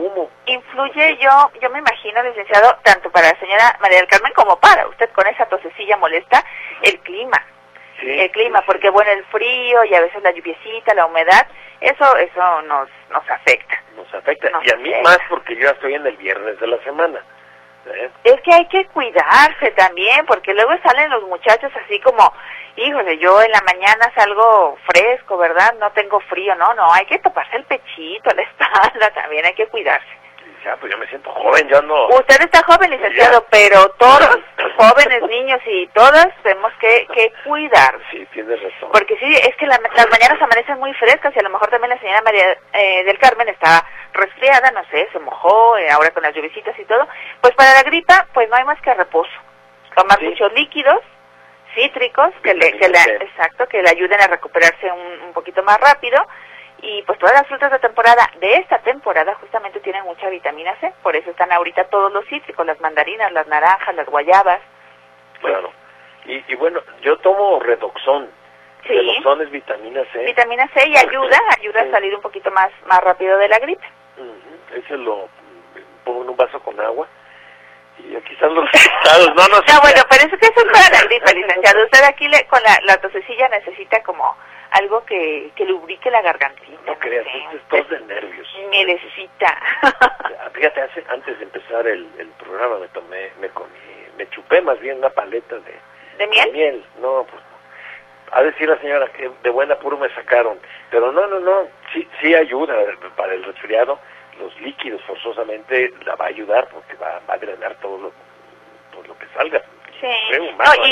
influye, 0.46 1.18
yo 1.18 1.50
yo 1.60 1.70
me 1.70 1.80
imagino, 1.80 2.22
licenciado, 2.22 2.78
tanto 2.82 3.10
para 3.10 3.30
la 3.30 3.38
señora 3.38 3.76
María 3.80 3.98
del 3.98 4.08
Carmen 4.08 4.32
como 4.32 4.58
para 4.58 4.88
usted 4.88 5.10
con 5.10 5.26
esa 5.26 5.46
tosecilla 5.46 5.96
molesta, 5.98 6.42
el 6.82 6.98
clima 7.00 7.44
el 8.08 8.30
clima, 8.30 8.62
porque 8.66 8.90
bueno, 8.90 9.10
el 9.10 9.24
frío 9.26 9.84
y 9.84 9.94
a 9.94 10.00
veces 10.00 10.22
la 10.22 10.32
lluviecita, 10.32 10.94
la 10.94 11.06
humedad, 11.06 11.46
eso 11.80 12.16
eso 12.16 12.62
nos 12.62 12.88
nos 13.10 13.30
afecta. 13.30 13.82
Nos 13.96 14.12
afecta, 14.12 14.50
y 14.64 14.70
a 14.70 14.76
mí 14.76 14.92
más 15.02 15.18
porque 15.28 15.54
yo 15.54 15.62
ya 15.62 15.70
estoy 15.70 15.94
en 15.94 16.06
el 16.06 16.16
viernes 16.16 16.58
de 16.58 16.66
la 16.66 16.78
semana. 16.82 17.20
¿eh? 17.86 18.10
Es 18.24 18.40
que 18.40 18.54
hay 18.54 18.66
que 18.66 18.86
cuidarse 18.86 19.70
también, 19.76 20.26
porque 20.26 20.52
luego 20.52 20.72
salen 20.82 21.10
los 21.10 21.22
muchachos 21.24 21.70
así 21.84 22.00
como, 22.00 22.32
híjole, 22.76 23.18
yo 23.18 23.40
en 23.40 23.50
la 23.52 23.60
mañana 23.62 24.12
salgo 24.14 24.76
fresco, 24.86 25.36
¿verdad? 25.36 25.74
No 25.78 25.92
tengo 25.92 26.20
frío, 26.20 26.54
no, 26.56 26.74
no, 26.74 26.92
hay 26.92 27.06
que 27.06 27.18
toparse 27.20 27.56
el 27.56 27.64
pechito, 27.64 28.30
la 28.34 28.42
espalda, 28.42 29.10
también 29.14 29.44
hay 29.44 29.54
que 29.54 29.68
cuidarse 29.68 30.23
ya, 30.64 30.76
pues 30.76 30.90
yo 30.90 30.98
me 30.98 31.06
siento 31.08 31.30
joven, 31.30 31.68
yo 31.68 31.82
no... 31.82 32.08
Usted 32.08 32.40
está 32.40 32.62
joven, 32.64 32.90
licenciado, 32.90 33.44
pero 33.50 33.86
todos, 33.98 34.38
jóvenes, 34.76 35.22
niños 35.28 35.60
y 35.66 35.86
todas, 35.88 36.28
tenemos 36.42 36.72
que, 36.80 37.06
que 37.12 37.32
cuidar. 37.44 37.98
Sí, 38.10 38.26
tienes 38.32 38.62
razón. 38.62 38.88
Porque 38.90 39.16
sí, 39.18 39.34
es 39.34 39.54
que 39.56 39.66
las 39.66 39.80
mañanas 39.80 40.40
amanecen 40.40 40.78
muy 40.78 40.94
frescas 40.94 41.34
y 41.36 41.38
a 41.38 41.42
lo 41.42 41.50
mejor 41.50 41.68
también 41.68 41.90
la 41.90 42.00
señora 42.00 42.22
María 42.22 42.56
eh, 42.72 43.04
del 43.04 43.18
Carmen 43.18 43.48
estaba 43.48 43.84
resfriada, 44.14 44.70
no 44.70 44.82
sé, 44.90 45.08
se 45.12 45.18
mojó, 45.18 45.76
eh, 45.76 45.90
ahora 45.90 46.10
con 46.10 46.22
las 46.22 46.34
lluviecitas 46.34 46.78
y 46.78 46.84
todo. 46.84 47.06
Pues 47.40 47.54
para 47.54 47.74
la 47.74 47.82
gripa, 47.82 48.26
pues 48.32 48.48
no 48.48 48.56
hay 48.56 48.64
más 48.64 48.80
que 48.80 48.94
reposo. 48.94 49.30
Tomar 49.94 50.22
muchos 50.22 50.52
líquidos, 50.54 51.00
cítricos, 51.74 52.30
que 52.42 52.54
le, 52.54 52.72
que 52.78 52.86
exacto, 52.86 53.66
que 53.68 53.82
le 53.82 53.90
ayuden 53.90 54.20
a 54.20 54.28
recuperarse 54.28 54.90
un, 54.90 55.26
un 55.26 55.32
poquito 55.32 55.62
más 55.62 55.78
rápido 55.78 56.26
y 56.84 57.02
pues 57.02 57.18
todas 57.18 57.34
las 57.34 57.46
frutas 57.48 57.72
de 57.72 57.78
temporada 57.78 58.30
de 58.40 58.56
esta 58.56 58.78
temporada 58.80 59.34
justamente 59.36 59.80
tienen 59.80 60.04
mucha 60.04 60.28
vitamina 60.28 60.76
C, 60.80 60.92
por 61.02 61.16
eso 61.16 61.30
están 61.30 61.50
ahorita 61.50 61.84
todos 61.84 62.12
los 62.12 62.26
cítricos, 62.26 62.66
las 62.66 62.78
mandarinas, 62.80 63.32
las 63.32 63.46
naranjas, 63.46 63.94
las 63.94 64.06
guayabas. 64.06 64.60
Claro. 65.40 65.72
Y, 66.26 66.44
y 66.46 66.54
bueno, 66.56 66.80
yo 67.02 67.16
tomo 67.18 67.58
redoxón. 67.60 68.28
Sí. 68.86 68.92
Redoxón 68.92 69.40
es 69.42 69.50
vitamina 69.50 70.02
C. 70.12 70.24
Vitamina 70.24 70.68
C 70.74 70.86
y 70.86 70.96
ayuda, 70.96 71.38
ayuda 71.58 71.82
a 71.82 71.90
salir 71.90 72.14
un 72.14 72.20
poquito 72.20 72.50
más 72.50 72.70
más 72.86 73.00
rápido 73.00 73.38
de 73.38 73.48
la 73.48 73.58
gripe. 73.58 73.84
Ese 74.74 74.96
lo 74.98 75.28
pongo 76.04 76.22
en 76.22 76.28
un 76.28 76.36
vaso 76.36 76.60
con 76.60 76.78
agua 76.80 77.08
y 77.98 78.14
aquí 78.14 78.34
están 78.34 78.54
los 78.54 78.70
resultados. 78.70 79.28
No, 79.28 79.48
no, 79.48 79.56
no 79.66 79.80
bueno, 79.80 80.02
pero 80.10 80.26
eso 80.26 80.36
que 80.36 80.46
eso 80.46 80.66
es 80.66 80.72
para 80.72 80.98
la 80.98 81.04
gripe, 81.06 81.34
licenciado. 81.34 81.84
Usted 81.84 82.04
aquí 82.04 82.28
le, 82.28 82.46
con 82.46 82.62
la, 82.62 82.78
la 82.82 82.96
tosecilla 82.98 83.48
necesita 83.48 84.02
como 84.02 84.36
algo 84.74 85.04
que, 85.04 85.50
que 85.54 85.64
lubrique 85.64 86.10
la 86.10 86.20
gargantita. 86.22 86.78
No 86.86 86.98
creas, 86.98 87.26
es 87.26 87.62
tos 87.68 87.88
de 87.88 88.00
nervios. 88.00 88.48
Mielecita. 88.70 89.60
Fíjate, 90.52 90.80
hace, 90.80 91.04
antes 91.08 91.38
de 91.38 91.44
empezar 91.44 91.86
el, 91.86 92.08
el 92.18 92.28
programa 92.38 92.78
me 92.78 92.88
tomé, 92.88 93.30
me 93.40 93.48
comí, 93.50 93.70
me 94.18 94.28
chupé 94.30 94.60
más 94.62 94.78
bien 94.80 94.98
una 94.98 95.10
paleta 95.10 95.56
de, 95.56 95.74
¿De 96.18 96.26
miel. 96.26 96.52
miel. 96.52 96.84
No, 97.00 97.24
pues 97.30 97.42
a 98.32 98.42
decir 98.42 98.68
la 98.68 98.78
señora 98.80 99.06
que 99.12 99.30
de 99.42 99.50
buena 99.50 99.76
puro 99.76 99.96
me 99.96 100.08
sacaron, 100.10 100.58
pero 100.90 101.12
no, 101.12 101.26
no, 101.28 101.38
no, 101.38 101.68
sí, 101.92 102.08
sí 102.20 102.34
ayuda 102.34 102.74
para 103.16 103.32
el 103.32 103.44
resfriado, 103.44 104.00
los 104.40 104.60
líquidos 104.60 105.00
forzosamente 105.04 105.92
la 106.04 106.16
va 106.16 106.24
a 106.24 106.28
ayudar 106.28 106.68
porque 106.68 106.94
va, 106.96 107.20
va 107.30 107.34
a 107.34 107.38
drenar 107.38 107.76
todo 107.76 107.96
lo, 107.98 108.12
todo 108.92 109.04
lo 109.06 109.18
que 109.18 109.26
salga. 109.36 109.62
Sí. 110.00 110.08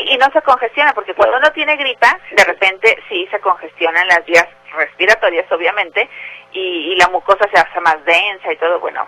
y, 0.07 0.16
no 0.18 0.26
se 0.32 0.42
congestiona, 0.42 0.92
porque 0.94 1.14
cuando 1.14 1.36
uno 1.36 1.53
tiene 1.53 1.76
gripa, 1.76 2.18
de 2.30 2.44
repente 2.44 3.03
sí 3.09 3.26
se 3.30 3.40
congestionan 3.40 4.07
las 4.07 4.24
vías 4.24 4.46
respiratorias, 4.74 5.50
obviamente, 5.53 6.09
y, 6.53 6.94
la 6.96 7.09
mucosa 7.09 7.48
se 7.53 7.59
hace 7.59 7.80
más 7.80 8.03
densa 8.05 8.53
y 8.53 8.57
todo. 8.57 8.80
Bueno, 8.80 9.07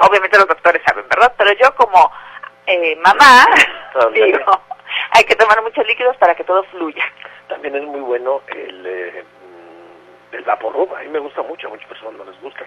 obviamente 0.00 0.36
los 0.38 0.48
doctores 0.48 0.82
saben, 0.84 1.08
¿verdad? 1.08 1.32
Pero 1.36 1.52
yo 1.52 1.74
como 1.74 2.10
eh, 2.66 2.96
mamá, 2.96 3.46
digo, 4.12 4.60
hay 5.12 5.24
que 5.24 5.36
tomar 5.36 5.62
muchos 5.62 5.86
líquidos 5.86 6.16
para 6.16 6.34
que 6.34 6.44
todo 6.44 6.64
fluya. 6.64 7.04
También 7.48 7.76
es 7.76 7.84
muy 7.84 8.00
bueno 8.00 8.42
el, 8.48 8.86
eh, 8.86 9.24
el 10.32 10.42
vaporub, 10.42 10.94
a 10.94 11.00
mí 11.00 11.08
me 11.08 11.20
gusta 11.20 11.42
mucho, 11.42 11.68
a 11.68 11.70
muchas 11.70 11.88
personas 11.88 12.14
no 12.14 12.24
les 12.24 12.40
gusta. 12.40 12.64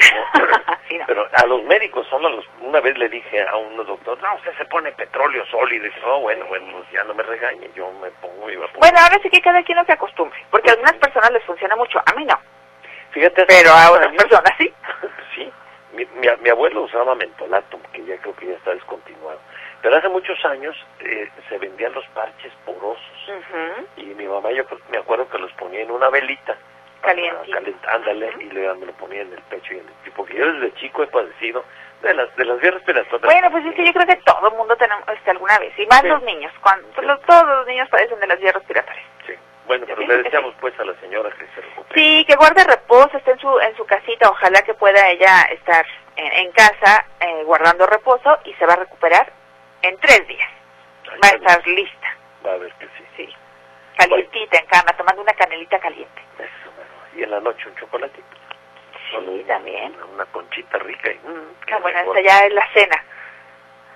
Pero 1.06 1.28
a 1.32 1.46
los 1.46 1.62
médicos, 1.64 2.06
solo 2.08 2.28
los, 2.28 2.44
una 2.60 2.80
vez 2.80 2.96
le 2.98 3.08
dije 3.08 3.42
a 3.46 3.56
unos 3.56 3.86
doctores, 3.86 4.22
no, 4.22 4.34
usted 4.36 4.56
se 4.56 4.64
pone 4.66 4.92
petróleo 4.92 5.44
sólido. 5.46 5.86
Y 5.86 5.88
dice, 5.88 6.00
oh, 6.04 6.20
bueno, 6.20 6.44
bueno, 6.46 6.66
pues 6.72 6.90
ya 6.92 7.04
no 7.04 7.14
me 7.14 7.22
regañe, 7.22 7.70
yo 7.74 7.90
me 8.02 8.10
pongo 8.12 8.46
Bueno, 8.46 8.98
ahora 8.98 9.18
sí 9.22 9.30
que 9.30 9.40
cada 9.40 9.62
quien 9.62 9.78
no 9.78 9.84
se 9.84 9.92
acostumbre, 9.92 10.38
porque 10.50 10.70
a 10.70 10.72
algunas 10.72 10.96
personas 10.96 11.30
les 11.32 11.44
funciona 11.44 11.76
mucho, 11.76 12.00
a 12.04 12.14
mí 12.14 12.24
no. 12.24 12.38
Fíjate. 13.12 13.44
Pero 13.46 13.70
a 13.70 13.90
otras 13.92 14.14
personas 14.14 14.52
sí. 14.58 14.72
sí. 15.34 15.52
Mi, 15.92 16.06
mi, 16.16 16.48
abuelo 16.48 16.82
usaba 16.82 17.14
mentolato, 17.14 17.80
que 17.92 18.04
ya 18.04 18.16
creo 18.18 18.36
que 18.36 18.46
ya 18.46 18.54
está 18.54 18.74
descontinuado. 18.74 19.40
Pero 19.82 19.96
hace 19.96 20.08
muchos 20.08 20.44
años 20.44 20.76
eh, 21.00 21.28
se 21.48 21.58
vendían 21.58 21.92
los 21.92 22.06
parches 22.08 22.52
porosos. 22.64 23.00
Y 23.96 24.04
mi 24.06 24.26
mamá, 24.26 24.50
yo 24.52 24.64
me 24.90 24.98
acuerdo 24.98 25.28
que 25.28 25.38
los 25.38 25.52
ponía 25.52 25.82
en 25.82 25.90
una 25.90 26.08
velita 26.10 26.56
calientito. 27.00 27.88
ándale, 27.88 28.32
y 28.40 28.44
le, 28.50 28.74
me 28.74 28.86
lo 28.86 28.92
ponía 28.92 29.22
en 29.22 29.32
el 29.32 29.42
pecho 29.42 29.74
y 29.74 29.78
en 29.78 29.86
el 29.86 30.12
porque 30.12 30.36
yo 30.36 30.52
desde 30.52 30.74
chico 30.74 31.02
he 31.02 31.06
padecido 31.06 31.64
de 32.02 32.14
las 32.14 32.34
de 32.36 32.44
las 32.44 32.60
vías 32.60 32.74
respiratorias. 32.74 33.22
Bueno, 33.22 33.50
pues 33.50 33.66
es 33.66 33.74
que 33.74 33.86
yo 33.86 33.92
creo 33.92 34.06
que 34.06 34.16
todo 34.16 34.48
el 34.48 34.56
mundo 34.56 34.76
tenemos 34.76 35.04
este, 35.08 35.30
alguna 35.30 35.58
vez, 35.58 35.72
y 35.78 35.86
más 35.86 36.02
los 36.04 36.22
niños, 36.22 36.52
cuando 36.60 36.88
todos 37.26 37.46
los 37.46 37.66
niños 37.66 37.88
padecen 37.88 38.20
de 38.20 38.26
las 38.26 38.40
vías 38.40 38.54
respiratorias. 38.54 39.06
Sí. 39.26 39.34
Bueno, 39.66 39.86
pero 39.86 40.00
le 40.00 40.22
deseamos 40.22 40.54
pues 40.60 40.78
a 40.80 40.84
la 40.84 40.94
señora 41.00 41.30
que 41.30 41.46
se 41.54 41.60
recupere. 41.60 42.00
Sí, 42.00 42.24
que 42.24 42.36
guarde 42.36 42.64
reposo, 42.64 43.16
esté 43.16 43.32
en 43.32 43.38
su 43.38 43.60
en 43.60 43.76
su 43.76 43.84
casita, 43.86 44.30
ojalá 44.30 44.62
que 44.62 44.74
pueda 44.74 45.08
ella 45.08 45.42
estar 45.50 45.86
en, 46.16 46.50
casa 46.52 47.06
eh, 47.20 47.44
guardando 47.44 47.86
reposo 47.86 48.38
y 48.44 48.52
se 48.54 48.66
va 48.66 48.74
a 48.74 48.76
recuperar 48.76 49.32
en 49.82 49.96
tres 49.98 50.26
días. 50.26 50.48
va 51.22 51.28
a 51.28 51.36
estar 51.36 51.66
lista. 51.66 52.16
Va 52.44 52.52
a 52.52 52.56
ver 52.56 52.72
que 52.74 52.86
sí. 52.86 53.04
Sí. 53.16 53.28
Calientita 53.96 54.58
en 54.58 54.66
cama, 54.66 54.96
tomando 54.96 55.22
una 55.22 55.34
canelita 55.34 55.78
caliente. 55.78 56.22
Eso 56.38 56.69
y 57.14 57.22
en 57.22 57.30
la 57.30 57.40
noche 57.40 57.68
un 57.68 57.76
chocolatito. 57.76 58.26
Sí, 59.10 59.44
también. 59.46 59.94
Una, 60.14 60.24
conchita 60.26 60.78
rica. 60.78 61.10
Y, 61.10 61.16
mm, 61.26 61.54
ah, 61.72 61.78
bueno, 61.82 61.98
esta 61.98 62.20
ya 62.20 62.38
es 62.46 62.52
la 62.52 62.66
cena. 62.72 63.04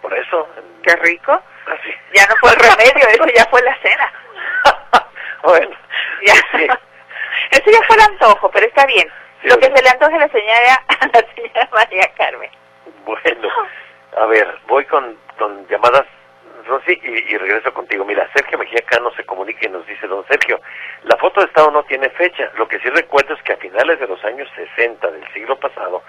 Por 0.02 0.12
eso. 0.18 0.48
Qué 0.82 0.96
rico. 0.96 1.32
Así. 1.66 1.94
Ya 2.14 2.26
no 2.26 2.34
fue 2.36 2.50
el 2.50 2.56
remedio, 2.56 3.08
eso 3.08 3.24
ya 3.34 3.44
fue 3.46 3.62
la 3.62 3.76
cena. 3.80 4.12
bueno, 5.44 5.76
Ya. 6.22 6.34
sí. 6.34 6.66
Eso 7.50 7.70
ya 7.70 7.80
fue 7.86 7.96
el 7.96 8.02
antojo, 8.02 8.50
pero 8.50 8.66
está 8.66 8.86
bien. 8.86 9.08
Sí, 9.42 9.48
Lo 9.48 9.58
que 9.58 9.66
se 9.74 9.82
le 9.82 9.88
antoje 9.88 10.14
a 10.16 10.18
la 10.18 10.28
señora, 10.28 10.82
a 11.00 11.06
la 11.06 11.34
señora 11.34 11.68
María 11.72 12.12
Carmen. 12.16 12.50
Bueno, 13.04 13.48
a 14.16 14.26
ver, 14.26 14.58
voy 14.66 14.84
con, 14.86 15.16
con 15.38 15.66
llamadas, 15.68 16.06
Rosy, 16.66 16.98
y, 17.02 17.34
y 17.34 17.38
regreso 17.38 17.72
contigo. 17.72 18.04
Mira, 18.04 18.28
Sergio 18.34 18.58
Mejía 18.58 18.82
Cano 18.86 19.10
se 19.16 19.24
comunica 19.24 19.66
y 19.66 19.70
nos 19.70 19.86
dice, 19.86 20.06
don 20.06 20.24
Sergio, 20.26 20.60
la 21.04 21.16
foto 21.16 21.40
de 21.40 21.46
Estado 21.46 21.70
no 21.70 21.82
tiene 21.84 22.10
fecha. 22.10 22.50
Lo 22.56 22.66
que 22.68 22.78
sí 22.80 22.88
recuerdo 22.90 23.34
es 23.34 23.42
que 23.42 23.52
a 23.52 23.56
finales 23.56 24.00
de 24.00 24.06
los 24.06 24.22
años 24.24 24.48
60 24.54 25.10
del 25.10 25.32
siglo 25.32 25.58
pasado 25.58 26.02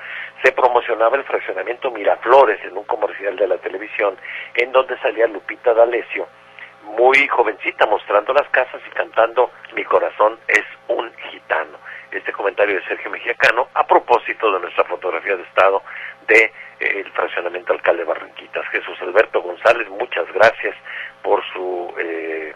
se 0.44 0.52
promocionaba 0.52 1.18
el 1.18 1.24
fraccionamiento 1.24 1.92
Miraflores 1.92 2.64
en 2.64 2.78
un 2.78 2.84
comercial 2.84 3.36
de 3.36 3.48
la 3.48 3.58
televisión, 3.58 4.18
en 4.56 4.72
donde 4.72 4.98
salía 5.00 5.28
Lupita 5.28 5.74
D'Alessio, 5.74 6.28
muy 6.98 7.28
jovencita, 7.28 7.86
mostrando 7.86 8.34
las 8.34 8.48
casas 8.50 8.82
y 8.88 8.90
cantando 8.92 9.52
Mi 9.76 9.84
corazón 9.84 10.40
es 10.48 10.64
un 10.88 11.12
gitano. 11.32 11.78
Este 12.16 12.32
comentario 12.32 12.76
de 12.76 12.86
Sergio 12.86 13.12
Mejía 13.12 13.34
Cano 13.34 13.68
a 13.74 13.86
propósito 13.86 14.50
de 14.54 14.62
nuestra 14.62 14.86
fotografía 14.86 15.36
de 15.36 15.44
estado 15.44 15.84
de 16.28 16.44
eh, 16.44 16.52
el 16.80 17.12
fraccionamiento 17.12 17.74
alcalde 17.74 18.06
Barranquitas. 18.06 18.66
Jesús 18.70 18.98
Alberto 19.02 19.42
González, 19.42 19.90
muchas 19.90 20.26
gracias 20.34 20.76
por 21.22 21.44
su 21.52 21.94
eh, 22.00 22.54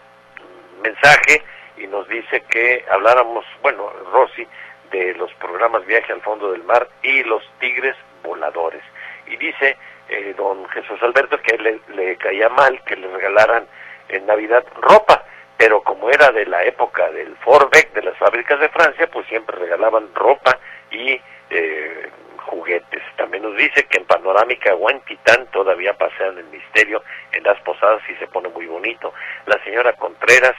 mensaje 0.82 1.42
y 1.76 1.86
nos 1.86 2.08
dice 2.08 2.42
que 2.48 2.86
habláramos, 2.90 3.44
bueno, 3.60 3.90
Rosy, 4.10 4.48
de 4.90 5.14
los 5.16 5.30
programas 5.34 5.84
Viaje 5.84 6.14
al 6.14 6.22
Fondo 6.22 6.52
del 6.52 6.64
Mar 6.64 6.88
y 7.02 7.22
los 7.24 7.42
Tigres 7.60 7.96
Voladores. 8.22 8.82
Y 9.26 9.36
dice 9.36 9.76
eh, 10.08 10.34
don 10.38 10.66
Jesús 10.70 11.02
Alberto 11.02 11.38
que 11.42 11.58
le, 11.58 11.80
le 11.94 12.16
caía 12.16 12.48
mal 12.48 12.82
que 12.84 12.96
le 12.96 13.08
regalaran 13.08 13.66
en 14.08 14.24
Navidad 14.24 14.64
ropa, 14.80 15.22
pero 15.60 15.82
como 15.82 16.08
era 16.08 16.32
de 16.32 16.46
la 16.46 16.64
época 16.64 17.10
del 17.10 17.36
Forbeck, 17.36 17.92
de 17.92 18.02
las 18.02 18.16
fábricas 18.16 18.58
de 18.60 18.70
Francia, 18.70 19.06
pues 19.12 19.26
siempre 19.26 19.58
regalaban 19.58 20.08
ropa 20.14 20.58
y 20.90 21.20
eh, 21.50 22.08
juguetes. 22.46 23.02
También 23.18 23.42
nos 23.42 23.54
dice 23.58 23.84
que 23.84 23.98
en 23.98 24.06
Panorámica 24.06 24.74
Huantitán 24.74 25.46
todavía 25.52 25.92
pasean 25.92 26.38
el 26.38 26.46
misterio 26.46 27.02
en 27.32 27.42
las 27.42 27.60
posadas 27.60 28.00
y 28.08 28.14
se 28.14 28.26
pone 28.28 28.48
muy 28.48 28.64
bonito. 28.68 29.12
La 29.44 29.62
señora 29.62 29.92
Contreras, 29.92 30.56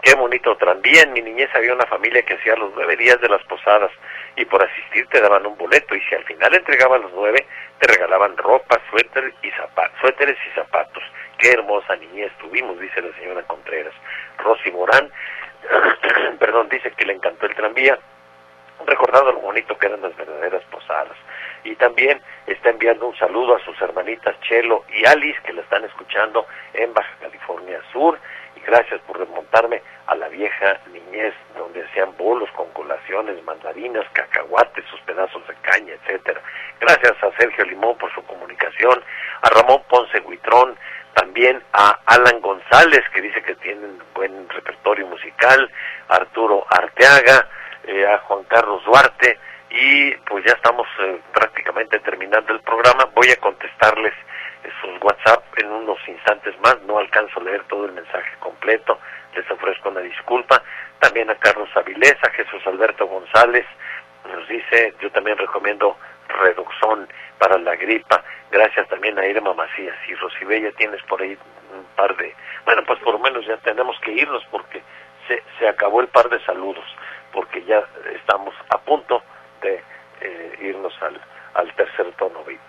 qué 0.00 0.14
bonito 0.14 0.56
tranvía. 0.56 1.02
En 1.02 1.12
mi 1.12 1.20
niñez 1.20 1.50
había 1.54 1.74
una 1.74 1.84
familia 1.84 2.22
que 2.22 2.32
hacía 2.32 2.56
los 2.56 2.72
nueve 2.74 2.96
días 2.96 3.20
de 3.20 3.28
las 3.28 3.42
posadas 3.42 3.90
y 4.34 4.46
por 4.46 4.64
asistir 4.64 5.06
te 5.08 5.20
daban 5.20 5.44
un 5.44 5.58
boleto 5.58 5.94
y 5.94 6.00
si 6.04 6.14
al 6.14 6.24
final 6.24 6.54
entregaban 6.54 7.02
los 7.02 7.12
nueve, 7.12 7.46
te 7.80 7.86
regalaban 7.86 8.34
ropa, 8.38 8.80
suéter 8.88 9.30
y 9.42 9.50
zapatos, 9.50 10.00
suéteres 10.00 10.38
y 10.50 10.54
zapatos. 10.54 11.02
Qué 11.38 11.52
hermosa 11.52 11.96
niñez 11.96 12.32
tuvimos, 12.38 12.78
dice 12.78 13.00
la 13.00 13.14
señora 13.16 13.42
Contreras. 13.44 13.94
Rosy 14.38 14.70
Morán, 14.72 15.10
perdón, 16.38 16.68
dice 16.68 16.90
que 16.92 17.06
le 17.06 17.14
encantó 17.14 17.46
el 17.46 17.54
tranvía 17.54 17.98
recordando 18.86 19.32
lo 19.32 19.40
bonito 19.40 19.76
que 19.76 19.86
eran 19.86 20.02
las 20.02 20.16
verdaderas 20.16 20.62
posadas. 20.64 21.16
Y 21.64 21.74
también 21.76 22.20
está 22.46 22.70
enviando 22.70 23.08
un 23.08 23.16
saludo 23.16 23.56
a 23.56 23.64
sus 23.64 23.80
hermanitas 23.80 24.38
Chelo 24.42 24.84
y 24.92 25.04
Alice 25.06 25.40
que 25.44 25.52
la 25.52 25.62
están 25.62 25.84
escuchando 25.84 26.46
en 26.74 26.92
Baja 26.94 27.14
California 27.20 27.80
Sur. 27.92 28.18
Y 28.56 28.60
gracias 28.60 29.00
por 29.02 29.18
remontarme 29.18 29.82
a 30.06 30.14
la 30.14 30.28
vieja 30.28 30.80
niñez 30.92 31.34
donde 31.56 31.84
hacían 31.84 32.16
bolos 32.16 32.50
con 32.52 32.70
colaciones, 32.70 33.42
mandarinas, 33.44 34.06
cacahuates, 34.12 34.84
sus 34.90 35.00
pedazos 35.00 35.46
de 35.46 35.54
caña, 35.62 35.94
etcétera. 35.94 36.40
Gracias 36.80 37.22
a 37.22 37.36
Sergio 37.36 37.64
Limón 37.64 37.98
por 37.98 38.12
su 38.14 38.22
comunicación, 38.24 39.02
a 39.42 39.50
Ramón 39.50 39.82
Ponce 39.88 40.20
Huitrón, 40.20 40.76
también 41.18 41.60
a 41.72 41.98
Alan 42.06 42.40
González 42.40 43.02
que 43.12 43.20
dice 43.20 43.42
que 43.42 43.56
tienen 43.56 43.98
buen 44.14 44.48
repertorio 44.50 45.06
musical, 45.08 45.68
Arturo 46.08 46.64
Arteaga, 46.70 47.48
eh, 47.84 48.06
a 48.06 48.18
Juan 48.18 48.44
Carlos 48.44 48.84
Duarte 48.84 49.38
y 49.68 50.12
pues 50.28 50.44
ya 50.44 50.52
estamos 50.52 50.86
eh, 51.00 51.20
prácticamente 51.32 51.98
terminando 52.00 52.52
el 52.52 52.60
programa. 52.60 53.06
Voy 53.14 53.30
a 53.30 53.40
contestarles 53.40 54.14
sus 54.80 55.02
WhatsApp 55.02 55.42
en 55.56 55.70
unos 55.70 55.98
instantes 56.06 56.54
más. 56.60 56.80
No 56.82 56.98
alcanzo 56.98 57.40
a 57.40 57.44
leer 57.44 57.64
todo 57.64 57.86
el 57.86 57.92
mensaje 57.92 58.30
completo. 58.38 59.00
Les 59.34 59.50
ofrezco 59.50 59.88
una 59.88 60.00
disculpa. 60.00 60.62
También 61.00 61.30
a 61.30 61.34
Carlos 61.36 61.68
Avilés, 61.74 62.16
a 62.22 62.30
Jesús 62.30 62.64
Alberto 62.66 63.06
González. 63.06 63.66
Nos 64.32 64.46
dice, 64.48 64.94
yo 65.00 65.10
también 65.10 65.36
recomiendo 65.36 65.96
Redoxón 66.28 67.08
para 67.38 67.58
la 67.58 67.76
gripa. 67.76 68.22
Gracias 68.50 68.88
también 68.88 69.18
a 69.18 69.26
Irma 69.26 69.54
Macías. 69.54 69.96
Y 70.08 70.14
Rosibella 70.14 70.72
tienes 70.72 71.02
por 71.04 71.20
ahí 71.22 71.36
un 71.74 71.84
par 71.96 72.16
de... 72.16 72.34
Bueno, 72.64 72.82
pues 72.86 72.98
por 73.00 73.14
lo 73.14 73.18
menos 73.18 73.46
ya 73.46 73.56
tenemos 73.58 73.98
que 74.00 74.12
irnos 74.12 74.44
porque 74.50 74.82
se, 75.26 75.42
se 75.58 75.68
acabó 75.68 76.00
el 76.00 76.08
par 76.08 76.28
de 76.28 76.40
saludos 76.44 76.84
porque 77.32 77.62
ya 77.64 77.84
estamos 78.14 78.54
a 78.70 78.78
punto 78.78 79.22
de 79.60 79.82
eh, 80.20 80.58
irnos 80.60 80.94
al, 81.02 81.20
al 81.54 81.72
tercer 81.74 82.10
tono 82.12 82.42
VIP. 82.44 82.60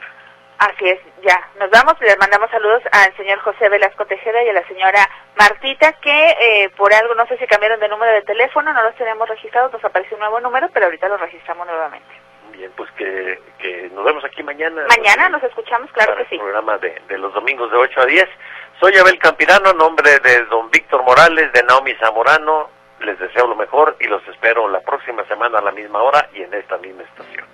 Así 0.60 0.90
es, 0.90 1.00
ya. 1.22 1.42
Nos 1.58 1.70
vamos 1.70 1.96
y 2.02 2.04
les 2.04 2.20
mandamos 2.20 2.52
saludos 2.52 2.84
al 2.92 3.16
señor 3.16 3.40
José 3.40 3.70
Velasco 3.70 4.06
Tejeda 4.06 4.44
y 4.44 4.50
a 4.50 4.54
la 4.54 4.68
señora 4.68 5.10
Martita, 5.38 5.94
que 5.94 6.30
eh, 6.32 6.70
por 6.76 6.94
algo, 6.94 7.16
no 7.16 7.26
sé 7.28 7.38
si 7.38 7.48
cambiaron 7.48 7.80
de 7.80 7.88
número 7.88 8.12
de 8.12 8.24
teléfono, 8.24 8.74
no 8.74 8.84
los 8.84 8.96
tenemos 8.96 9.28
registrados, 9.30 9.72
nos 9.72 9.86
apareció 9.86 10.18
un 10.18 10.20
nuevo 10.20 10.42
número, 10.42 10.68
pero 10.74 10.88
ahorita 10.88 11.08
los 11.08 11.22
registramos 11.22 11.66
nuevamente. 11.66 12.19
Bien, 12.60 12.74
pues 12.76 12.92
que, 12.98 13.40
que 13.58 13.90
nos 13.94 14.04
vemos 14.04 14.22
aquí 14.26 14.44
mañana. 14.44 14.86
Mañana 14.90 15.30
nos 15.30 15.42
escuchamos, 15.44 15.90
claro 15.94 16.12
para 16.12 16.24
que 16.26 16.30
sí. 16.30 16.36
el 16.36 16.42
programa 16.42 16.78
de, 16.80 17.02
de 17.08 17.18
los 17.18 17.34
domingos 17.34 17.72
de 17.72 17.78
8 17.78 18.02
a 18.02 18.06
10. 18.06 18.30
Soy 18.82 18.98
Abel 18.98 19.18
Campirano, 19.18 19.70
en 19.72 19.78
nombre 19.78 20.20
de 20.20 20.44
don 20.48 20.70
Víctor 20.70 21.02
Morales, 21.04 21.54
de 21.54 21.64
Naomi 21.64 21.94
Zamorano. 21.96 22.70
Les 23.00 23.18
deseo 23.18 23.48
lo 23.48 23.56
mejor 23.56 23.96
y 24.02 24.08
los 24.08 24.22
espero 24.28 24.68
la 24.68 24.82
próxima 24.82 25.24
semana 25.30 25.60
a 25.60 25.62
la 25.62 25.72
misma 25.72 26.04
hora 26.04 26.30
y 26.34 26.42
en 26.42 26.54
esta 26.54 26.78
misma 26.80 27.04
estación. 27.04 27.48